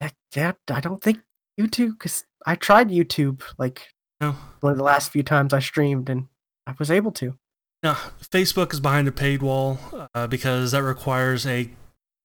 "Heck, 0.00 0.14
yeah, 0.34 0.52
I 0.70 0.80
don't 0.80 1.02
think 1.02 1.20
YouTube 1.60 1.92
because 1.98 2.24
I 2.46 2.54
tried 2.54 2.88
YouTube 2.88 3.42
like 3.58 3.88
No. 4.20 4.36
one 4.60 4.72
of 4.72 4.78
the 4.78 4.84
last 4.84 5.10
few 5.12 5.22
times 5.22 5.52
I 5.52 5.58
streamed 5.60 6.08
and 6.08 6.28
I 6.66 6.74
was 6.78 6.90
able 6.90 7.12
to. 7.12 7.36
No, 7.82 7.92
Facebook 8.20 8.72
is 8.72 8.80
behind 8.80 9.06
a 9.08 9.12
paid 9.12 9.40
wall 9.42 9.78
uh, 10.14 10.26
because 10.26 10.72
that 10.72 10.82
requires 10.82 11.46
a 11.46 11.70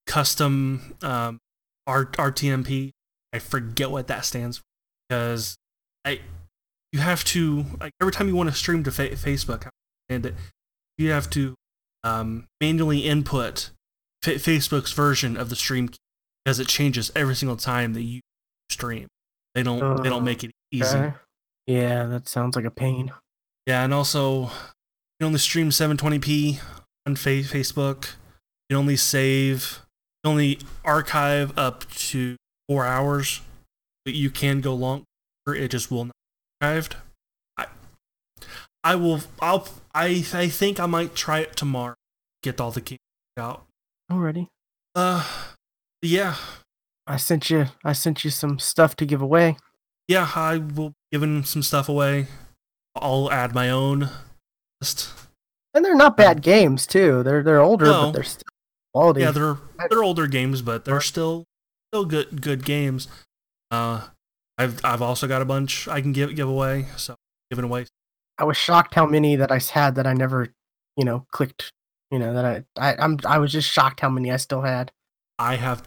custom 0.08 0.96
um, 1.02 1.40
R- 1.88 2.06
RTMP. 2.08 2.92
I 3.32 3.40
forget 3.40 3.90
what 3.92 4.08
that 4.08 4.26
stands 4.26 4.58
for 4.58 4.64
because 5.10 5.56
I 6.06 6.22
you 6.92 7.00
have 7.00 7.24
to 7.26 7.66
like 7.80 7.94
every 8.00 8.12
time 8.14 8.28
you 8.28 8.36
want 8.36 8.50
to 8.50 8.56
stream 8.56 8.84
to 8.84 8.92
fa- 8.92 9.10
Facebook 9.10 9.68
and 10.10 10.26
it, 10.28 10.36
you 10.98 11.10
have 11.12 11.30
to 11.32 11.56
um, 12.04 12.48
manually 12.62 13.00
input 13.00 13.72
fa- 14.22 14.36
Facebook's 14.36 14.92
version 14.94 15.36
of 15.38 15.50
the 15.50 15.56
stream 15.56 15.88
key 15.90 15.98
because 16.44 16.60
it 16.60 16.68
changes 16.68 17.12
every 17.16 17.36
single 17.36 17.58
time 17.58 17.94
that 17.94 18.02
you 18.04 18.22
stream. 18.70 19.08
They 19.56 19.64
don't 19.64 19.80
they 19.80 20.10
Oh, 20.10 20.14
don't 20.14 20.24
make 20.24 20.44
it 20.44 20.52
easy. 20.72 20.98
Okay. 20.98 21.14
Yeah, 21.68 22.06
that 22.06 22.28
sounds 22.28 22.56
like 22.56 22.66
a 22.66 22.72
pain. 22.72 23.12
Yeah, 23.68 23.84
and 23.84 23.94
also 23.94 24.42
you 24.44 24.50
can 25.20 25.28
only 25.28 25.40
stream 25.40 25.70
720p 25.70 26.60
on 27.06 27.16
fa- 27.16 27.30
Facebook. 27.44 28.16
You 28.70 28.76
can 28.76 28.78
only 28.78 28.98
save, 28.98 29.80
you 30.24 30.30
can 30.30 30.32
only 30.32 30.60
archive 30.84 31.58
up 31.58 31.90
to 31.92 32.36
four 32.68 32.86
hours, 32.86 33.42
but 34.06 34.14
you 34.14 34.30
can 34.30 34.60
go 34.62 34.74
longer. 34.74 35.06
It 35.48 35.70
just 35.72 35.92
will 35.92 36.06
not 36.06 36.14
be 36.60 36.66
archived. 36.68 36.94
I, 37.58 37.66
I 38.84 38.96
will. 38.96 39.22
I'll. 39.42 39.68
I. 39.94 40.26
I 40.34 40.48
think 40.50 40.80
I 40.80 40.86
might 40.86 41.16
try 41.16 41.40
it 41.40 41.56
tomorrow. 41.56 41.96
Get 42.42 42.60
all 42.60 42.72
the 42.72 42.82
keys 42.82 42.98
out. 43.38 43.66
Already. 44.12 44.48
Uh, 44.96 45.26
yeah, 46.04 46.36
I 47.08 47.18
sent 47.18 47.50
you 47.50 47.66
I 47.84 47.94
sent 47.94 48.24
you 48.24 48.30
some 48.30 48.60
stuff 48.60 48.96
to 48.98 49.06
give 49.06 49.22
away. 49.22 49.58
yeah. 50.08 50.30
I 50.36 50.58
will 50.58 50.90
be 50.90 50.96
giving 51.12 51.44
some 51.44 51.64
stuff 51.64 51.90
away. 51.90 52.28
I'll 52.96 53.32
add 53.32 53.56
my 53.56 53.70
own 53.70 54.10
list. 54.82 55.10
And 55.74 55.84
they're 55.84 55.96
not 55.96 56.16
bad 56.18 56.42
games 56.44 56.86
too. 56.86 57.24
They're 57.24 57.42
they're 57.42 57.62
older, 57.62 57.86
No. 57.86 58.02
but 58.06 58.12
they're 58.12 58.24
still 58.24 58.44
quality. 58.94 59.22
Yeah, 59.22 59.32
they're 59.32 59.58
they're 59.90 60.04
older 60.04 60.28
games, 60.28 60.62
but 60.62 60.86
they're 60.86 61.02
still 61.02 61.46
still 61.92 62.06
good 62.06 62.42
good 62.42 62.64
games. 62.66 63.08
Uh, 63.72 64.08
I've 64.60 64.84
I've 64.86 65.02
also 65.02 65.28
got 65.28 65.42
a 65.42 65.46
bunch 65.46 65.88
I 65.88 66.02
can 66.02 66.12
give 66.12 66.36
give 66.36 66.48
away, 66.48 66.86
so 66.98 67.16
giving 67.50 67.66
away. 67.66 67.88
I 68.38 68.44
was 68.44 68.58
shocked 68.58 68.94
how 68.94 69.06
many 69.08 69.36
that 69.36 69.52
I 69.52 69.60
had 69.60 69.96
that 69.96 70.06
I 70.08 70.14
never, 70.14 70.50
you 70.98 71.06
know, 71.06 71.26
clicked. 71.32 71.72
You 72.12 72.20
know 72.20 72.34
that 72.36 72.46
I, 72.46 72.64
I 72.78 72.96
I'm 73.04 73.18
I 73.26 73.40
was 73.40 73.52
just 73.52 73.68
shocked 73.70 74.00
how 74.02 74.10
many 74.10 74.32
I 74.32 74.38
still 74.38 74.62
had. 74.62 74.92
I 75.40 75.56
have 75.56 75.82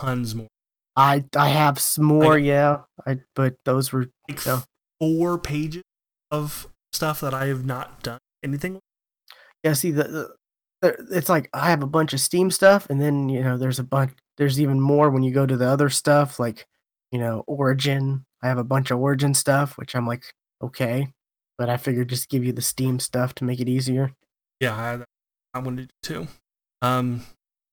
tons 0.00 0.34
more, 0.34 0.48
I 0.96 1.24
I 1.36 1.48
have 1.48 1.78
some 1.78 2.04
more, 2.04 2.38
yeah. 2.38 2.80
I 3.06 3.18
but 3.34 3.56
those 3.64 3.92
were 3.92 4.06
like 4.28 4.40
four 5.00 5.38
pages 5.38 5.82
of 6.30 6.66
stuff 6.92 7.20
that 7.20 7.34
I 7.34 7.46
have 7.46 7.64
not 7.64 8.02
done 8.02 8.18
anything. 8.42 8.74
with. 8.74 8.82
yeah. 9.62 9.72
See 9.74 9.90
the, 9.90 10.04
the 10.82 10.96
it's 11.10 11.28
like 11.28 11.48
I 11.52 11.70
have 11.70 11.82
a 11.82 11.86
bunch 11.86 12.12
of 12.12 12.20
Steam 12.20 12.50
stuff, 12.50 12.86
and 12.90 13.00
then 13.00 13.28
you 13.28 13.42
know 13.42 13.56
there's 13.56 13.78
a 13.78 13.84
bunch. 13.84 14.12
There's 14.36 14.60
even 14.60 14.80
more 14.80 15.10
when 15.10 15.22
you 15.22 15.32
go 15.32 15.46
to 15.46 15.56
the 15.56 15.68
other 15.68 15.90
stuff, 15.90 16.38
like 16.38 16.66
you 17.12 17.18
know 17.18 17.44
Origin. 17.46 18.24
I 18.42 18.48
have 18.48 18.58
a 18.58 18.64
bunch 18.64 18.90
of 18.90 18.98
Origin 19.00 19.34
stuff, 19.34 19.76
which 19.78 19.94
I'm 19.94 20.06
like 20.06 20.24
okay, 20.62 21.08
but 21.56 21.68
I 21.68 21.76
figured 21.76 22.08
just 22.08 22.28
give 22.28 22.44
you 22.44 22.52
the 22.52 22.62
Steam 22.62 22.98
stuff 22.98 23.34
to 23.36 23.44
make 23.44 23.60
it 23.60 23.68
easier. 23.68 24.12
Yeah, 24.60 24.74
I, 24.74 25.04
I 25.56 25.60
wanted 25.60 25.90
to 26.02 26.08
too. 26.14 26.28
Um, 26.82 27.26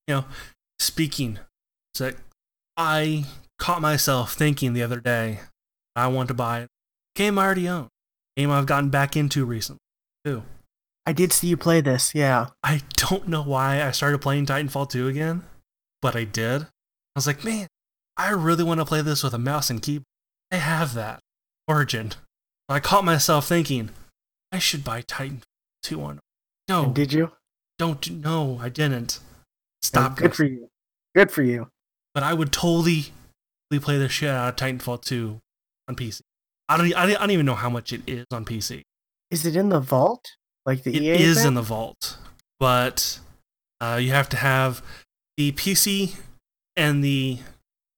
you 0.07 0.15
know, 0.15 0.25
speaking, 0.79 1.39
so 1.95 2.11
I 2.77 3.25
caught 3.57 3.81
myself 3.81 4.33
thinking 4.33 4.73
the 4.73 4.83
other 4.83 4.99
day 4.99 5.39
I 5.95 6.07
want 6.07 6.27
to 6.27 6.33
buy 6.33 6.59
a 6.59 6.67
game 7.15 7.39
I 7.39 7.45
already 7.45 7.67
own, 7.69 7.87
game 8.35 8.51
I've 8.51 8.65
gotten 8.65 8.89
back 8.89 9.15
into 9.15 9.45
recently 9.45 9.79
too. 10.25 10.43
I 11.05 11.13
did 11.13 11.31
see 11.31 11.47
you 11.47 11.57
play 11.57 11.81
this, 11.81 12.13
yeah. 12.15 12.47
I 12.63 12.81
don't 12.95 13.27
know 13.27 13.43
why 13.43 13.81
I 13.83 13.91
started 13.91 14.21
playing 14.21 14.47
Titanfall 14.47 14.89
2 14.89 15.07
again, 15.07 15.43
but 16.01 16.15
I 16.15 16.23
did. 16.23 16.63
I 16.63 16.67
was 17.15 17.27
like, 17.27 17.43
man, 17.45 17.67
I 18.17 18.31
really 18.31 18.63
want 18.63 18.79
to 18.79 18.85
play 18.85 19.01
this 19.01 19.23
with 19.23 19.33
a 19.33 19.37
mouse 19.37 19.69
and 19.69 19.81
keyboard. 19.81 20.05
I 20.51 20.55
have 20.57 20.93
that. 20.95 21.19
Origin. 21.67 22.13
I 22.67 22.79
caught 22.79 23.05
myself 23.05 23.47
thinking, 23.47 23.89
I 24.51 24.57
should 24.59 24.83
buy 24.83 25.03
Titanfall 25.03 25.43
2 25.83 26.01
on. 26.03 26.19
No, 26.67 26.85
And 26.85 26.95
did 26.95 27.13
you? 27.13 27.31
don't. 27.77 28.09
No, 28.09 28.57
I 28.59 28.69
didn't. 28.69 29.19
Stop. 29.83 30.17
Good 30.17 30.31
this. 30.31 30.37
for 30.37 30.45
you. 30.45 30.69
Good 31.15 31.31
for 31.31 31.43
you. 31.43 31.67
But 32.15 32.23
I 32.23 32.33
would 32.33 32.51
totally, 32.51 33.07
play 33.69 33.97
the 33.97 34.07
shit 34.07 34.29
out 34.29 34.47
of 34.47 34.55
Titanfall 34.55 35.01
2 35.01 35.37
on 35.89 35.95
PC. 35.97 36.21
I 36.69 36.77
don't, 36.77 36.95
I 36.95 37.05
don't 37.13 37.31
even 37.31 37.45
know 37.45 37.55
how 37.55 37.69
much 37.69 37.91
it 37.91 38.01
is 38.07 38.25
on 38.31 38.45
PC. 38.45 38.83
Is 39.29 39.45
it 39.45 39.57
in 39.57 39.67
the 39.67 39.81
vault? 39.81 40.25
Like 40.65 40.83
the 40.83 40.95
It 40.95 41.01
EA 41.03 41.21
is 41.21 41.39
thing? 41.39 41.47
in 41.49 41.53
the 41.55 41.61
vault, 41.61 42.17
but 42.57 43.19
uh, 43.81 43.99
you 44.01 44.11
have 44.11 44.29
to 44.29 44.37
have 44.37 44.81
the 45.35 45.51
PC 45.51 46.15
and 46.77 47.03
the 47.03 47.39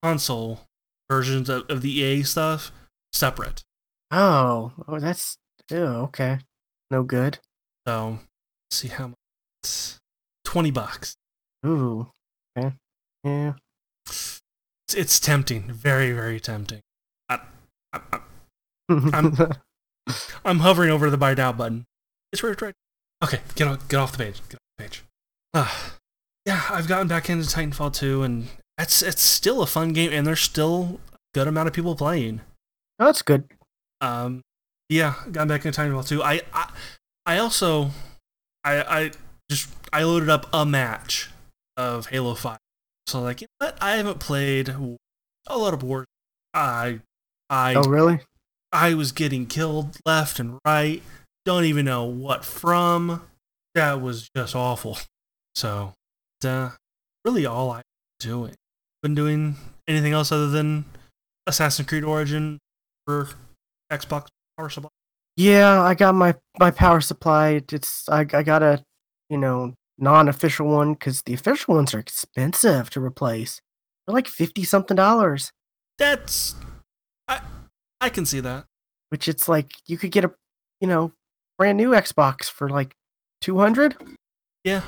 console 0.01 0.61
versions 1.09 1.47
of, 1.47 1.63
of 1.69 1.81
the 1.83 1.91
EA 1.91 2.23
stuff 2.23 2.71
separate. 3.13 3.63
Oh, 4.11 4.73
oh, 4.87 4.99
that's 4.99 5.37
oh, 5.71 6.01
okay. 6.05 6.39
No 6.89 7.03
good. 7.03 7.39
So, 7.87 8.19
let's 8.65 8.77
see 8.77 8.87
how 8.87 9.07
much. 9.09 9.99
Twenty 10.43 10.71
bucks. 10.71 11.15
Ooh. 11.65 12.07
Okay. 12.57 12.73
Yeah. 13.23 13.53
It's, 14.07 14.41
it's 14.95 15.19
tempting, 15.19 15.63
very, 15.71 16.11
very 16.13 16.39
tempting. 16.39 16.81
I, 17.29 17.39
I, 17.93 17.99
I, 18.13 18.19
I'm- 19.13 19.35
I'm 20.45 20.59
hovering 20.59 20.89
over 20.89 21.09
the 21.09 21.17
buy 21.17 21.33
now 21.33 21.51
button. 21.51 21.83
It's 22.31 22.41
right, 22.41 22.59
right. 22.61 22.73
Okay, 23.23 23.39
get 23.55 23.67
off, 23.67 23.87
get 23.89 23.97
off 23.97 24.11
the 24.13 24.17
page. 24.19 24.41
Get 24.47 24.55
off 24.55 24.61
the 24.77 24.83
page. 24.83 25.03
Uh, 25.53 25.69
yeah, 26.45 26.61
I've 26.69 26.87
gotten 26.87 27.09
back 27.09 27.29
into 27.29 27.45
Titanfall 27.45 27.93
2, 27.93 28.23
and 28.23 28.47
it's 28.77 29.01
it's 29.01 29.21
still 29.21 29.61
a 29.61 29.65
fun 29.67 29.91
game, 29.91 30.13
and 30.13 30.25
there's 30.25 30.39
still 30.39 31.01
a 31.11 31.17
good 31.33 31.47
amount 31.49 31.67
of 31.67 31.73
people 31.73 31.93
playing. 31.95 32.39
oh, 32.99 33.05
that's 33.05 33.21
good. 33.21 33.43
Um, 33.99 34.41
yeah, 34.87 35.15
got 35.31 35.49
back 35.49 35.65
into 35.65 35.81
Titanfall 35.81 36.07
2. 36.07 36.23
I, 36.23 36.39
I, 36.53 36.71
I 37.25 37.37
also, 37.39 37.89
I, 38.63 38.81
I 38.81 39.11
just 39.51 39.67
I 39.91 40.03
loaded 40.03 40.29
up 40.29 40.45
a 40.53 40.65
match 40.65 41.29
of 41.75 42.07
Halo 42.07 42.33
5. 42.35 42.57
So 43.07 43.21
like, 43.21 43.41
you 43.41 43.47
know 43.59 43.67
what? 43.67 43.77
I 43.81 43.95
haven't 43.95 44.19
played 44.19 44.69
a 44.69 45.57
lot 45.57 45.73
of 45.73 45.81
wars. 45.81 46.05
I, 46.53 46.99
I 47.49 47.73
Oh, 47.75 47.83
really? 47.83 48.19
I 48.71 48.93
was 48.93 49.13
getting 49.13 49.45
killed 49.45 49.97
left 50.05 50.39
and 50.39 50.59
right. 50.65 51.01
Don't 51.45 51.63
even 51.63 51.85
know 51.85 52.03
what 52.03 52.43
from. 52.43 53.21
That 53.73 54.01
was 54.01 54.29
just 54.35 54.55
awful. 54.55 54.97
So, 55.55 55.93
uh, 56.43 56.71
really 57.23 57.45
all 57.45 57.71
I'm 57.71 57.83
doing. 58.19 58.55
Been 59.01 59.15
doing 59.15 59.55
anything 59.87 60.11
else 60.11 60.31
other 60.31 60.49
than 60.49 60.85
Assassin's 61.47 61.87
Creed 61.87 62.03
Origin 62.03 62.59
for 63.05 63.29
Xbox 63.91 64.27
Power 64.57 64.69
Supply? 64.69 64.89
Yeah, 65.37 65.81
I 65.81 65.93
got 65.93 66.15
my 66.15 66.35
my 66.59 66.71
power 66.71 66.99
supply. 66.99 67.61
It's 67.71 68.09
I 68.09 68.21
I 68.33 68.43
got 68.43 68.63
a 68.63 68.83
you 69.29 69.37
know 69.37 69.73
non-official 69.97 70.67
one 70.67 70.93
because 70.93 71.21
the 71.23 71.33
official 71.33 71.75
ones 71.75 71.93
are 71.93 71.99
expensive 71.99 72.89
to 72.91 73.01
replace. 73.01 73.61
They're 74.05 74.13
like 74.13 74.27
fifty 74.27 74.63
something 74.63 74.95
dollars. 74.95 75.51
That's. 75.97 76.55
I, 77.27 77.41
I 77.99 78.09
can 78.09 78.25
see 78.25 78.39
that. 78.39 78.65
Which 79.09 79.27
it's 79.27 79.47
like 79.47 79.71
you 79.85 79.97
could 79.97 80.11
get 80.11 80.25
a 80.25 80.31
you 80.79 80.87
know 80.87 81.13
brand 81.57 81.77
new 81.77 81.91
Xbox 81.91 82.45
for 82.45 82.69
like 82.69 82.95
two 83.41 83.57
hundred. 83.57 83.95
Yeah. 84.63 84.81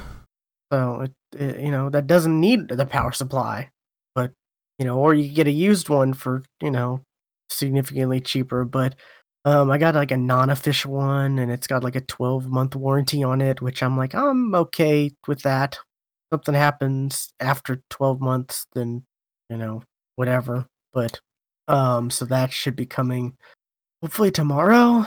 So 0.72 1.02
it, 1.02 1.12
it 1.40 1.60
you 1.60 1.72
know 1.72 1.90
that 1.90 2.08
doesn't 2.08 2.40
need 2.40 2.70
the 2.70 2.86
power 2.86 3.12
supply, 3.12 3.70
but 4.16 4.32
you 4.78 4.86
know 4.86 4.98
or 4.98 5.14
you 5.14 5.34
get 5.34 5.48
a 5.48 5.52
used 5.52 5.90
one 5.90 6.14
for 6.14 6.44
you 6.62 6.72
know 6.72 7.02
significantly 7.50 8.20
cheaper. 8.20 8.66
But 8.66 8.96
um, 9.46 9.72
I 9.72 9.78
got 9.78 9.96
like 9.96 10.12
a 10.12 10.18
non-official 10.18 10.92
one, 10.92 11.40
and 11.40 11.52
it's 11.52 11.68
got 11.68 11.84
like 11.84 11.96
a 11.96 12.02
12-month 12.02 12.76
warranty 12.76 13.24
on 13.24 13.42
it, 13.42 13.62
which 13.62 13.82
I'm 13.82 13.98
like, 13.98 14.14
I'm 14.14 14.54
okay 14.54 15.12
with 15.28 15.42
that. 15.44 15.78
Something 16.32 16.56
happens 16.56 17.34
after 17.40 17.82
12 17.90 18.22
months, 18.22 18.66
then 18.74 19.04
you 19.50 19.58
know, 19.58 19.84
whatever. 20.16 20.68
But 20.94 21.20
um, 21.68 22.10
so 22.10 22.26
that 22.26 22.52
should 22.52 22.76
be 22.76 22.86
coming 22.86 23.38
hopefully 24.02 24.32
tomorrow. 24.32 25.06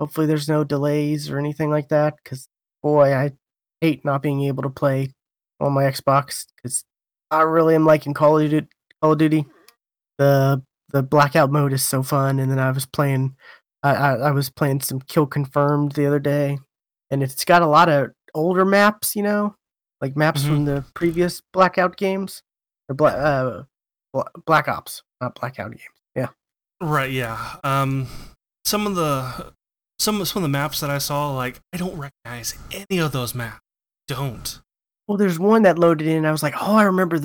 Hopefully, 0.00 0.26
there's 0.26 0.48
no 0.48 0.62
delays 0.62 1.30
or 1.30 1.38
anything 1.38 1.70
like 1.70 1.88
that. 1.88 2.14
Because 2.22 2.48
boy, 2.82 3.14
I 3.14 3.32
hate 3.80 4.04
not 4.04 4.22
being 4.22 4.42
able 4.44 4.62
to 4.62 4.70
play 4.70 5.12
on 5.60 5.72
my 5.72 5.84
Xbox. 5.84 6.46
Because 6.56 6.84
I 7.30 7.42
really 7.42 7.74
am 7.74 7.86
liking 7.86 8.14
Call 8.14 8.38
of 8.38 8.50
Duty. 8.50 8.68
Call 9.00 9.12
of 9.12 9.18
Duty. 9.18 9.46
The 10.18 10.62
the 10.90 11.02
blackout 11.02 11.50
mode 11.50 11.72
is 11.72 11.82
so 11.82 12.02
fun, 12.02 12.38
and 12.38 12.50
then 12.50 12.58
I 12.58 12.70
was 12.70 12.86
playing. 12.86 13.36
I, 13.82 13.94
I, 13.94 14.12
I 14.14 14.30
was 14.30 14.50
playing 14.50 14.80
some 14.80 15.00
Kill 15.00 15.26
Confirmed 15.26 15.92
the 15.92 16.06
other 16.06 16.18
day, 16.18 16.58
and 17.10 17.22
it's 17.22 17.44
got 17.44 17.62
a 17.62 17.66
lot 17.66 17.88
of 17.88 18.10
older 18.34 18.64
maps. 18.64 19.14
You 19.16 19.22
know, 19.22 19.54
like 20.00 20.16
maps 20.16 20.42
Mhm. 20.42 20.46
from 20.48 20.64
the 20.64 20.84
previous 20.94 21.42
blackout 21.52 21.96
games 21.96 22.42
or 22.88 22.94
Bla- 22.94 23.64
uh, 24.14 24.22
Black 24.46 24.68
Ops, 24.68 25.02
not 25.20 25.34
blackout 25.34 25.70
games. 25.72 25.82
Yeah. 26.14 26.28
Right. 26.80 27.10
Yeah. 27.10 27.56
Um, 27.64 28.06
some 28.64 28.86
of 28.86 28.94
the 28.94 29.52
some 29.98 30.24
some 30.24 30.42
of 30.42 30.48
the 30.48 30.52
maps 30.52 30.80
that 30.80 30.90
I 30.90 30.98
saw, 30.98 31.32
like 31.34 31.60
I 31.72 31.76
don't 31.76 31.96
recognize 31.98 32.54
any 32.72 32.98
of 33.00 33.12
those 33.12 33.34
maps. 33.34 33.60
Don't. 34.08 34.60
Well, 35.08 35.18
there's 35.18 35.38
one 35.38 35.62
that 35.62 35.78
loaded 35.78 36.06
in. 36.06 36.18
And 36.18 36.26
I 36.26 36.32
was 36.32 36.42
like, 36.42 36.54
oh, 36.60 36.76
I 36.76 36.84
remember. 36.84 37.16
th- 37.16 37.24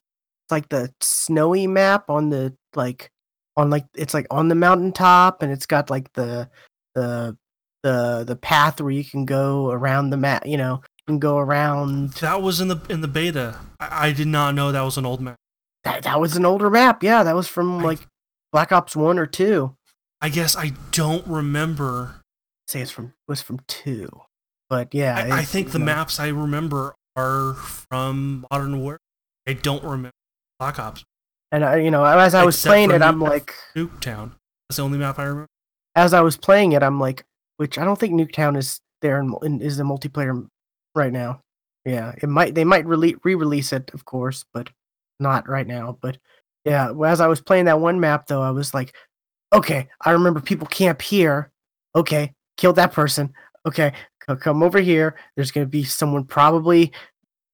Like 0.50 0.70
the 0.70 0.92
snowy 1.02 1.66
map 1.68 2.10
on 2.10 2.30
the 2.30 2.54
like 2.76 3.10
on 3.58 3.70
like 3.70 3.86
it's 3.96 4.14
like 4.14 4.28
on 4.32 4.48
the 4.48 4.56
mountaintop, 4.56 5.42
and 5.42 5.52
it's 5.52 5.66
got 5.66 5.90
like 5.90 6.12
the 6.14 6.50
the 6.96 7.38
the 7.84 8.24
the 8.26 8.36
path 8.36 8.80
where 8.80 8.92
you 8.92 9.04
can 9.04 9.26
go 9.26 9.72
around 9.72 10.10
the 10.10 10.18
map. 10.18 10.46
You 10.46 10.58
know, 10.58 10.76
you 10.84 11.04
can 11.08 11.20
go 11.20 11.38
around. 11.38 12.14
That 12.14 12.42
was 12.42 12.62
in 12.62 12.68
the 12.68 12.80
in 12.90 13.02
the 13.02 13.08
beta. 13.08 13.58
I, 13.80 14.08
I 14.08 14.12
did 14.12 14.28
not 14.28 14.56
know 14.56 14.72
that 14.72 14.82
was 14.82 14.98
an 14.98 15.06
old 15.06 15.22
map. 15.22 15.36
That 15.84 16.04
that 16.04 16.20
was 16.20 16.36
an 16.36 16.46
older 16.46 16.70
map. 16.70 17.04
Yeah, 17.04 17.24
that 17.24 17.36
was 17.36 17.48
from 17.48 17.80
I- 17.80 17.84
like 17.84 18.00
Black 18.52 18.72
Ops 18.72 18.96
one 18.96 19.18
or 19.20 19.26
two. 19.26 19.76
I 20.22 20.30
guess 20.30 20.56
I 20.56 20.74
don't 20.92 21.26
remember. 21.26 22.22
say 22.68 22.82
it's 22.82 22.92
from 22.92 23.14
was 23.28 23.42
from 23.42 23.60
two, 23.68 24.10
but 24.70 24.94
yeah, 24.94 25.18
I, 25.18 25.40
I 25.40 25.44
think 25.44 25.72
the 25.72 25.80
know, 25.80 25.86
maps 25.86 26.20
I 26.20 26.28
remember 26.28 26.94
are 27.16 27.56
from 27.56 28.46
Modern 28.52 28.80
Warfare. 28.80 29.00
I 29.48 29.54
don't 29.54 29.84
remember 29.84 30.12
Black 30.60 30.78
Ops 30.78 31.04
And 31.52 31.66
I, 31.66 31.78
you 31.78 31.92
know, 31.92 32.06
as 32.06 32.34
I 32.34 32.46
was 32.46 32.56
Except 32.56 32.70
playing 32.70 32.92
it, 32.92 33.02
I'm 33.02 33.20
like, 33.20 33.54
Nuketown. 33.76 34.32
That's 34.70 34.78
the 34.78 34.84
only 34.84 34.98
map 34.98 35.20
I 35.20 35.24
remember. 35.24 35.48
as 35.96 36.14
I 36.14 36.22
was 36.22 36.38
playing 36.38 36.72
it, 36.72 36.84
I'm 36.84 37.00
like, 37.00 37.26
which 37.58 37.78
I 37.78 37.84
don't 37.84 38.00
think 38.00 38.14
Nuketown 38.14 38.58
is 38.58 38.80
there 39.02 39.20
in, 39.20 39.36
in 39.44 39.62
is 39.62 39.78
the 39.78 39.84
multiplayer 39.84 40.48
right 40.96 41.12
now. 41.12 41.42
Yeah, 41.86 42.14
it 42.22 42.30
might 42.30 42.56
they 42.56 42.64
might 42.64 42.86
rele- 42.86 43.20
re-release 43.24 43.74
it, 43.74 43.92
of 43.94 44.06
course, 44.06 44.46
but 44.54 44.70
not 45.20 45.50
right 45.50 45.68
now. 45.68 45.98
But 46.02 46.18
yeah, 46.64 46.94
as 47.06 47.20
I 47.20 47.28
was 47.28 47.42
playing 47.42 47.66
that 47.66 47.80
one 47.80 48.00
map, 48.00 48.28
though, 48.28 48.42
I 48.42 48.52
was 48.52 48.74
like, 48.74 48.96
okay, 49.52 49.88
I 50.06 50.12
remember 50.12 50.40
people 50.40 50.68
camp 50.68 51.02
here. 51.02 51.52
Okay, 51.96 52.34
kill 52.58 52.74
that 52.74 52.94
person. 52.94 53.34
Okay, 53.66 53.94
come 54.40 54.64
over 54.64 54.80
here. 54.80 55.16
There's 55.36 55.52
gonna 55.52 55.66
be 55.66 55.84
someone 55.84 56.24
probably 56.24 56.92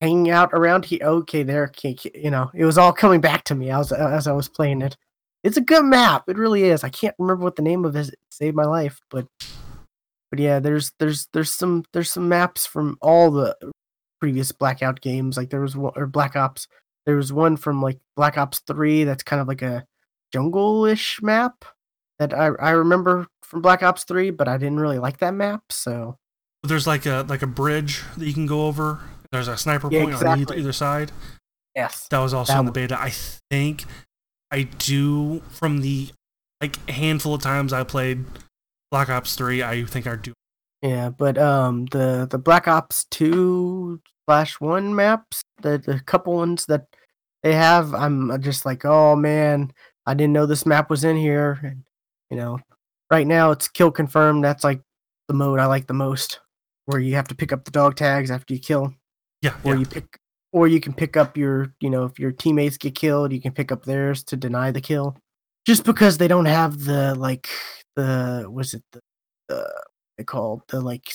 hanging 0.02 0.30
out 0.30 0.50
around 0.54 0.86
here. 0.86 1.00
Okay, 1.02 1.44
there, 1.44 1.72
you 2.14 2.32
know, 2.32 2.52
it 2.54 2.66
was 2.66 2.78
all 2.78 2.94
coming 2.94 3.22
back 3.22 3.44
to 3.46 3.56
me 3.56 3.72
as 3.72 3.92
as 3.92 4.28
I 4.28 4.32
was 4.34 4.50
playing 4.50 4.82
it. 4.82 4.96
It's 5.44 5.58
a 5.58 5.62
good 5.62 5.86
map. 5.86 6.24
It 6.28 6.38
really 6.38 6.64
is. 6.64 6.84
I 6.84 6.90
can't 6.90 7.16
remember 7.20 7.44
what 7.44 7.56
the 7.56 7.62
name 7.62 7.86
of 7.86 7.96
it. 7.96 8.10
It 8.10 8.20
saved 8.32 8.56
my 8.56 8.66
life, 8.66 9.00
but 9.10 9.28
but 10.30 10.40
yeah, 10.40 10.60
there's 10.60 10.92
there's 11.00 11.28
there's 11.34 11.52
some 11.52 11.84
there's 11.94 12.12
some 12.12 12.28
maps 12.28 12.66
from 12.66 12.98
all 13.02 13.32
the 13.32 13.56
previous 14.20 14.52
Blackout 14.52 15.02
games. 15.02 15.38
Like 15.38 15.50
there 15.50 15.62
was 15.62 15.76
one 15.76 15.94
or 15.96 16.08
Black 16.08 16.36
Ops. 16.36 16.68
There 17.06 17.16
was 17.16 17.32
one 17.32 17.56
from 17.56 17.82
like 17.82 18.00
Black 18.16 18.38
Ops 18.38 18.60
Three 18.68 19.04
that's 19.04 19.24
kind 19.24 19.42
of 19.42 19.48
like 19.48 19.62
a 19.62 19.86
jungle-ish 20.34 21.22
map 21.22 21.64
that 22.20 22.34
I 22.34 22.48
I 22.60 22.72
remember 22.72 23.28
from 23.44 23.62
Black 23.62 23.84
Ops 23.84 24.04
Three, 24.04 24.32
but 24.32 24.48
I 24.48 24.58
didn't 24.58 24.80
really 24.80 25.00
like 25.00 25.20
that 25.20 25.34
map. 25.34 25.64
So 25.70 26.18
There's 26.64 26.88
like 26.88 27.06
a 27.06 27.26
like 27.30 27.42
a 27.42 27.48
bridge 27.48 28.02
that 28.18 28.26
you 28.26 28.34
can 28.34 28.48
go 28.48 28.68
over. 28.68 29.00
There's 29.32 29.48
a 29.48 29.58
sniper 29.58 29.90
Yeah, 29.92 30.04
point 30.04 30.16
on 30.16 30.40
either, 30.40 30.72
side. 30.74 31.12
yes, 31.76 32.08
That 32.10 32.20
was 32.20 32.34
also 32.34 32.54
That 32.54 32.60
in 32.60 32.66
the 32.66 32.72
beta. 32.72 33.00
I 33.00 33.12
think 33.52 33.86
I 34.52 34.64
do 34.64 35.42
from 35.50 35.82
the 35.82 36.10
like 36.62 36.90
handful 36.90 37.36
of 37.36 37.42
times 37.42 37.74
I 37.74 37.84
played 37.84 38.26
Black 38.92 39.10
Ops 39.10 39.36
3, 39.36 39.62
I 39.64 39.84
think 39.86 40.08
I 40.08 40.16
do. 40.16 40.34
yeah, 40.82 41.10
but 41.10 41.38
um 41.38 41.86
the 41.88 42.28
the 42.30 42.38
Black 42.38 42.68
Ops 42.68 43.06
Two 43.12 44.00
slash 44.28 44.60
one 44.62 44.96
maps, 44.96 45.42
the 45.62 45.78
the 45.78 46.00
couple 46.00 46.34
ones 46.34 46.66
that 46.68 46.86
they 47.44 47.54
have, 47.54 47.94
I'm 47.94 48.42
just 48.42 48.66
like, 48.66 48.86
oh 48.86 49.16
man, 49.16 49.72
I 50.06 50.14
didn't 50.14 50.34
know 50.34 50.46
this 50.46 50.66
map 50.66 50.90
was 50.90 51.04
in 51.04 51.18
here. 51.18 51.60
And 51.64 51.84
you 52.32 52.38
know, 52.38 52.60
right 53.12 53.28
now 53.28 53.52
it's 53.52 53.68
kill 53.68 53.92
confirmed. 53.92 54.44
That's 54.44 54.64
like 54.64 54.82
the 55.28 55.34
mode 55.34 55.60
I 55.60 55.66
like 55.66 55.88
the 55.88 55.94
most, 55.94 56.40
where 56.86 57.00
you 57.00 57.16
have 57.16 57.28
to 57.28 57.36
pick 57.36 57.52
up 57.54 57.66
the 57.66 57.72
dog 57.72 57.96
tags 57.96 58.32
after 58.32 58.54
you 58.54 58.60
kill, 58.60 58.94
Yeah, 59.48 59.56
or 59.64 59.74
yeah. 59.74 59.80
you 59.80 59.86
pick, 59.86 60.18
or 60.52 60.68
you 60.68 60.80
can 60.80 60.94
pick 60.94 61.18
up 61.18 61.38
your, 61.38 61.74
you 61.80 61.90
know, 61.90 62.06
if 62.06 62.20
your 62.20 62.32
teammates 62.32 62.78
get 62.78 62.96
killed, 62.96 63.32
you 63.32 63.42
can 63.42 63.52
pick 63.54 63.72
up 63.72 63.86
theirs 63.86 64.24
to 64.26 64.38
deny 64.38 64.72
the 64.72 64.82
kill. 64.82 65.18
Just 65.66 65.84
because 65.84 66.18
they 66.18 66.28
don't 66.28 66.46
have 66.46 66.86
the 66.86 67.14
like 67.16 67.50
the 67.96 68.48
was 68.50 68.74
it 68.74 68.84
the, 68.94 69.02
the 69.50 69.70
they 70.18 70.24
called 70.24 70.62
the 70.70 70.80
like 70.82 71.12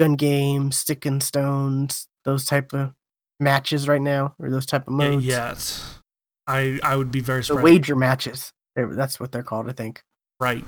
gun 0.00 0.16
game, 0.16 0.72
stick 0.72 1.06
and 1.06 1.22
stones, 1.22 2.08
those 2.24 2.44
type 2.44 2.72
of 2.72 2.92
matches 3.40 3.86
right 3.88 4.02
now, 4.02 4.34
or 4.38 4.50
those 4.50 4.66
type 4.66 4.86
of 4.88 4.92
modes. 4.94 5.24
yeah, 5.24 5.52
it's- 5.52 6.00
I 6.46 6.80
I 6.82 6.96
would 6.96 7.10
be 7.12 7.20
very 7.20 7.44
surprised. 7.44 7.60
the 7.66 7.72
wager 7.72 7.94
matches. 7.96 8.52
That's 8.74 9.20
what 9.20 9.32
they're 9.32 9.42
called, 9.42 9.68
I 9.68 9.72
think. 9.72 10.02
right. 10.40 10.64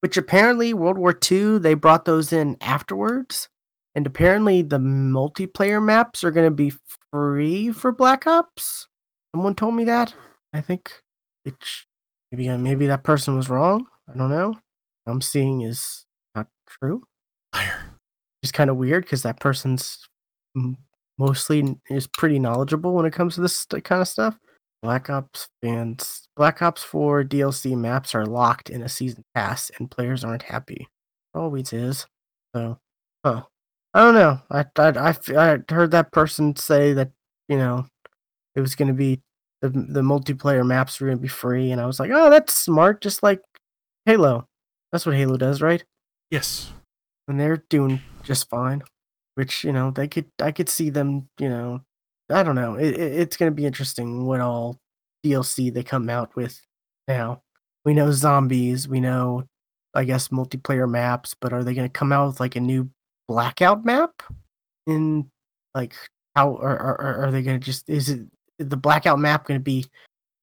Which 0.00 0.16
apparently 0.16 0.72
World 0.72 0.96
War 0.96 1.18
II 1.30 1.58
they 1.58 1.74
brought 1.74 2.04
those 2.04 2.32
in 2.32 2.56
afterwards, 2.60 3.48
and 3.98 4.06
apparently 4.06 4.62
the 4.62 4.78
multiplayer 4.78 5.84
maps 5.84 6.22
are 6.22 6.30
going 6.30 6.46
to 6.46 6.54
be 6.54 6.72
free 7.10 7.72
for 7.72 7.90
Black 7.90 8.28
Ops. 8.28 8.86
Someone 9.34 9.56
told 9.56 9.74
me 9.74 9.82
that. 9.84 10.14
I 10.52 10.60
think 10.60 10.92
which 11.42 11.88
maybe 12.30 12.48
uh, 12.48 12.58
maybe 12.58 12.86
that 12.86 13.02
person 13.02 13.34
was 13.34 13.50
wrong. 13.50 13.88
I 14.08 14.16
don't 14.16 14.30
know. 14.30 14.50
What 14.50 15.12
I'm 15.12 15.20
seeing 15.20 15.62
is 15.62 16.06
not 16.36 16.46
true. 16.68 17.02
It's 18.40 18.52
kind 18.52 18.70
of 18.70 18.76
weird 18.76 19.02
because 19.02 19.24
that 19.24 19.40
person's 19.40 20.08
mostly 21.18 21.76
is 21.90 22.06
pretty 22.06 22.38
knowledgeable 22.38 22.94
when 22.94 23.04
it 23.04 23.12
comes 23.12 23.34
to 23.34 23.40
this 23.40 23.64
kind 23.64 24.00
of 24.00 24.06
stuff. 24.06 24.38
Black 24.80 25.10
Ops 25.10 25.48
fans, 25.60 26.28
Black 26.36 26.62
Ops 26.62 26.84
4 26.84 27.24
DLC 27.24 27.76
maps 27.76 28.14
are 28.14 28.26
locked 28.26 28.70
in 28.70 28.80
a 28.82 28.88
season 28.88 29.24
pass, 29.34 29.72
and 29.76 29.90
players 29.90 30.22
aren't 30.22 30.44
happy. 30.44 30.86
Always 31.34 31.72
is. 31.72 32.06
So, 32.54 32.78
huh? 33.26 33.42
I 33.94 34.00
don't 34.00 34.14
know. 34.14 34.40
I 34.50 34.64
I 34.76 35.16
I 35.36 35.58
heard 35.72 35.90
that 35.92 36.12
person 36.12 36.54
say 36.56 36.92
that 36.94 37.10
you 37.48 37.56
know 37.56 37.86
it 38.54 38.60
was 38.60 38.74
going 38.74 38.88
to 38.88 38.94
be 38.94 39.22
the 39.62 39.70
the 39.70 40.02
multiplayer 40.02 40.66
maps 40.66 41.00
were 41.00 41.06
going 41.08 41.18
to 41.18 41.22
be 41.22 41.28
free, 41.28 41.70
and 41.72 41.80
I 41.80 41.86
was 41.86 42.00
like, 42.00 42.10
oh, 42.12 42.30
that's 42.30 42.54
smart. 42.54 43.00
Just 43.00 43.22
like 43.22 43.40
Halo. 44.06 44.46
That's 44.92 45.06
what 45.06 45.16
Halo 45.16 45.36
does, 45.36 45.62
right? 45.62 45.84
Yes. 46.30 46.72
and 47.28 47.38
they're 47.40 47.64
doing 47.70 48.00
just 48.24 48.48
fine. 48.50 48.82
Which 49.36 49.64
you 49.64 49.72
know 49.72 49.90
they 49.92 50.08
could, 50.08 50.26
I 50.40 50.52
could 50.52 50.68
see 50.68 50.90
them. 50.90 51.28
You 51.38 51.48
know, 51.50 51.80
I 52.30 52.42
don't 52.42 52.56
know. 52.56 52.74
It, 52.76 52.94
it, 52.98 53.12
it's 53.20 53.36
going 53.36 53.50
to 53.52 53.56
be 53.56 53.66
interesting 53.66 54.26
what 54.26 54.40
all 54.40 54.78
DLC 55.24 55.72
they 55.72 55.82
come 55.84 56.10
out 56.10 56.34
with. 56.36 56.60
Now 57.08 57.42
we 57.84 57.94
know 57.94 58.10
zombies. 58.12 58.88
We 58.88 59.00
know, 59.00 59.44
I 59.94 60.04
guess, 60.04 60.28
multiplayer 60.28 60.90
maps. 60.90 61.34
But 61.40 61.52
are 61.52 61.64
they 61.64 61.74
going 61.74 61.88
to 61.88 61.92
come 61.92 62.12
out 62.12 62.28
with 62.28 62.40
like 62.40 62.56
a 62.56 62.60
new 62.60 62.90
blackout 63.28 63.84
map? 63.84 64.22
In 64.86 65.30
like 65.74 65.94
how 66.34 66.50
or, 66.50 66.70
or, 66.70 67.00
or 67.00 67.24
are 67.24 67.30
they 67.30 67.42
going 67.42 67.60
to 67.60 67.64
just? 67.64 67.88
Is 67.88 68.08
it 68.08 68.26
the 68.58 68.76
blackout 68.76 69.18
map 69.18 69.46
going 69.46 69.60
to 69.60 69.64
be 69.64 69.86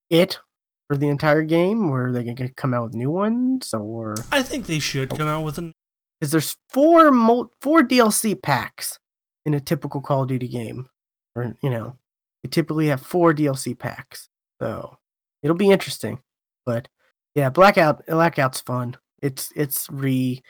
it 0.09 0.39
for 0.87 0.97
the 0.97 1.09
entire 1.09 1.43
game, 1.43 1.89
or 1.89 2.07
are 2.07 2.11
they 2.11 2.23
going 2.23 2.35
to 2.35 2.49
come 2.49 2.73
out 2.73 2.83
with 2.83 2.93
new 2.93 3.09
ones? 3.09 3.73
Or 3.73 4.15
I 4.31 4.43
think 4.43 4.67
they 4.67 4.79
should 4.79 5.09
come 5.09 5.27
out 5.27 5.43
with 5.43 5.57
an. 5.57 5.73
is 6.21 6.31
there's 6.31 6.55
four 6.69 7.11
mul- 7.11 7.51
four 7.61 7.81
DLC 7.83 8.41
packs 8.41 8.99
in 9.45 9.53
a 9.53 9.59
typical 9.59 10.01
Call 10.01 10.23
of 10.23 10.29
Duty 10.29 10.47
game, 10.47 10.87
or 11.35 11.55
you 11.61 11.69
know, 11.69 11.97
you 12.43 12.49
typically 12.49 12.87
have 12.87 13.01
four 13.01 13.33
DLC 13.33 13.77
packs, 13.77 14.29
so 14.61 14.97
it'll 15.43 15.57
be 15.57 15.71
interesting. 15.71 16.19
But 16.65 16.87
yeah, 17.33 17.49
Blackout 17.49 18.05
Blackout's 18.05 18.61
fun. 18.61 18.97
It's 19.21 19.51
it's 19.55 19.89
re 19.89 20.41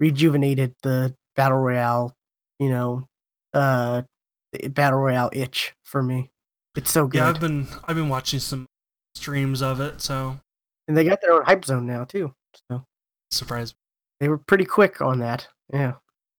rejuvenated 0.00 0.74
the 0.82 1.14
battle 1.36 1.58
royale, 1.58 2.14
you 2.58 2.70
know, 2.70 3.06
uh, 3.54 4.02
battle 4.70 4.98
royale 4.98 5.30
itch 5.32 5.74
for 5.84 6.02
me. 6.02 6.30
It's 6.76 6.90
so 6.90 7.06
good, 7.06 7.18
Yeah, 7.18 7.28
I've 7.28 7.40
been 7.40 7.66
I've 7.84 7.96
been 7.96 8.08
watching 8.08 8.40
some 8.40 8.66
streams 9.14 9.62
of 9.62 9.80
it, 9.80 10.00
so 10.00 10.38
and 10.88 10.96
they 10.96 11.04
got 11.04 11.20
their 11.20 11.32
own 11.32 11.44
hype 11.44 11.64
zone 11.64 11.86
now 11.86 12.04
too. 12.04 12.34
So 12.70 12.84
surprised. 13.30 13.74
they 14.20 14.28
were 14.28 14.38
pretty 14.38 14.64
quick 14.64 15.00
on 15.00 15.18
that. 15.20 15.48
Yeah, 15.72 15.94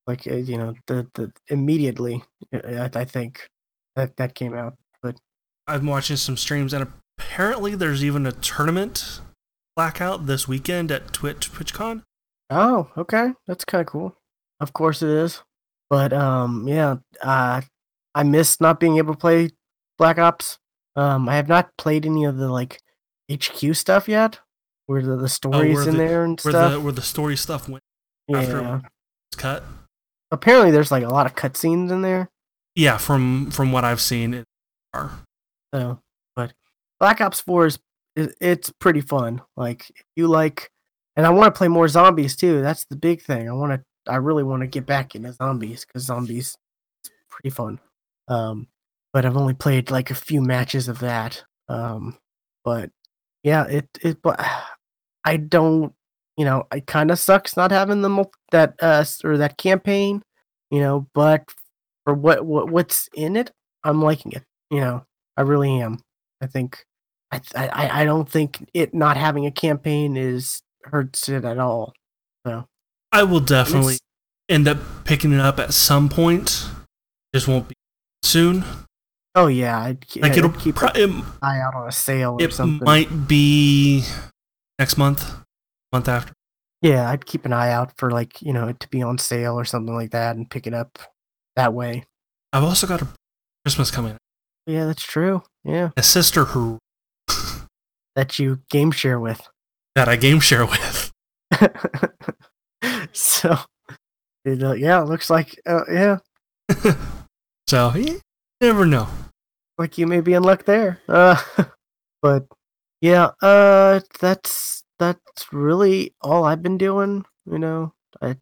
like 0.05 0.27
uh, 0.27 0.35
you 0.35 0.57
know, 0.57 0.75
the 0.87 1.07
the 1.15 1.31
immediately 1.47 2.23
uh, 2.53 2.87
I, 2.93 2.99
I 2.99 3.05
think 3.05 3.47
that 3.95 4.15
that 4.17 4.35
came 4.35 4.53
out. 4.53 4.75
But 5.01 5.17
I've 5.67 5.81
been 5.81 5.89
watching 5.89 6.17
some 6.17 6.37
streams, 6.37 6.73
and 6.73 6.87
apparently 7.17 7.75
there's 7.75 8.03
even 8.03 8.25
a 8.25 8.31
tournament 8.31 9.21
blackout 9.75 10.25
this 10.25 10.47
weekend 10.47 10.91
at 10.91 11.13
Twitch 11.13 11.51
TwitchCon. 11.51 12.03
oh, 12.49 12.89
okay, 12.97 13.33
that's 13.47 13.65
kind 13.65 13.81
of 13.81 13.87
cool. 13.87 14.16
Of 14.59 14.73
course 14.73 15.01
it 15.01 15.09
is. 15.09 15.41
But 15.89 16.13
um, 16.13 16.67
yeah, 16.67 16.97
uh, 17.21 17.61
I 18.13 18.23
miss 18.23 18.59
not 18.59 18.79
being 18.79 18.97
able 18.97 19.13
to 19.13 19.19
play 19.19 19.49
Black 19.97 20.17
Ops. 20.17 20.59
Um, 20.95 21.29
I 21.29 21.35
have 21.35 21.47
not 21.47 21.69
played 21.77 22.05
any 22.05 22.25
of 22.25 22.37
the 22.37 22.49
like 22.49 22.81
HQ 23.31 23.75
stuff 23.75 24.09
yet, 24.09 24.39
where 24.87 25.01
the, 25.01 25.15
the 25.15 25.29
stories 25.29 25.85
in 25.85 25.93
the- 25.93 25.97
there 25.97 26.23
and 26.23 26.39
Where 26.41 26.51
stuff. 26.51 26.71
the 26.73 26.79
where 26.81 26.93
the 26.93 27.01
story 27.01 27.37
stuff 27.37 27.69
went 27.69 27.83
yeah. 28.27 28.39
after 28.39 28.81
it's 29.31 29.41
cut. 29.41 29.63
Apparently, 30.31 30.71
there's 30.71 30.91
like 30.91 31.03
a 31.03 31.09
lot 31.09 31.25
of 31.25 31.35
cutscenes 31.35 31.91
in 31.91 32.01
there. 32.01 32.29
Yeah, 32.75 32.97
from 32.97 33.51
from 33.51 33.71
what 33.71 33.85
I've 33.85 34.01
seen, 34.01 34.33
it 34.33 34.45
are. 34.93 35.11
So, 35.73 35.99
but 36.35 36.53
Black 36.99 37.21
Ops 37.21 37.41
4 37.41 37.65
is, 37.65 37.79
is 38.15 38.35
it's 38.41 38.71
pretty 38.71 39.01
fun. 39.01 39.41
Like 39.55 39.89
if 39.89 40.05
you 40.15 40.27
like 40.27 40.71
and 41.15 41.25
I 41.25 41.29
want 41.31 41.53
to 41.53 41.57
play 41.57 41.67
more 41.67 41.87
zombies 41.87 42.35
too. 42.35 42.61
That's 42.61 42.85
the 42.85 42.95
big 42.95 43.21
thing. 43.21 43.49
I 43.49 43.53
want 43.53 43.73
to 43.73 43.83
I 44.07 44.15
really 44.17 44.43
want 44.43 44.61
to 44.61 44.67
get 44.67 44.85
back 44.85 45.15
into 45.15 45.33
zombies 45.33 45.85
cuz 45.85 46.05
zombies 46.05 46.57
is 47.03 47.11
pretty 47.29 47.49
fun. 47.49 47.79
Um 48.27 48.67
but 49.13 49.25
I've 49.25 49.37
only 49.37 49.53
played 49.53 49.91
like 49.91 50.11
a 50.11 50.15
few 50.15 50.41
matches 50.41 50.87
of 50.87 50.99
that. 50.99 51.43
Um 51.69 52.17
but 52.63 52.91
yeah, 53.43 53.65
it 53.65 53.87
it 54.01 54.21
but 54.21 54.39
I 55.25 55.37
don't 55.37 55.93
you 56.37 56.45
know, 56.45 56.65
it 56.73 56.85
kind 56.87 57.11
of 57.11 57.19
sucks 57.19 57.57
not 57.57 57.71
having 57.71 58.01
the 58.01 58.09
mul- 58.09 58.31
that 58.51 58.75
uh 58.81 59.03
or 59.23 59.37
that 59.37 59.57
campaign, 59.57 60.23
you 60.71 60.79
know, 60.79 61.07
but 61.13 61.43
for 62.05 62.13
what 62.13 62.45
what 62.45 62.69
what's 62.69 63.09
in 63.15 63.35
it, 63.35 63.51
I'm 63.83 64.01
liking 64.01 64.31
it. 64.33 64.43
You 64.71 64.81
know, 64.81 65.05
I 65.37 65.41
really 65.41 65.79
am. 65.81 65.99
I 66.41 66.47
think 66.47 66.85
I 67.31 67.41
I 67.55 68.01
I 68.01 68.05
don't 68.05 68.29
think 68.29 68.69
it 68.73 68.93
not 68.93 69.17
having 69.17 69.45
a 69.45 69.51
campaign 69.51 70.17
is 70.17 70.61
hurts 70.83 71.29
it 71.29 71.45
at 71.45 71.57
all. 71.59 71.93
So 72.45 72.65
I 73.17 73.23
will 73.23 73.39
definitely 73.39 73.97
end 74.47 74.67
up 74.67 74.77
picking 75.03 75.33
it 75.33 75.39
up 75.39 75.59
at 75.59 75.73
some 75.73 76.07
point. 76.07 76.69
Just 77.33 77.47
won't 77.47 77.67
be 77.67 77.73
soon. 78.21 78.63
oh 79.33 79.47
yeah, 79.47 79.79
I'd, 79.79 80.05
Like 80.17 80.33
I'd 80.33 80.37
it'll 80.37 80.51
keep 80.51 80.75
pro- 80.75 80.89
an 80.89 81.19
it, 81.19 81.25
eye 81.41 81.59
out 81.59 81.73
on 81.73 81.87
a 81.87 81.91
sale 81.91 82.37
or 82.39 82.43
it 82.45 82.59
might 82.81 83.27
be 83.27 84.03
next 84.77 84.97
month, 84.97 85.33
month 85.91 86.07
after. 86.07 86.31
Yeah, 86.83 87.09
I'd 87.09 87.25
keep 87.25 87.45
an 87.45 87.53
eye 87.53 87.71
out 87.71 87.91
for 87.97 88.11
like 88.11 88.39
you 88.43 88.53
know 88.53 88.67
it 88.67 88.79
to 88.81 88.87
be 88.89 89.01
on 89.01 89.17
sale 89.17 89.57
or 89.59 89.65
something 89.65 89.95
like 89.95 90.11
that 90.11 90.35
and 90.35 90.47
pick 90.49 90.67
it 90.67 90.73
up 90.75 90.99
that 91.55 91.73
way. 91.73 92.05
I've 92.53 92.63
also 92.63 92.85
got 92.85 93.01
a 93.01 93.07
Christmas 93.65 93.89
coming. 93.89 94.15
Yeah, 94.67 94.85
that's 94.85 95.01
true. 95.03 95.41
Yeah, 95.63 95.89
A 95.97 96.03
sister 96.03 96.45
who 96.45 96.77
that 98.15 98.37
you 98.37 98.59
game 98.69 98.91
share 98.91 99.19
with. 99.19 99.41
that 99.95 100.07
I 100.07 100.15
game 100.17 100.39
share 100.39 100.65
with. 100.67 101.11
so 103.17 103.57
it, 104.45 104.63
uh, 104.63 104.73
yeah, 104.73 105.01
it 105.01 105.05
looks 105.05 105.29
like 105.29 105.59
uh, 105.65 105.81
yeah, 105.91 106.17
so 107.67 107.93
you 107.95 108.21
never 108.61 108.85
know. 108.85 109.07
like 109.77 109.97
you 109.97 110.07
may 110.07 110.21
be 110.21 110.33
in 110.33 110.43
luck 110.43 110.65
there. 110.65 111.01
Uh, 111.09 111.41
but 112.21 112.45
yeah, 113.01 113.31
uh, 113.41 114.01
that's 114.19 114.83
that's 114.99 115.51
really 115.51 116.15
all 116.21 116.45
I've 116.45 116.61
been 116.61 116.77
doing. 116.77 117.25
You 117.45 117.59
know, 117.59 117.93
I, 118.21 118.35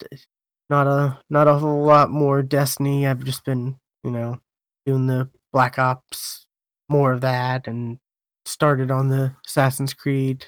not 0.69 0.87
a 0.87 1.19
not 1.29 1.47
a 1.47 1.55
whole 1.55 1.83
lot 1.83 2.09
more 2.09 2.41
Destiny. 2.43 3.07
I've 3.07 3.23
just 3.23 3.45
been 3.45 3.77
you 4.03 4.11
know 4.11 4.39
doing 4.85 5.07
the 5.07 5.29
Black 5.53 5.79
Ops, 5.79 6.45
more 6.89 7.13
of 7.13 7.21
that, 7.21 7.67
and 7.67 7.97
started 8.45 8.91
on 8.91 9.09
the 9.09 9.33
Assassin's 9.47 9.93
Creed 9.93 10.45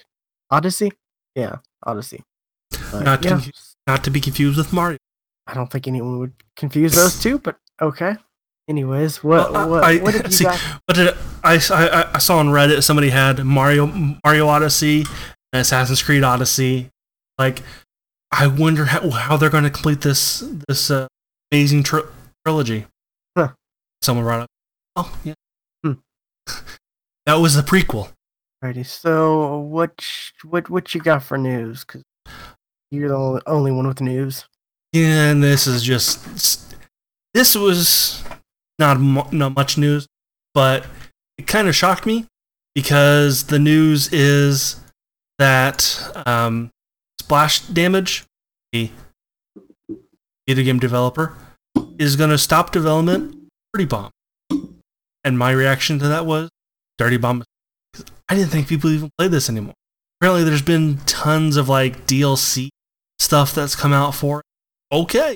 Odyssey. 0.52 0.92
Yeah, 1.36 1.58
Odyssey. 1.84 2.24
But, 2.92 3.04
Not 3.04 3.24
yeah, 3.24 3.42
Not 3.88 4.04
to 4.04 4.10
be 4.12 4.20
confused 4.20 4.58
with 4.58 4.74
Mario. 4.74 4.98
I 5.48 5.54
don't 5.54 5.72
think 5.72 5.88
anyone 5.88 6.20
would 6.20 6.34
confuse 6.56 6.94
those 6.94 7.20
two, 7.24 7.40
but 7.40 7.58
okay. 7.82 8.16
Anyways, 8.70 9.24
what 9.24 9.52
Well, 9.54 9.56
I- 9.56 9.66
what, 9.66 9.84
I- 9.84 9.98
what 10.00 10.14
have 10.14 10.26
you 10.28 10.32
see, 10.32 10.44
got? 10.44 10.62
But 10.86 10.96
did 10.98 11.14
I, 11.44 11.54
I, 11.72 12.12
I 12.16 12.18
saw 12.18 12.38
on 12.40 12.48
Reddit 12.50 12.84
somebody 12.84 13.10
had 13.10 13.44
Mario 13.46 13.88
Mario 14.26 14.48
Odyssey 14.48 15.06
and 15.54 15.62
Assassin's 15.62 16.04
Creed 16.04 16.24
Odyssey. 16.24 16.90
Like, 17.38 17.62
I 18.32 18.48
wonder 18.48 18.86
how, 18.86 19.10
how 19.10 19.38
they're 19.38 19.50
going 19.50 19.64
to 19.64 19.70
complete 19.70 20.02
this 20.02 20.44
this 20.68 20.92
uh, 20.92 21.08
amazing 21.52 21.84
tr- 21.84 22.08
trilogy. 22.46 22.88
someone 24.02 24.26
brought 24.26 24.42
up. 24.42 24.50
Oh 24.98 25.18
yeah, 25.24 25.34
Hmm. 25.86 25.94
that 27.26 27.36
was 27.36 27.56
the 27.56 27.62
prequel. 27.62 28.12
Alrighty. 28.62 28.86
So 28.86 29.60
what 29.60 30.06
what 30.44 30.70
what 30.70 30.94
you 30.94 31.00
got 31.00 31.24
for 31.24 31.38
news? 31.38 31.86
Because 31.86 32.04
you're 32.92 33.10
the 33.10 33.42
only- 33.48 33.72
one 33.72 33.88
with 33.88 34.02
news. 34.02 34.46
Yeah, 34.94 35.32
and 35.32 35.44
this 35.44 35.68
is 35.68 35.84
just 35.84 36.76
this 37.34 37.56
was 37.56 38.24
not 38.80 39.02
not 39.34 39.56
much 39.56 39.78
news, 39.78 40.08
but 40.54 40.86
it 41.38 41.46
kind 41.46 41.68
of 41.68 41.76
shocked 41.76 42.06
me 42.06 42.26
because 42.74 43.46
the 43.46 43.60
news 43.60 44.12
is 44.14 44.78
that 45.38 46.24
um, 46.26 46.72
Splash 47.20 47.60
Damage, 47.62 48.26
the 48.72 48.90
video 50.48 50.64
game 50.64 50.80
developer, 50.80 51.36
is 52.00 52.16
going 52.16 52.30
to 52.30 52.38
stop 52.38 52.72
development. 52.72 53.36
Dirty 53.74 53.86
Bomb, 53.86 54.12
and 55.24 55.38
my 55.38 55.52
reaction 55.52 56.00
to 56.00 56.08
that 56.08 56.26
was 56.26 56.50
Dirty 56.98 57.18
Bomb. 57.18 57.44
I 58.30 58.36
didn't 58.36 58.50
think 58.50 58.68
people 58.68 58.90
even 58.92 59.10
play 59.18 59.28
this 59.28 59.50
anymore. 59.50 59.74
Apparently, 60.20 60.44
there's 60.44 60.62
been 60.62 60.98
tons 61.06 61.58
of 61.58 61.70
like 61.70 62.08
DLC 62.08 62.70
stuff 63.20 63.54
that's 63.54 63.76
come 63.76 63.94
out 63.94 64.16
for 64.16 64.40
it. 64.40 64.46
Okay, 64.92 65.36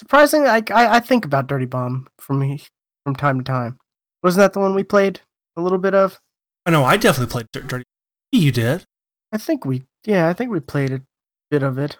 Surprisingly, 0.00 0.48
I, 0.48 0.62
I 0.70 0.96
I 0.96 1.00
think 1.00 1.26
about 1.26 1.46
Dirty 1.46 1.66
Bomb 1.66 2.06
from 2.18 2.38
me 2.38 2.62
from 3.04 3.14
time 3.14 3.38
to 3.38 3.44
time. 3.44 3.78
Wasn't 4.22 4.40
that 4.40 4.54
the 4.54 4.60
one 4.60 4.74
we 4.74 4.82
played 4.82 5.20
a 5.56 5.60
little 5.60 5.78
bit 5.78 5.94
of? 5.94 6.18
I 6.64 6.70
know 6.70 6.86
I 6.86 6.96
definitely 6.96 7.30
played 7.30 7.46
Dir- 7.52 7.60
Dirty. 7.62 7.84
You 8.32 8.50
did. 8.50 8.84
I 9.30 9.36
think 9.36 9.66
we 9.66 9.82
yeah 10.06 10.28
I 10.28 10.32
think 10.32 10.50
we 10.50 10.60
played 10.60 10.90
a 10.90 11.02
bit 11.50 11.62
of 11.62 11.76
it. 11.76 11.98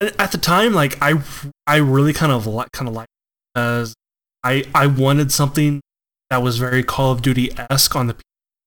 At 0.00 0.32
the 0.32 0.38
time, 0.38 0.72
like 0.72 0.96
I, 1.02 1.22
I 1.66 1.76
really 1.76 2.14
kind 2.14 2.32
of 2.32 2.46
like 2.46 2.72
kind 2.72 2.88
of 2.88 2.94
like 2.94 3.08
because 3.54 3.94
I 4.42 4.64
I 4.74 4.86
wanted 4.86 5.30
something 5.30 5.82
that 6.30 6.42
was 6.42 6.56
very 6.56 6.82
Call 6.82 7.12
of 7.12 7.20
Duty 7.20 7.50
esque 7.70 7.94
on 7.94 8.06
the 8.06 8.16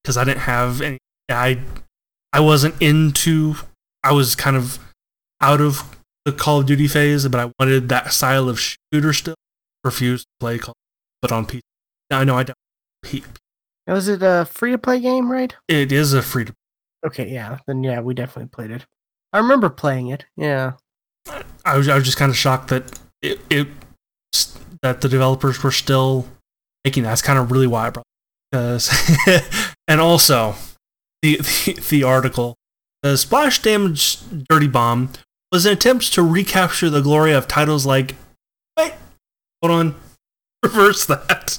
because 0.04 0.16
I 0.16 0.24
didn't 0.24 0.42
have 0.42 0.80
any. 0.82 1.00
I 1.28 1.60
I 2.32 2.40
wasn't 2.40 2.80
into. 2.80 3.56
I 4.04 4.12
was 4.12 4.36
kind 4.36 4.56
of 4.56 4.78
out 5.42 5.62
of 5.62 5.98
the 6.26 6.32
Call 6.32 6.60
of 6.60 6.66
Duty 6.66 6.88
phase, 6.88 7.28
but 7.28 7.40
I 7.40 7.52
wanted 7.60 7.90
that 7.90 8.14
style 8.14 8.50
of 8.50 8.60
shooter 8.60 9.14
still. 9.14 9.36
Refused 9.84 10.26
to 10.26 10.30
play 10.40 10.58
Call, 10.58 10.74
but 11.22 11.32
on 11.32 11.46
PC. 11.46 11.62
I 12.12 12.24
know 12.24 12.38
I 12.38 12.44
don't. 12.44 12.58
P- 13.04 13.24
Was 13.88 14.08
it 14.08 14.22
a 14.22 14.46
free 14.46 14.72
to 14.72 14.78
play 14.78 15.00
game, 15.00 15.32
right? 15.32 15.56
It 15.68 15.92
is 15.92 16.14
a 16.14 16.22
free 16.22 16.46
to 16.46 16.54
Okay, 17.06 17.30
yeah. 17.30 17.60
Then 17.68 17.84
yeah, 17.84 18.02
we 18.02 18.14
definitely 18.14 18.50
played 18.50 18.72
it. 18.72 18.86
I 19.32 19.38
remember 19.38 19.70
playing 19.70 20.08
it. 20.08 20.26
Yeah. 20.36 20.74
I 21.66 21.78
was 21.78 21.88
I 21.88 21.96
was 21.96 22.06
just 22.06 22.18
kind 22.18 22.30
of 22.30 22.38
shocked 22.38 22.70
that 22.70 23.00
it, 23.22 23.40
it 23.50 23.68
that 24.82 25.02
the 25.02 25.10
developers 25.10 25.62
were 25.64 25.72
still 25.72 26.26
making 26.84 27.04
that. 27.04 27.10
That's 27.10 27.22
kind 27.22 27.40
of 27.40 27.52
really 27.52 27.68
why 27.68 27.88
I 27.88 27.90
brought 27.92 28.06
because 28.52 28.90
and 29.88 30.00
also 30.02 30.56
the, 31.22 31.38
the 31.66 31.74
the 31.90 32.04
article 32.04 32.56
the 33.04 33.18
splash 33.18 33.62
damage 33.62 34.18
dirty 34.50 34.68
bomb 34.68 35.10
was 35.52 35.66
an 35.66 35.74
attempt 35.74 36.14
to 36.14 36.22
recapture 36.22 36.90
the 36.90 37.02
glory 37.02 37.34
of 37.34 37.48
titles 37.48 37.86
like 37.86 38.16
wait 38.78 38.94
hold 39.62 39.72
on 39.72 39.96
reverse 40.64 41.06
that. 41.06 41.58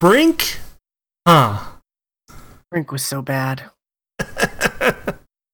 Brink? 0.00 0.58
Huh. 1.26 1.58
Brink 2.70 2.92
was 2.92 3.02
so 3.04 3.22
bad. 3.22 3.70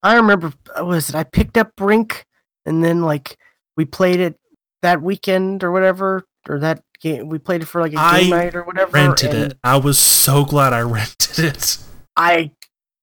I 0.02 0.14
remember 0.16 0.52
was 0.80 1.08
it? 1.08 1.14
I 1.14 1.22
picked 1.24 1.56
up 1.56 1.76
Brink 1.76 2.26
and 2.66 2.82
then 2.82 3.02
like 3.02 3.36
we 3.76 3.84
played 3.84 4.18
it 4.20 4.36
that 4.82 5.00
weekend 5.00 5.62
or 5.62 5.70
whatever 5.70 6.24
or 6.48 6.58
that 6.58 6.82
game 7.00 7.28
we 7.28 7.38
played 7.38 7.62
it 7.62 7.66
for 7.66 7.80
like 7.80 7.92
a 7.94 7.98
I 8.00 8.20
game 8.22 8.30
night 8.30 8.54
or 8.56 8.64
whatever. 8.64 8.90
rented 8.92 9.34
it. 9.34 9.58
I 9.62 9.76
was 9.76 9.98
so 9.98 10.44
glad 10.44 10.72
i 10.72 10.80
rented 10.82 11.44
it. 11.44 11.78
I 12.16 12.50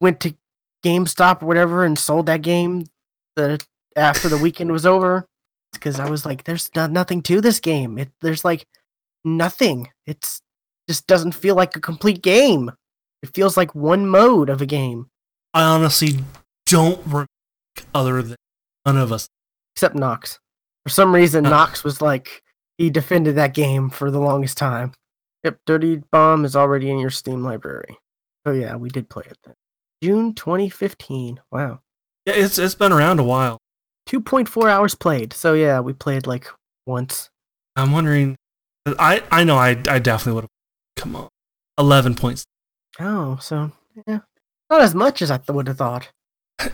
went 0.02 0.20
to 0.22 0.36
GameStop 0.86 1.42
or 1.42 1.46
whatever 1.46 1.84
and 1.86 1.98
sold 1.98 2.26
that 2.26 2.42
game 2.42 2.86
the 3.36 3.60
after 4.00 4.30
the 4.30 4.38
weekend 4.38 4.72
was 4.72 4.86
over 4.86 5.26
because 5.74 6.00
I 6.00 6.10
was 6.10 6.26
like, 6.26 6.44
"There's 6.44 6.70
no, 6.76 6.88
nothing 6.88 7.22
to 7.24 7.42
this 7.42 7.60
game. 7.60 7.98
It 7.98 8.10
there's 8.22 8.44
like 8.46 8.66
nothing. 9.24 9.90
It's 10.08 10.42
just 10.88 11.08
doesn't 11.08 11.34
feel 11.34 11.56
like 11.56 11.76
a 11.76 11.82
complete 11.82 12.22
game. 12.22 12.72
It 13.22 13.34
feels 13.34 13.58
like 13.58 13.76
one 13.76 14.08
mode 14.08 14.50
of 14.50 14.62
a 14.62 14.66
game, 14.66 15.08
i 15.54 15.62
honestly 15.64 16.20
don't 16.66 17.00
remember 17.06 17.28
other 17.94 18.22
than 18.22 18.36
none 18.86 18.98
of 18.98 19.12
us 19.12 19.28
except 19.76 19.96
Knox. 19.96 20.40
For 20.86 20.90
some 20.90 21.14
reason, 21.14 21.44
Huh. 21.44 21.52
Knox 21.52 21.84
was 21.84 22.02
like 22.02 22.42
he 22.78 22.90
defended 22.90 23.36
that 23.36 23.54
game 23.54 23.90
for 23.90 24.10
the 24.10 24.20
longest 24.20 24.58
time. 24.58 24.94
Yep, 25.44 25.60
Dirty 25.66 26.02
Bomb 26.12 26.46
is 26.46 26.56
already 26.56 26.90
in 26.90 26.98
your 27.00 27.10
Steam 27.10 27.44
library. 27.44 27.98
So 28.46 28.54
yeah, 28.54 28.76
we 28.76 28.90
did 28.90 29.10
play 29.10 29.24
it 29.30 29.38
then. 29.46 29.54
June 30.02 30.34
2015. 30.34 31.40
Wow. 31.52 31.82
yeah 32.26 32.34
it's 32.36 32.58
it's 32.58 32.76
been 32.76 32.92
around 32.94 33.20
a 33.20 33.24
while 33.24 33.58
2.4 34.10 34.70
hours 34.70 34.96
played. 34.96 35.34
So 35.34 35.54
yeah, 35.54 35.80
we 35.80 35.94
played 35.94 36.26
like 36.26 36.48
once. 36.86 37.30
I'm 37.76 37.92
wondering. 37.92 38.36
I 38.86 39.22
I 39.32 39.44
know 39.44 39.56
I 39.56 39.70
I 39.88 40.00
definitely 40.00 40.34
would 40.34 40.44
have. 40.44 40.50
Come 40.98 41.16
on, 41.16 41.30
eleven 41.78 42.16
points. 42.16 42.44
Oh, 43.00 43.38
so 43.40 43.72
yeah, 44.08 44.20
not 44.70 44.82
as 44.82 44.96
much 44.96 45.22
as 45.22 45.32
I 45.32 45.38
th- 45.38 45.50
would 45.50 45.68
have 45.68 45.78
thought. 45.78 46.10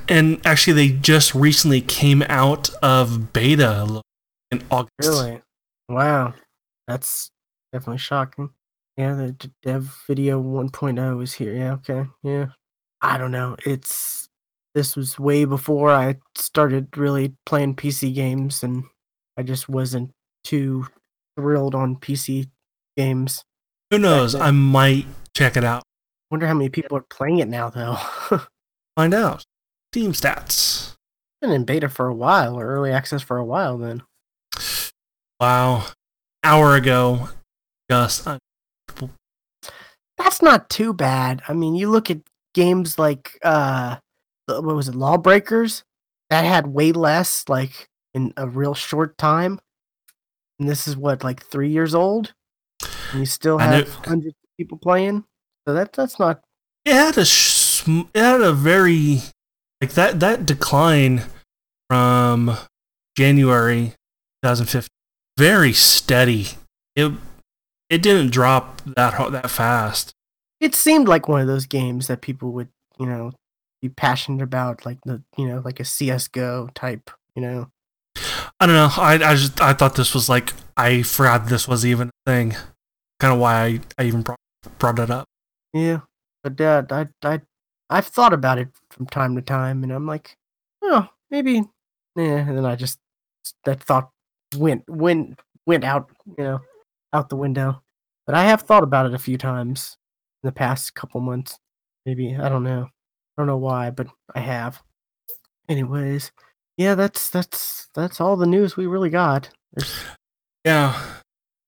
And 0.07 0.41
actually, 0.45 0.73
they 0.73 0.95
just 0.95 1.35
recently 1.35 1.81
came 1.81 2.23
out 2.23 2.69
of 2.81 3.33
beta 3.33 4.01
in 4.51 4.63
August. 4.71 4.91
Really? 4.99 5.41
Wow, 5.89 6.33
that's 6.87 7.29
definitely 7.71 7.99
shocking. 7.99 8.49
Yeah, 8.97 9.13
the 9.13 9.51
dev 9.61 9.95
video 10.07 10.41
1.0 10.41 11.21
is 11.21 11.33
here. 11.33 11.53
Yeah, 11.53 11.73
okay, 11.73 12.05
yeah. 12.23 12.47
I 13.01 13.17
don't 13.17 13.31
know. 13.31 13.57
It's 13.65 14.24
this 14.75 14.95
was 14.95 15.17
way 15.17 15.45
before 15.45 15.89
I 15.89 16.17
started 16.35 16.95
really 16.97 17.33
playing 17.45 17.77
PC 17.77 18.13
games, 18.13 18.61
and 18.61 18.83
I 19.37 19.41
just 19.41 19.67
wasn't 19.69 20.11
too 20.43 20.85
thrilled 21.35 21.73
on 21.73 21.95
PC 21.95 22.49
games. 22.95 23.43
Who 23.89 23.97
knows? 23.97 24.35
I 24.35 24.51
might 24.51 25.05
check 25.33 25.57
it 25.57 25.63
out. 25.63 25.83
Wonder 26.29 26.45
how 26.45 26.53
many 26.53 26.69
people 26.69 26.97
are 26.97 27.05
playing 27.09 27.39
it 27.39 27.47
now, 27.47 27.69
though. 27.69 27.97
Find 28.95 29.13
out. 29.13 29.45
Steam 29.91 30.11
stats. 30.11 30.95
Been 31.41 31.51
in 31.51 31.63
beta 31.63 31.87
for 31.89 32.07
a 32.07 32.13
while, 32.13 32.59
or 32.59 32.67
early 32.67 32.91
access 32.91 33.21
for 33.21 33.37
a 33.37 33.45
while. 33.45 33.77
Then 33.77 34.03
Wow. 35.39 35.85
Hour 36.43 36.75
ago, 36.75 37.29
Gus. 37.89 38.25
uh, 38.27 38.37
that's 40.17 40.41
not 40.41 40.69
too 40.69 40.93
bad. 40.93 41.41
I 41.47 41.53
mean, 41.53 41.75
you 41.75 41.89
look 41.89 42.09
at 42.09 42.19
games 42.53 42.99
like 42.99 43.37
uh, 43.43 43.97
what 44.47 44.63
was 44.63 44.87
it, 44.87 44.95
Lawbreakers, 44.95 45.83
that 46.29 46.45
had 46.45 46.67
way 46.67 46.91
less, 46.91 47.45
like 47.47 47.89
in 48.13 48.33
a 48.37 48.47
real 48.47 48.73
short 48.73 49.17
time. 49.17 49.59
And 50.59 50.69
this 50.69 50.87
is 50.87 50.95
what, 50.95 51.23
like 51.23 51.45
three 51.45 51.69
years 51.69 51.93
old, 51.93 52.33
and 53.11 53.19
you 53.19 53.25
still 53.25 53.57
have 53.57 53.89
hundreds 54.05 54.35
of 54.35 54.57
people 54.57 54.77
playing. 54.77 55.25
So 55.67 55.73
that 55.73 55.93
that's 55.93 56.19
not 56.19 56.41
it 56.85 56.93
had 56.93 57.17
a 57.17 57.25
sm- 57.25 58.01
it 58.13 58.21
had 58.21 58.41
a 58.41 58.53
very 58.53 59.21
like 59.81 59.91
that 59.93 60.19
that 60.19 60.45
decline 60.45 61.23
from 61.89 62.55
January 63.17 63.93
2015 64.43 64.87
very 65.37 65.73
steady. 65.73 66.49
It 66.95 67.11
it 67.89 68.01
didn't 68.01 68.31
drop 68.31 68.81
that 68.95 69.15
ho- 69.15 69.29
that 69.29 69.49
fast. 69.49 70.13
it 70.59 70.73
seemed 70.73 71.07
like 71.07 71.27
one 71.27 71.41
of 71.41 71.47
those 71.47 71.65
games 71.65 72.07
that 72.07 72.21
people 72.21 72.51
would, 72.51 72.69
you 72.99 73.05
know, 73.05 73.33
be 73.85 73.93
passionate 73.93 74.41
about, 74.41 74.85
like 74.85 74.99
the, 75.05 75.21
you 75.37 75.47
know, 75.47 75.61
like 75.63 75.79
a 75.79 75.85
CS:GO 75.85 76.69
type, 76.73 77.11
you 77.35 77.41
know. 77.41 77.69
I 78.59 78.65
don't 78.65 78.75
know. 78.75 78.89
I 78.97 79.13
I 79.15 79.35
just 79.35 79.61
I 79.61 79.73
thought 79.73 79.95
this 79.95 80.13
was 80.13 80.29
like 80.29 80.53
I 80.77 81.03
forgot 81.03 81.47
this 81.47 81.67
was 81.67 81.85
even 81.85 82.09
a 82.09 82.31
thing. 82.31 82.55
Kind 83.19 83.33
of 83.33 83.39
why 83.39 83.65
I, 83.65 83.79
I 83.97 84.03
even 84.05 84.21
brought 84.21 84.39
brought 84.79 84.99
it 84.99 85.11
up. 85.11 85.27
Yeah, 85.73 86.01
but 86.43 86.59
uh, 86.59 86.83
I 86.89 87.07
I 87.23 87.41
I've 87.89 88.07
thought 88.07 88.33
about 88.33 88.57
it 88.57 88.69
from 88.89 89.07
time 89.07 89.35
to 89.35 89.41
time, 89.41 89.83
and 89.83 89.91
I'm 89.91 90.07
like, 90.07 90.37
oh, 90.81 91.07
maybe, 91.29 91.63
yeah. 92.15 92.47
And 92.47 92.57
then 92.57 92.65
I 92.65 92.75
just 92.75 92.99
that 93.65 93.83
thought 93.83 94.09
went 94.57 94.83
went 94.87 95.39
went 95.65 95.83
out, 95.83 96.09
you 96.37 96.43
know, 96.43 96.61
out 97.13 97.29
the 97.29 97.35
window. 97.35 97.81
But 98.25 98.35
I 98.35 98.45
have 98.45 98.61
thought 98.61 98.83
about 98.83 99.05
it 99.05 99.13
a 99.13 99.19
few 99.19 99.37
times 99.37 99.97
in 100.43 100.47
the 100.47 100.53
past 100.53 100.95
couple 100.95 101.21
months. 101.21 101.59
Maybe 102.05 102.35
I 102.35 102.49
don't 102.49 102.63
know. 102.63 102.89
I 103.37 103.41
don't 103.41 103.47
know 103.47 103.57
why, 103.57 103.89
but 103.89 104.07
I 104.33 104.39
have. 104.39 104.81
Anyways, 105.67 106.31
yeah, 106.77 106.95
that's 106.95 107.29
that's 107.29 107.89
that's 107.93 108.21
all 108.21 108.35
the 108.35 108.45
news 108.45 108.77
we 108.77 108.85
really 108.85 109.09
got. 109.09 109.49
There's, 109.73 109.93
Yeah, 110.63 111.01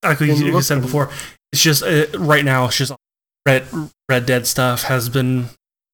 like 0.02 0.20
we, 0.20 0.32
you 0.32 0.62
said 0.62 0.82
before, 0.82 1.10
it's 1.52 1.62
just 1.62 1.82
uh, 1.82 2.06
right 2.18 2.44
now. 2.44 2.66
It's 2.66 2.76
just 2.76 2.92
Red 3.46 3.66
Red 4.08 4.26
Dead 4.26 4.46
stuff 4.46 4.84
has 4.84 5.08
been 5.08 5.46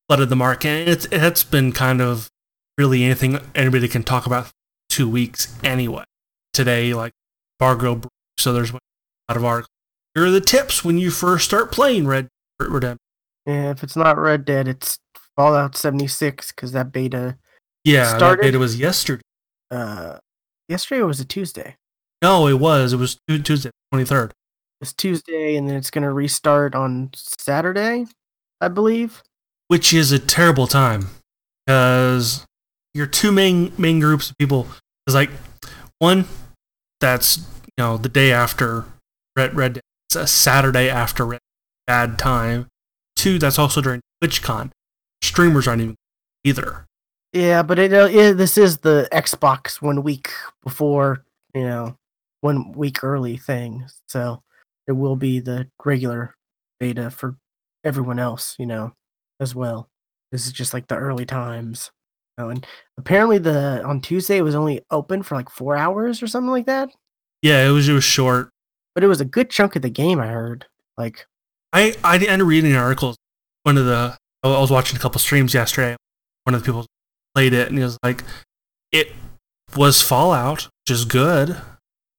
flooded 0.08 0.28
the 0.28 0.36
market, 0.36 0.68
and 0.68 0.88
it's 0.88 1.06
it's 1.10 1.44
been 1.44 1.72
kind 1.72 2.00
of 2.00 2.28
really 2.76 3.04
anything 3.04 3.38
anybody 3.54 3.88
can 3.88 4.02
talk 4.02 4.26
about 4.26 4.50
two 4.88 5.08
weeks 5.08 5.54
anyway. 5.62 6.04
Today, 6.52 6.94
like 6.94 7.12
Fargo, 7.58 8.02
so 8.38 8.52
there's 8.52 8.70
a 8.70 8.78
lot 9.28 9.36
of 9.36 9.44
articles 9.44 9.74
here 10.14 10.26
are 10.26 10.30
the 10.30 10.40
tips 10.40 10.84
when 10.84 10.96
you 10.96 11.10
first 11.10 11.44
start 11.44 11.72
playing 11.72 12.06
Red 12.06 12.28
Dead 12.60 12.68
Redemption. 12.70 12.98
Yeah, 13.46 13.70
if 13.70 13.82
it's 13.82 13.96
not 13.96 14.16
Red 14.16 14.44
Dead, 14.44 14.68
it's 14.68 14.98
Fallout 15.36 15.76
76 15.76 16.52
because 16.52 16.72
that 16.72 16.92
beta 16.92 17.36
Yeah, 17.84 18.16
Started- 18.16 18.38
that 18.42 18.48
beta 18.48 18.58
was 18.58 18.78
yesterday. 18.78 19.22
uh 19.70 20.18
yesterday 20.68 21.00
or 21.00 21.06
was 21.06 21.20
a 21.20 21.24
Tuesday? 21.24 21.76
No, 22.22 22.46
it 22.46 22.54
was. 22.60 22.92
It 22.92 22.96
was 22.96 23.18
Tu- 23.28 23.42
Tuesday, 23.42 23.70
twenty 23.90 24.04
third. 24.06 24.32
It's 24.80 24.92
Tuesday 24.92 25.56
and 25.56 25.68
then 25.68 25.76
it's 25.76 25.90
gonna 25.90 26.12
restart 26.12 26.74
on 26.74 27.10
Saturday, 27.14 28.06
I 28.60 28.68
believe. 28.68 29.22
which 29.68 29.92
is 29.92 30.12
a 30.12 30.18
terrible 30.18 30.66
time 30.66 31.08
because 31.66 32.46
your 32.92 33.06
two 33.06 33.32
main 33.32 33.72
main 33.78 33.98
groups 34.00 34.30
of 34.30 34.38
people 34.38 34.68
is 35.06 35.14
like 35.14 35.30
one 35.98 36.26
that's 37.00 37.38
you 37.38 37.72
know 37.78 37.96
the 37.96 38.08
day 38.08 38.30
after 38.32 38.84
Red 39.36 39.54
Red 39.56 39.72
Dead. 39.74 39.82
It's 40.08 40.16
a 40.16 40.26
Saturday 40.26 40.88
after 40.88 41.24
Red 41.26 41.40
bad 41.86 42.18
time. 42.18 42.68
Two 43.16 43.38
that's 43.38 43.58
also 43.58 43.80
during 43.80 44.00
TwitchCon. 44.22 44.70
Streamers 45.34 45.66
aren't 45.66 45.82
even 45.82 45.96
either. 46.44 46.86
Yeah, 47.32 47.64
but 47.64 47.80
it, 47.80 47.92
uh, 47.92 48.06
yeah, 48.06 48.30
this 48.30 48.56
is 48.56 48.78
the 48.78 49.08
Xbox 49.10 49.82
one 49.82 50.04
week 50.04 50.30
before, 50.62 51.24
you 51.52 51.64
know, 51.64 51.96
one 52.40 52.70
week 52.70 53.02
early 53.02 53.36
thing. 53.36 53.84
So 54.06 54.44
it 54.86 54.92
will 54.92 55.16
be 55.16 55.40
the 55.40 55.66
regular 55.84 56.36
beta 56.78 57.10
for 57.10 57.36
everyone 57.82 58.20
else, 58.20 58.54
you 58.60 58.66
know, 58.66 58.92
as 59.40 59.56
well. 59.56 59.88
This 60.30 60.46
is 60.46 60.52
just 60.52 60.72
like 60.72 60.86
the 60.86 60.94
early 60.94 61.26
times. 61.26 61.90
Oh, 62.38 62.50
and 62.50 62.64
apparently 62.96 63.38
the 63.38 63.82
on 63.84 64.00
Tuesday 64.00 64.36
it 64.36 64.42
was 64.42 64.54
only 64.54 64.82
open 64.92 65.24
for 65.24 65.34
like 65.34 65.50
four 65.50 65.76
hours 65.76 66.22
or 66.22 66.28
something 66.28 66.52
like 66.52 66.66
that. 66.66 66.90
Yeah, 67.42 67.66
it 67.66 67.70
was 67.70 67.88
it 67.88 67.92
was 67.92 68.04
short. 68.04 68.50
But 68.94 69.02
it 69.02 69.08
was 69.08 69.20
a 69.20 69.24
good 69.24 69.50
chunk 69.50 69.74
of 69.74 69.82
the 69.82 69.90
game. 69.90 70.20
I 70.20 70.28
heard. 70.28 70.66
Like, 70.96 71.26
I 71.72 71.96
I 72.04 72.14
ended 72.14 72.40
up 72.40 72.46
reading 72.46 72.76
articles. 72.76 73.16
One 73.64 73.76
of 73.76 73.86
the 73.86 74.16
I 74.44 74.60
was 74.60 74.70
watching 74.70 74.96
a 74.96 75.00
couple 75.00 75.18
streams 75.20 75.54
yesterday. 75.54 75.96
One 76.44 76.54
of 76.54 76.62
the 76.62 76.66
people 76.66 76.86
played 77.34 77.52
it 77.52 77.68
and 77.68 77.78
he 77.78 77.84
was 77.84 77.98
like, 78.02 78.22
it 78.92 79.12
was 79.76 80.02
Fallout, 80.02 80.64
which 80.84 80.90
is 80.90 81.04
good. 81.04 81.56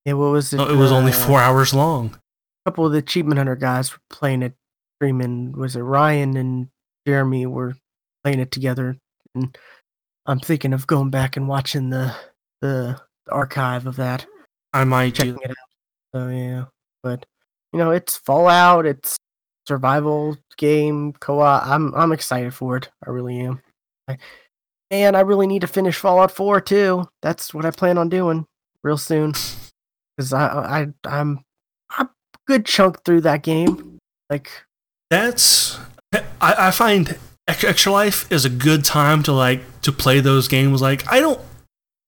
yeah, 0.06 0.14
what 0.14 0.32
was 0.32 0.54
it? 0.54 0.60
Oh, 0.60 0.68
It 0.72 0.76
was 0.78 0.92
only 0.92 1.12
uh, 1.12 1.16
four 1.16 1.40
hours 1.40 1.74
long. 1.74 2.18
A 2.66 2.72
couple 2.72 2.86
of 2.86 2.92
the 2.92 2.98
Achievement 2.98 3.38
Hunter 3.38 3.56
guys 3.56 3.92
were 3.92 4.00
playing 4.10 4.42
it, 4.42 4.54
streaming. 4.98 5.52
Was 5.54 5.76
it 5.76 5.82
Ryan 5.82 6.36
and 6.36 6.68
Jeremy 7.08 7.46
were 7.46 7.76
playing 8.24 8.40
it 8.40 8.52
together? 8.52 8.98
And 9.36 9.56
I'm 10.26 10.40
thinking 10.40 10.74
of 10.74 10.88
going 10.88 11.12
back 11.12 11.38
and 11.38 11.48
watching 11.48 11.92
the 11.92 12.16
the, 12.62 13.00
the 13.28 13.32
archive 13.32 13.86
of 13.86 13.98
that, 13.98 14.26
I 14.74 14.84
might 14.84 15.14
do. 15.14 15.34
checking 15.34 15.42
it 15.44 15.52
out. 15.52 15.56
So 16.16 16.28
yeah, 16.30 16.66
but 17.04 17.26
you 17.72 17.78
know, 17.80 17.92
it's 17.92 18.18
Fallout. 18.18 18.88
It's 18.88 19.18
survival 19.68 20.38
game 20.58 21.14
co-op. 21.14 21.66
I'm 21.66 21.94
I'm 21.96 22.12
excited 22.12 22.54
for 22.54 22.78
it. 22.78 22.90
I 23.06 23.10
really 23.10 23.40
am. 23.40 23.62
I, 24.08 24.18
and 24.92 25.18
I 25.18 25.22
really 25.22 25.48
need 25.48 25.62
to 25.62 25.68
finish 25.68 25.98
Fallout 25.98 26.32
4 26.32 26.62
too. 26.62 27.08
That's 27.22 27.54
what 27.54 27.66
I 27.66 27.72
plan 27.72 27.98
on 27.98 28.10
doing 28.10 28.46
real 28.84 28.98
soon. 28.98 29.34
Because 30.16 30.34
I 30.34 30.48
I 30.48 30.88
I'm 31.06 31.44
a 31.98 32.08
good 32.48 32.66
chunk 32.66 33.04
through 33.04 33.22
that 33.22 33.44
game. 33.44 33.98
Like 34.30 34.50
That's 35.10 35.80
I, 36.14 36.68
I 36.68 36.72
find 36.72 37.18
Extra 37.48 37.92
Life 37.92 38.32
is 38.32 38.46
a 38.46 38.50
good 38.50 38.84
time 38.84 39.24
to 39.24 39.32
like 39.32 39.82
to 39.82 39.92
play 39.92 40.20
those 40.20 40.48
games. 40.48 40.82
Like 40.82 41.12
I 41.12 41.20
don't, 41.20 41.40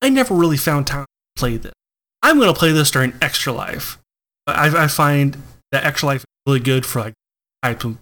I 0.01 0.09
never 0.09 0.33
really 0.33 0.57
found 0.57 0.87
time 0.87 1.05
to 1.05 1.39
play 1.39 1.57
this. 1.57 1.73
I'm 2.23 2.39
gonna 2.39 2.53
play 2.53 2.71
this 2.71 2.91
during 2.91 3.13
Extra 3.21 3.53
Life. 3.53 3.99
I, 4.47 4.85
I 4.85 4.87
find 4.87 5.37
that 5.71 5.83
Extra 5.85 6.07
Life 6.07 6.25
really 6.45 6.59
good 6.59 6.85
for 6.85 7.01
like 7.01 7.13
type 7.63 7.83
of 7.83 7.91
was 7.91 7.97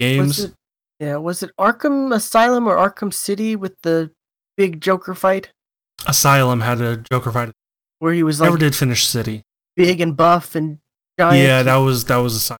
games. 0.00 0.40
it 0.40 0.54
yeah, 1.00 1.16
was 1.16 1.42
it 1.42 1.50
Arkham 1.58 2.14
Asylum 2.14 2.66
or 2.66 2.76
Arkham 2.76 3.12
City 3.12 3.56
with 3.56 3.80
the 3.82 4.10
big 4.56 4.80
Joker 4.80 5.14
fight 5.14 5.50
Asylum 6.06 6.60
had 6.60 6.80
a 6.80 6.96
Joker 6.96 7.32
fight. 7.32 7.52
where 7.98 8.12
he 8.12 8.22
was 8.22 8.40
like 8.40 8.48
Never 8.48 8.58
did 8.58 8.74
finish 8.76 9.06
City. 9.06 9.42
big 9.76 10.00
and 10.00 10.16
buff 10.16 10.54
and 10.54 10.78
giant? 11.18 11.38
Yeah, 11.44 11.62
that 11.62 11.76
was 11.76 12.04
that 12.06 12.16
was 12.16 12.34
Asylum. 12.36 12.58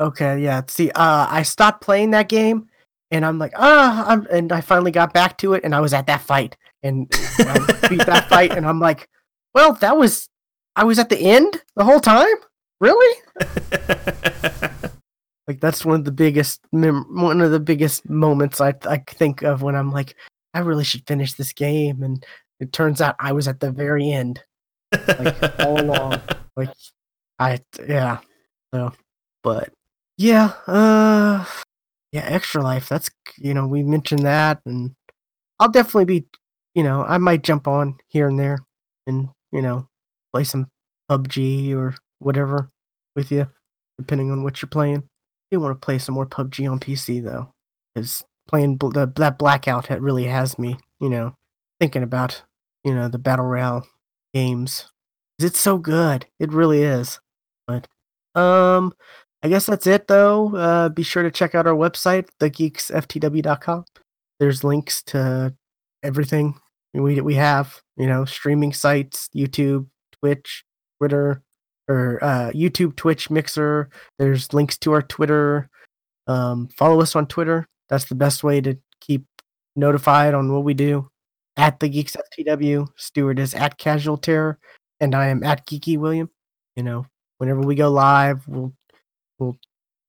Okay, 0.00 0.40
yeah. 0.42 0.62
See, 0.66 0.90
uh, 0.90 1.26
I 1.30 1.42
stopped 1.42 1.82
playing 1.82 2.12
that 2.12 2.28
game, 2.28 2.68
and 3.10 3.24
I'm 3.24 3.38
like, 3.38 3.52
ah, 3.56 4.20
and 4.30 4.50
I 4.50 4.60
finally 4.62 4.90
got 4.90 5.12
back 5.12 5.36
to 5.38 5.52
it, 5.54 5.62
and 5.62 5.74
I 5.74 5.80
was 5.80 5.92
at 5.92 6.06
that 6.06 6.22
fight, 6.22 6.56
and 6.82 7.06
I 7.38 7.58
beat 7.88 8.06
that 8.06 8.26
fight, 8.28 8.56
and 8.56 8.66
I'm 8.66 8.80
like, 8.80 9.08
well, 9.54 9.74
that 9.74 9.96
was, 9.96 10.28
I 10.74 10.84
was 10.84 10.98
at 10.98 11.10
the 11.10 11.18
end 11.18 11.62
the 11.76 11.84
whole 11.84 12.00
time, 12.00 12.34
really? 12.80 13.20
Like 15.50 15.58
that's 15.58 15.84
one 15.84 15.98
of 15.98 16.04
the 16.04 16.12
biggest, 16.12 16.60
mem- 16.70 17.12
one 17.12 17.40
of 17.40 17.50
the 17.50 17.58
biggest 17.58 18.08
moments 18.08 18.60
I 18.60 18.72
I 18.88 18.98
think 19.04 19.42
of 19.42 19.62
when 19.62 19.74
I'm 19.74 19.90
like, 19.90 20.14
I 20.54 20.60
really 20.60 20.84
should 20.84 21.04
finish 21.08 21.32
this 21.32 21.52
game, 21.52 22.04
and 22.04 22.24
it 22.60 22.72
turns 22.72 23.00
out 23.00 23.16
I 23.18 23.32
was 23.32 23.48
at 23.48 23.58
the 23.58 23.72
very 23.72 24.12
end, 24.12 24.40
like 24.92 25.36
all 25.58 25.80
along. 25.80 26.20
Like, 26.56 26.70
I 27.40 27.60
yeah, 27.88 28.18
so, 28.72 28.92
but 29.42 29.72
yeah, 30.18 30.52
uh, 30.68 31.44
yeah, 32.12 32.26
extra 32.26 32.62
life. 32.62 32.88
That's 32.88 33.10
you 33.38 33.52
know 33.52 33.66
we 33.66 33.82
mentioned 33.82 34.24
that, 34.24 34.60
and 34.66 34.94
I'll 35.58 35.70
definitely 35.70 36.04
be, 36.04 36.26
you 36.76 36.84
know, 36.84 37.02
I 37.02 37.18
might 37.18 37.42
jump 37.42 37.66
on 37.66 37.96
here 38.06 38.28
and 38.28 38.38
there, 38.38 38.58
and 39.08 39.30
you 39.50 39.62
know, 39.62 39.88
play 40.32 40.44
some 40.44 40.68
PUBG 41.10 41.74
or 41.74 41.96
whatever 42.20 42.68
with 43.16 43.32
you, 43.32 43.48
depending 43.98 44.30
on 44.30 44.44
what 44.44 44.62
you're 44.62 44.68
playing. 44.68 45.09
Do 45.50 45.60
want 45.60 45.80
to 45.80 45.84
play 45.84 45.98
some 45.98 46.14
more 46.14 46.26
PUBG 46.26 46.70
on 46.70 46.78
PC 46.78 47.22
though, 47.22 47.52
because 47.94 48.24
playing 48.46 48.76
bl- 48.76 48.90
the, 48.90 49.12
that 49.16 49.38
blackout 49.38 49.88
really 50.00 50.24
has 50.26 50.58
me, 50.58 50.76
you 51.00 51.08
know, 51.08 51.34
thinking 51.80 52.02
about 52.02 52.42
you 52.84 52.94
know 52.94 53.08
the 53.08 53.18
battle 53.18 53.46
royale 53.46 53.86
games. 54.32 54.86
It's 55.38 55.58
so 55.58 55.78
good, 55.78 56.26
it 56.38 56.52
really 56.52 56.82
is. 56.82 57.18
But 57.66 57.88
um, 58.34 58.92
I 59.42 59.48
guess 59.48 59.66
that's 59.66 59.86
it 59.86 60.06
though. 60.06 60.54
Uh, 60.54 60.88
be 60.88 61.02
sure 61.02 61.22
to 61.22 61.30
check 61.30 61.54
out 61.54 61.66
our 61.66 61.74
website, 61.74 62.28
thegeeksftw.com. 62.40 63.84
There's 64.38 64.64
links 64.64 65.02
to 65.04 65.54
everything 66.02 66.60
we 66.94 67.20
we 67.20 67.34
have, 67.34 67.80
you 67.96 68.06
know, 68.06 68.24
streaming 68.24 68.72
sites, 68.72 69.28
YouTube, 69.34 69.86
Twitch, 70.12 70.64
Twitter, 70.98 71.42
or 71.90 72.22
uh, 72.22 72.50
YouTube, 72.54 72.94
Twitch, 72.94 73.30
Mixer. 73.30 73.90
There's 74.18 74.52
links 74.54 74.78
to 74.78 74.92
our 74.92 75.02
Twitter. 75.02 75.68
Um, 76.28 76.68
follow 76.68 77.00
us 77.00 77.16
on 77.16 77.26
Twitter. 77.26 77.66
That's 77.88 78.04
the 78.04 78.14
best 78.14 78.44
way 78.44 78.60
to 78.60 78.78
keep 79.00 79.24
notified 79.74 80.32
on 80.32 80.52
what 80.52 80.62
we 80.62 80.72
do. 80.72 81.10
At 81.56 81.80
the 81.80 81.88
Geeks 81.88 82.16
FTW, 82.16 82.86
Stewart 82.96 83.40
is 83.40 83.54
at 83.54 83.76
Casual 83.76 84.16
Terror, 84.16 84.58
and 85.00 85.14
I 85.16 85.26
am 85.26 85.42
at 85.42 85.66
Geeky 85.66 85.98
William. 85.98 86.30
You 86.76 86.84
know, 86.84 87.06
whenever 87.38 87.60
we 87.60 87.74
go 87.74 87.90
live, 87.90 88.46
we'll 88.46 88.72
we'll 89.38 89.58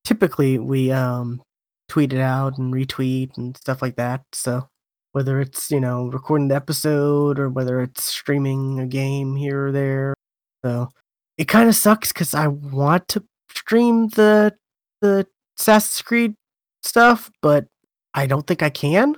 typically 0.06 0.60
we 0.60 0.92
um 0.92 1.42
tweet 1.90 2.14
it 2.14 2.22
out 2.22 2.60
and 2.60 2.74
retweet 2.74 3.36
and 3.38 3.58
stuff 3.58 3.82
like 3.82 3.96
that. 3.96 4.22
So 4.34 4.70
whether 5.14 5.42
it's 5.42 5.72
you 5.72 5.80
know 5.80 6.06
recording 6.06 6.48
the 6.48 6.56
episode 6.56 7.40
or 7.40 7.50
whether 7.50 7.82
it's 7.82 8.04
streaming 8.04 8.80
a 8.80 8.86
game 8.86 9.36
here 9.36 9.68
or 9.68 9.72
there, 9.72 10.14
so 10.64 10.90
it 11.42 11.48
kind 11.48 11.68
of 11.68 11.76
sucks 11.76 12.14
because 12.14 12.36
I 12.36 12.46
want 12.46 13.08
to 13.10 13.24
stream 13.50 14.10
the 14.10 14.54
the 15.02 15.26
Assassin's 15.58 16.04
Creed 16.04 16.36
stuff, 16.84 17.32
but 17.42 17.66
I 18.14 18.28
don't 18.28 18.46
think 18.46 18.62
I 18.62 18.70
can. 18.70 19.16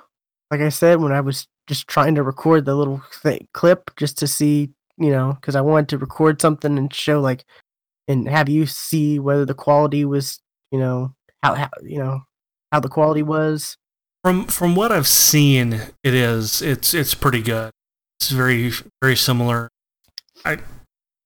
Like 0.49 0.61
I 0.61 0.69
said, 0.69 1.01
when 1.01 1.11
I 1.11 1.19
was 1.19 1.49
just 1.67 1.89
trying 1.89 2.15
to 2.15 2.23
record 2.23 2.63
the 2.63 2.75
little 2.75 3.03
th- 3.23 3.45
clip 3.53 3.91
just 3.97 4.17
to 4.19 4.27
see, 4.27 4.69
you 4.97 5.11
know, 5.11 5.33
because 5.33 5.57
I 5.57 5.61
wanted 5.61 5.89
to 5.89 5.97
record 5.97 6.39
something 6.39 6.77
and 6.77 6.93
show 6.93 7.19
like, 7.19 7.43
and 8.07 8.29
have 8.29 8.47
you 8.47 8.67
see 8.67 9.19
whether 9.19 9.45
the 9.45 9.53
quality 9.53 10.05
was, 10.05 10.39
you 10.71 10.79
know, 10.79 11.13
how, 11.43 11.55
how 11.55 11.69
you 11.83 11.97
know 11.97 12.21
how 12.71 12.79
the 12.79 12.87
quality 12.87 13.23
was. 13.23 13.75
From 14.23 14.45
from 14.45 14.75
what 14.75 14.93
I've 14.93 15.09
seen, 15.09 15.73
it 15.73 16.13
is 16.13 16.61
it's 16.61 16.93
it's 16.93 17.15
pretty 17.15 17.41
good. 17.41 17.71
It's 18.17 18.31
very 18.31 18.71
very 19.01 19.17
similar. 19.17 19.67
I 20.45 20.59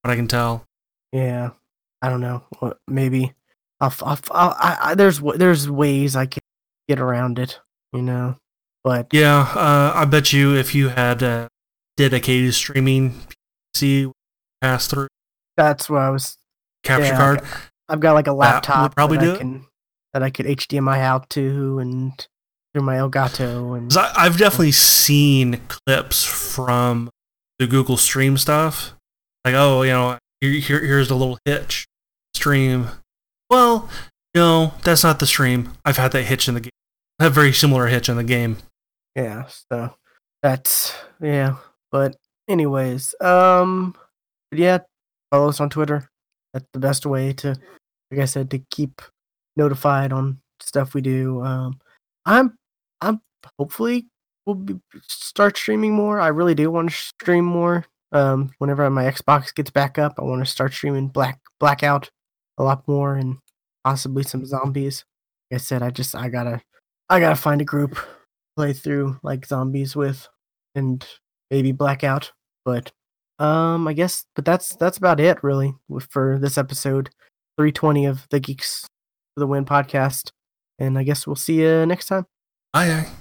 what 0.02 0.12
I 0.12 0.16
can 0.16 0.28
tell. 0.28 0.64
Yeah, 1.12 1.52
I 2.02 2.10
don't 2.10 2.22
know. 2.22 2.44
What- 2.60 2.80
Maybe 2.88 3.34
I'll, 3.80 3.94
I'll, 4.02 4.20
I'll 4.32 4.56
I, 4.60 4.78
I, 4.82 4.96
there's 4.96 5.20
there's 5.20 5.70
ways 5.70 6.16
I 6.16 6.26
can 6.26 6.42
get 6.88 7.00
around 7.00 7.40
it, 7.40 7.60
you 7.94 8.02
know. 8.02 8.38
But 8.84 9.08
Yeah, 9.12 9.40
uh, 9.56 9.92
I 9.96 10.06
bet 10.06 10.32
you 10.34 10.56
if 10.56 10.74
you 10.74 10.90
had 10.90 11.22
a 11.22 11.48
dedicated 11.98 12.54
streaming 12.54 13.16
PC 13.76 14.12
pass 14.62 14.88
through 14.88 15.08
that's 15.56 15.90
what 15.90 16.02
I 16.02 16.10
was. 16.10 16.38
capture 16.84 17.08
Yeah, 17.08 17.18
card, 17.18 17.42
I've 17.90 18.00
got 18.00 18.14
like 18.14 18.28
a 18.28 18.34
laptop 18.34 18.96
probably 18.96 19.18
that 19.18 19.24
do 19.26 19.34
I 19.34 19.38
can 19.38 19.66
that 20.14 20.24
I 20.24 20.30
could 20.30 20.46
HDMI 20.46 21.00
out 21.00 21.30
to 21.32 21.80
and 21.80 22.28
through 22.74 22.84
my 22.84 22.96
Elgato 22.96 23.78
and. 23.78 23.92
I, 23.96 24.14
I've 24.16 24.38
definitely 24.38 24.72
seen 24.72 25.60
clips 25.68 26.24
from 26.24 27.10
the 27.60 27.68
Google 27.68 27.98
Stream 27.98 28.38
stuff. 28.38 28.94
Like, 29.44 29.56
oh, 29.56 29.82
you 29.82 29.92
know, 29.92 30.18
here, 30.42 30.52
here 30.52 30.86
here's 30.86 31.08
the 31.08 31.16
little 31.16 31.38
hitch 31.46 31.88
stream. 32.34 32.88
Well, 33.50 33.90
no, 34.36 34.74
that's 34.84 35.04
not 35.04 35.20
the 35.20 35.28
stream. 35.28 35.74
I've 35.86 35.98
had 35.98 36.12
that 36.12 36.24
hitch 36.24 36.48
in 36.48 36.54
the 36.54 36.62
game. 36.62 36.72
I 37.20 37.26
have 37.26 37.34
very 37.34 37.54
similar 37.54 37.88
hitch 37.88 38.10
in 38.10 38.18
the 38.18 38.24
game. 38.24 38.58
Yeah, 39.16 39.48
so 39.48 39.96
that's 40.44 40.94
yeah. 41.22 41.56
But 41.92 42.16
anyways, 42.48 43.16
um, 43.22 43.96
yeah, 44.52 44.80
follow 45.32 45.50
us 45.50 45.60
on 45.60 45.70
Twitter. 45.70 46.10
That's 46.54 46.68
the 46.74 46.80
best 46.80 47.06
way 47.06 47.34
to, 47.34 47.56
like 48.12 48.20
I 48.20 48.26
said, 48.26 48.52
to 48.52 48.60
keep 48.70 49.02
notified 49.56 50.14
on 50.14 50.40
stuff 50.60 50.94
we 50.94 51.02
do. 51.02 51.42
Um, 51.42 51.80
I'm 52.26 52.58
I'm 53.02 53.22
hopefully 53.58 54.06
we'll 54.46 54.56
be, 54.56 54.80
start 55.08 55.58
streaming 55.58 55.94
more. 55.94 56.20
I 56.20 56.28
really 56.28 56.56
do 56.56 56.70
want 56.70 56.90
to 56.90 56.96
stream 56.96 57.46
more. 57.46 57.86
Um, 58.12 58.52
whenever 58.60 58.90
my 58.90 59.04
Xbox 59.04 59.54
gets 59.54 59.70
back 59.70 59.98
up, 59.98 60.14
I 60.18 60.24
want 60.24 60.44
to 60.46 60.50
start 60.50 60.74
streaming 60.74 61.10
Black 61.10 61.40
Blackout 61.60 62.10
a 62.58 62.64
lot 62.64 62.88
more 62.88 63.16
and 63.16 63.38
possibly 63.84 64.24
some 64.24 64.46
zombies. 64.46 65.06
Like 65.52 65.58
I 65.58 65.62
said, 65.62 65.84
I 65.84 65.90
just 65.90 66.16
I 66.16 66.30
gotta 66.30 66.62
I 67.10 67.20
gotta 67.20 67.36
find 67.36 67.62
a 67.62 67.66
group 67.66 67.98
play 68.56 68.74
through 68.74 69.20
like 69.24 69.46
zombies 69.46 69.96
with 69.96 70.28
and 70.76 71.06
maybe 71.52 71.72
blackout. 71.72 72.32
But 72.66 72.92
um 73.40 73.88
I 73.88 73.94
guess 73.94 74.26
but 74.36 74.46
that's 74.46 74.76
that's 74.76 74.98
about 74.98 75.20
it 75.20 75.44
really 75.44 75.74
for 76.10 76.38
this 76.40 76.58
episode 76.58 77.10
320 77.58 78.06
of 78.06 78.28
the 78.30 78.40
Geeks 78.40 78.88
for 79.34 79.40
the 79.40 79.48
Win 79.48 79.66
podcast. 79.66 80.32
And 80.80 80.98
I 80.98 81.04
guess 81.04 81.26
we'll 81.26 81.36
see 81.36 81.62
you 81.62 81.86
next 81.86 82.08
time. 82.08 82.26
Aye 82.74 82.92
aye. 82.92 83.18